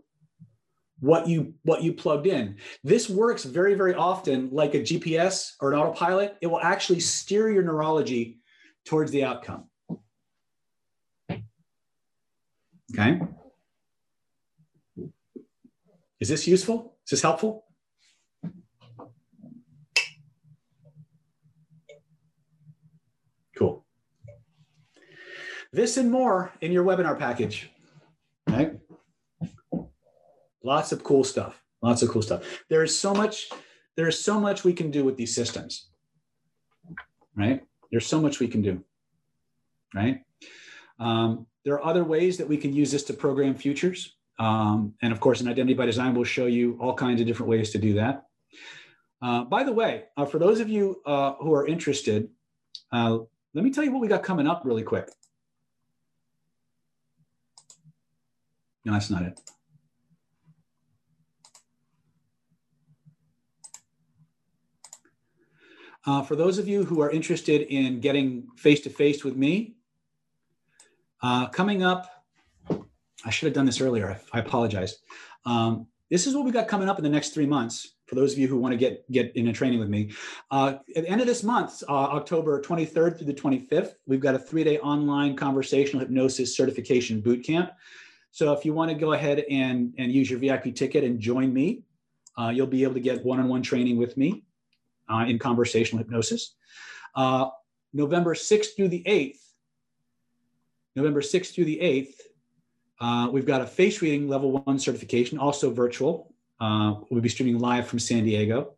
[1.01, 2.57] what you what you plugged in.
[2.85, 6.37] This works very very often like a GPS or an autopilot.
[6.41, 8.39] It will actually steer your neurology
[8.85, 9.65] towards the outcome.
[12.93, 13.21] Okay?
[16.19, 16.97] Is this useful?
[17.07, 17.65] Is this helpful?
[23.57, 23.85] Cool.
[25.73, 27.71] This and more in your webinar package.
[28.49, 28.73] Right?
[30.63, 31.63] Lots of cool stuff.
[31.83, 32.45] Lots of cool stuff.
[32.69, 33.49] There is so much,
[33.97, 35.89] there is so much we can do with these systems.
[37.35, 37.63] Right?
[37.91, 38.85] There's so much we can do.
[39.95, 40.23] Right?
[40.99, 44.17] Um, there are other ways that we can use this to program futures.
[44.39, 47.51] Um, and of course, in Identity by Design, we'll show you all kinds of different
[47.51, 48.27] ways to do that.
[49.23, 52.29] Uh, by the way, uh, for those of you uh, who are interested,
[52.93, 53.19] uh,
[53.53, 55.11] let me tell you what we got coming up really quick.
[58.85, 59.39] No, that's not it.
[66.07, 69.75] Uh, for those of you who are interested in getting face to face with me,
[71.23, 72.25] uh, coming up,
[73.25, 74.19] I should have done this earlier.
[74.33, 74.99] I, I apologize.
[75.45, 77.97] Um, this is what we got coming up in the next three months.
[78.07, 80.11] For those of you who want to get get in a training with me,
[80.51, 84.35] uh, at the end of this month, uh, October 23rd through the 25th, we've got
[84.35, 87.71] a three-day online conversational hypnosis certification boot camp.
[88.33, 91.53] So if you want to go ahead and and use your VIP ticket and join
[91.53, 91.85] me,
[92.37, 94.43] uh, you'll be able to get one-on-one training with me
[95.11, 96.55] uh, in conversational hypnosis.
[97.15, 97.49] Uh,
[97.93, 99.39] November 6th through the 8th,
[100.95, 102.15] November 6th through the 8th,
[103.01, 106.35] uh, we've got a face reading level one certification, also virtual.
[106.61, 108.75] Uh, we'll be streaming live from San Diego.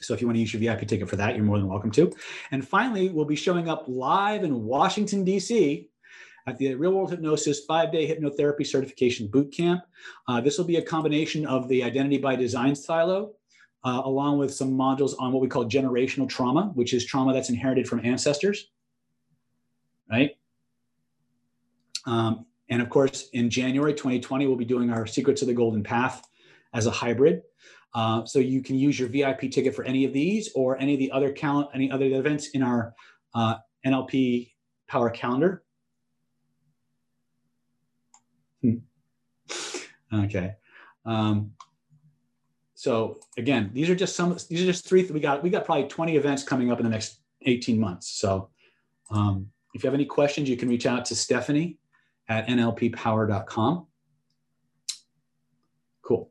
[0.00, 1.90] So if you want to use your VIP ticket for that, you're more than welcome
[1.92, 2.12] to.
[2.50, 5.90] And finally, we'll be showing up live in Washington, D.C.
[6.46, 9.82] at the Real World Hypnosis five day hypnotherapy certification boot camp.
[10.26, 13.32] Uh, this will be a combination of the Identity by Design silo,
[13.84, 17.50] uh, along with some modules on what we call generational trauma, which is trauma that's
[17.50, 18.70] inherited from ancestors.
[20.10, 20.36] Right?
[22.06, 25.82] Um, and of course, in January 2020, we'll be doing our Secrets of the Golden
[25.82, 26.26] Path
[26.74, 27.42] as a hybrid.
[27.94, 30.98] Uh, so you can use your VIP ticket for any of these or any of
[30.98, 32.94] the other cal- any other events in our
[33.34, 33.56] uh,
[33.86, 34.50] NLP
[34.86, 35.62] Power Calendar.
[38.62, 38.76] Hmm.
[40.12, 40.54] Okay.
[41.04, 41.52] Um,
[42.78, 44.30] so again, these are just some.
[44.48, 45.02] These are just three.
[45.10, 48.08] We got we got probably 20 events coming up in the next 18 months.
[48.08, 48.50] So
[49.10, 51.78] um, if you have any questions, you can reach out to Stephanie
[52.28, 53.86] at nlppower.com.
[56.02, 56.30] Cool.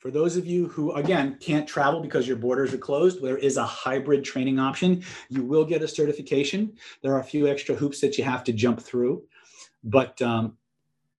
[0.00, 3.58] For those of you who, again, can't travel because your borders are closed, there is
[3.58, 5.04] a hybrid training option.
[5.28, 6.72] You will get a certification.
[7.00, 9.22] There are a few extra hoops that you have to jump through,
[9.84, 10.56] but um,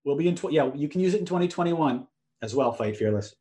[0.04, 2.06] we'll be in, tw- yeah, you can use it in 2021
[2.42, 3.36] as well, Fight Fearless.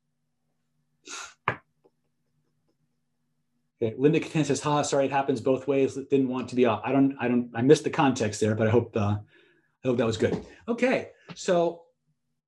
[3.80, 5.94] Okay, Linda Katan says, "Ha, sorry, it happens both ways.
[5.94, 6.80] Didn't want to be off.
[6.84, 9.18] I don't, I don't, I missed the context there, but I hope, uh,
[9.84, 10.44] I hope that was good.
[10.66, 11.82] Okay, so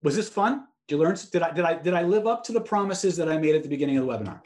[0.03, 0.67] was this fun?
[0.89, 1.17] Did you learn?
[1.31, 3.63] Did I, did I, did I live up to the promises that I made at
[3.63, 4.41] the beginning of the webinar?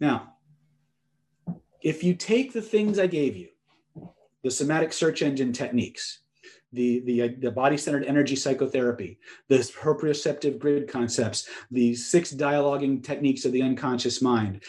[0.00, 0.34] Now,
[1.82, 3.48] if you take the things I gave you,
[4.42, 6.20] the somatic search engine techniques,
[6.72, 9.18] the, the, uh, the body-centered energy psychotherapy,
[9.48, 14.62] the proprioceptive grid concepts, the six dialoguing techniques of the unconscious mind,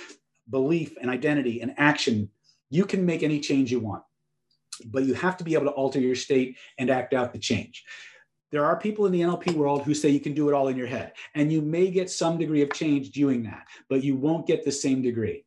[0.49, 2.29] belief and identity and action,
[2.69, 4.03] you can make any change you want.
[4.85, 7.83] But you have to be able to alter your state and act out the change.
[8.51, 10.77] There are people in the NLP world who say you can do it all in
[10.77, 14.47] your head, and you may get some degree of change doing that, but you won't
[14.47, 15.45] get the same degree.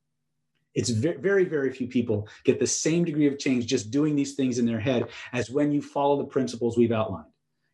[0.75, 4.59] It's very, very few people get the same degree of change just doing these things
[4.59, 7.27] in their head as when you follow the principles we've outlined.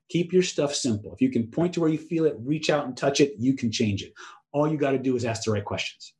[0.08, 1.12] Keep your stuff simple.
[1.12, 3.54] If you can point to where you feel it, reach out and touch it, you
[3.54, 4.14] can change it.
[4.52, 6.14] All you got to do is ask the right questions.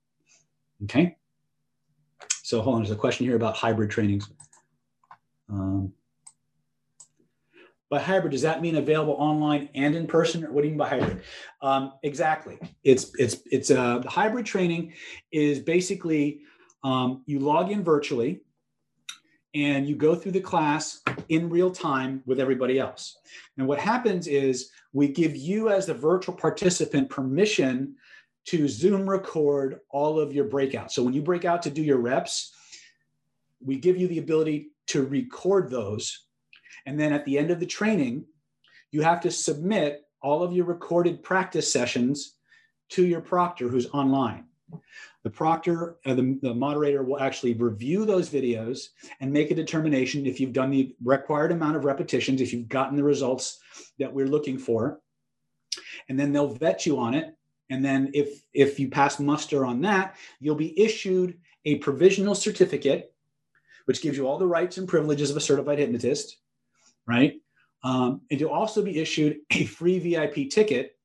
[0.84, 1.16] Okay?
[2.42, 4.30] So hold on, there's a question here about hybrid trainings.
[5.50, 5.92] Um,
[7.90, 10.44] by hybrid, does that mean available online and in person?
[10.44, 11.22] Or what do you mean by hybrid?
[11.62, 12.58] Um, exactly.
[12.84, 14.92] It's it's it's a uh, hybrid training
[15.32, 16.42] is basically
[16.84, 18.40] um, you log in virtually
[19.54, 23.18] and you go through the class in real time with everybody else.
[23.56, 27.96] And what happens is we give you as the virtual participant permission
[28.46, 30.92] to Zoom record all of your breakouts.
[30.92, 32.54] So when you break out to do your reps,
[33.60, 36.26] we give you the ability to record those.
[36.86, 38.24] And then at the end of the training,
[38.90, 42.34] you have to submit all of your recorded practice sessions
[42.90, 44.47] to your proctor who's online.
[45.24, 48.88] The proctor, uh, the, the moderator will actually review those videos
[49.20, 52.96] and make a determination if you've done the required amount of repetitions, if you've gotten
[52.96, 53.58] the results
[53.98, 55.00] that we're looking for.
[56.08, 57.34] And then they'll vet you on it.
[57.70, 63.12] And then if, if you pass muster on that, you'll be issued a provisional certificate,
[63.84, 66.38] which gives you all the rights and privileges of a certified hypnotist,
[67.06, 67.34] right?
[67.82, 70.97] Um, and you'll also be issued a free VIP ticket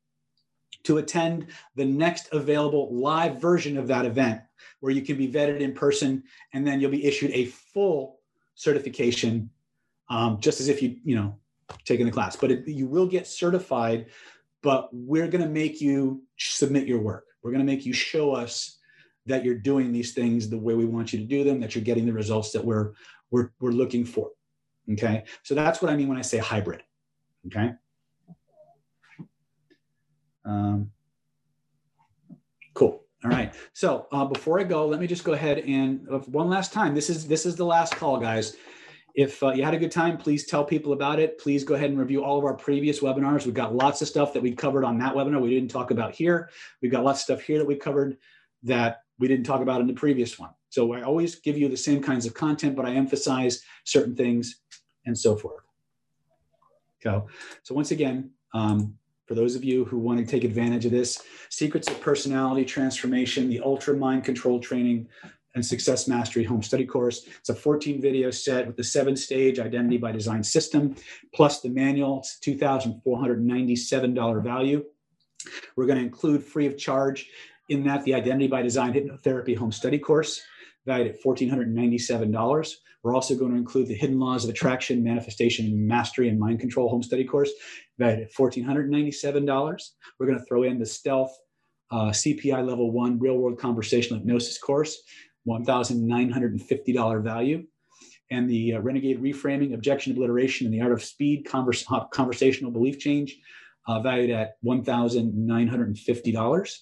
[0.83, 4.41] to attend the next available live version of that event
[4.79, 6.23] where you can be vetted in person
[6.53, 8.19] and then you'll be issued a full
[8.55, 9.49] certification
[10.09, 11.35] um, just as if you you know
[11.85, 12.35] taken the class.
[12.35, 14.07] But it, you will get certified
[14.61, 17.25] but we're going to make you submit your work.
[17.43, 18.77] We're going to make you show us
[19.25, 21.83] that you're doing these things the way we want you to do them that you're
[21.83, 22.93] getting the results that we're
[23.31, 24.31] we're, we're looking for
[24.91, 25.23] okay?
[25.43, 26.83] So that's what i mean when i say hybrid
[27.47, 27.73] okay
[30.45, 30.91] um,
[32.73, 33.03] cool.
[33.23, 33.53] All right.
[33.73, 36.93] So uh, before I go, let me just go ahead and uh, one last time.
[36.93, 38.57] This is this is the last call, guys.
[39.15, 41.37] If uh, you had a good time, please tell people about it.
[41.39, 43.45] Please go ahead and review all of our previous webinars.
[43.45, 46.13] We've got lots of stuff that we covered on that webinar we didn't talk about
[46.13, 46.49] here.
[46.81, 48.17] We've got lots of stuff here that we covered
[48.63, 50.49] that we didn't talk about in the previous one.
[50.69, 54.61] So I always give you the same kinds of content, but I emphasize certain things
[55.05, 55.61] and so forth.
[57.03, 57.27] So,
[57.61, 58.95] so once again, um,
[59.33, 63.49] for those of you who want to take advantage of this, Secrets of Personality Transformation,
[63.49, 65.07] the Ultra Mind Control Training
[65.55, 67.25] and Success Mastery Home Study Course.
[67.39, 70.95] It's a 14 video set with the seven stage identity by design system,
[71.33, 72.19] plus the manual.
[72.19, 74.85] It's $2,497 value.
[75.75, 77.27] We're going to include free of charge
[77.69, 80.43] in that the identity by design hypnotherapy home study course,
[80.85, 82.75] valued at $1,497.
[83.03, 86.87] We're also going to include the Hidden Laws of Attraction, Manifestation, Mastery, and Mind Control
[86.89, 87.51] home study course,
[87.99, 89.83] valued at $1,497.
[90.17, 91.37] We're going to throw in the Stealth
[91.91, 95.03] uh, CPI Level 1 Real World Conversational Hypnosis course,
[95.47, 97.65] $1,950 value.
[98.31, 102.71] And the uh, Renegade Reframing, Objection Obliteration, and the Art of Speed converse, uh, Conversational
[102.71, 103.37] Belief Change,
[103.85, 106.79] uh, valued at $1,950.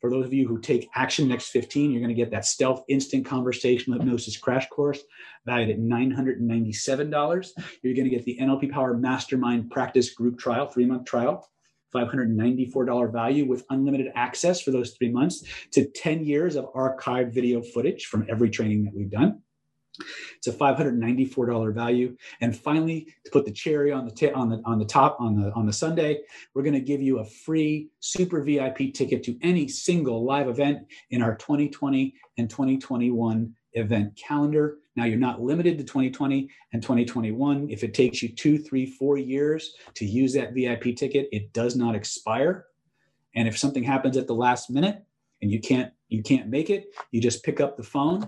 [0.00, 2.84] For those of you who take action next 15, you're going to get that stealth
[2.88, 5.00] instant conversational hypnosis crash course
[5.44, 7.50] valued at $997.
[7.82, 11.46] You're going to get the NLP Power Mastermind Practice Group Trial, three month trial,
[11.94, 17.60] $594 value with unlimited access for those three months to 10 years of archived video
[17.62, 19.42] footage from every training that we've done.
[20.36, 22.16] It's a $594 value.
[22.40, 25.40] And finally, to put the cherry on the t- on the on the top on
[25.40, 26.18] the on the sundae,
[26.54, 30.86] we're going to give you a free super VIP ticket to any single live event
[31.10, 34.78] in our 2020 and 2021 event calendar.
[34.96, 37.70] Now you're not limited to 2020 and 2021.
[37.70, 41.76] If it takes you two, three, four years to use that VIP ticket, it does
[41.76, 42.66] not expire.
[43.34, 45.04] And if something happens at the last minute
[45.42, 48.26] and you can't you can't make it, you just pick up the phone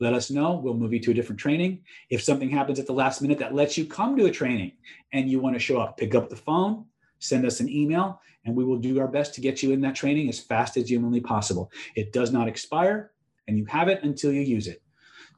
[0.00, 0.54] let us know.
[0.54, 1.80] We'll move you to a different training.
[2.10, 4.72] If something happens at the last minute that lets you come to a training
[5.12, 6.84] and you want to show up, pick up the phone,
[7.18, 9.94] send us an email, and we will do our best to get you in that
[9.94, 11.70] training as fast as humanly possible.
[11.94, 13.12] It does not expire,
[13.48, 14.82] and you have it until you use it.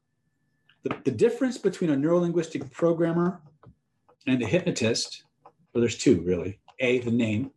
[0.84, 3.42] the, the difference between a neurolinguistic programmer
[4.26, 5.26] and a hypnotist,
[5.74, 6.60] well, there's two really.
[6.80, 7.52] A, the name,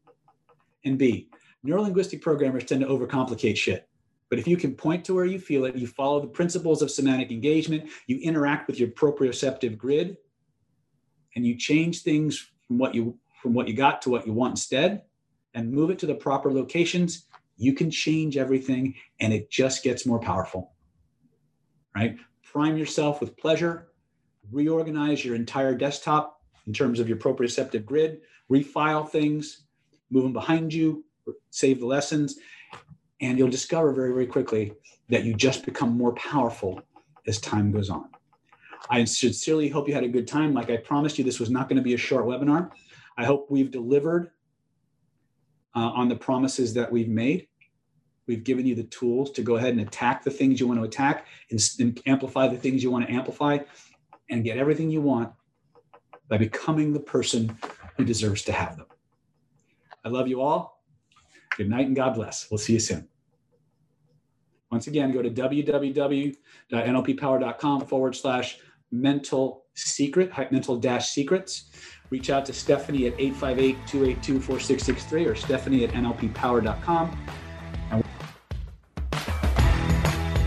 [0.84, 1.30] and B,
[1.64, 3.88] neurolinguistic programmers tend to overcomplicate shit.
[4.28, 6.90] But if you can point to where you feel it, you follow the principles of
[6.90, 10.16] somatic engagement, you interact with your proprioceptive grid,
[11.36, 14.52] and you change things from what you from what you got to what you want
[14.52, 15.02] instead,
[15.54, 17.26] and move it to the proper locations,
[17.56, 20.72] you can change everything and it just gets more powerful.
[21.94, 22.16] Right?
[22.42, 23.88] Prime yourself with pleasure,
[24.50, 29.62] reorganize your entire desktop in terms of your proprioceptive grid, refile things,
[30.10, 31.04] move them behind you,
[31.50, 32.36] save the lessons,
[33.20, 34.72] and you'll discover very, very quickly
[35.08, 36.80] that you just become more powerful
[37.26, 38.08] as time goes on.
[38.90, 40.54] I sincerely hope you had a good time.
[40.54, 42.70] Like I promised you, this was not going to be a short webinar.
[43.16, 44.30] I hope we've delivered
[45.74, 47.48] uh, on the promises that we've made.
[48.26, 50.84] We've given you the tools to go ahead and attack the things you want to
[50.84, 53.58] attack and, and amplify the things you want to amplify
[54.30, 55.32] and get everything you want
[56.28, 57.56] by becoming the person
[57.96, 58.86] who deserves to have them.
[60.04, 60.75] I love you all.
[61.56, 62.48] Good night and God bless.
[62.50, 63.08] We'll see you soon.
[64.70, 68.58] Once again, go to www.nlppower.com forward slash
[68.90, 71.70] mental secret, mental dash secrets.
[72.10, 77.16] Reach out to Stephanie at 858 282 4663 or Stephanie at nlppower.com.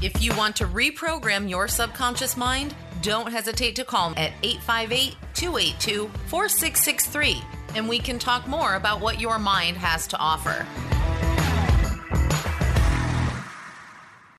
[0.02, 6.10] If you want to reprogram your subconscious mind, don't hesitate to call at 858 282
[6.26, 7.42] 4663
[7.74, 10.66] and we can talk more about what your mind has to offer.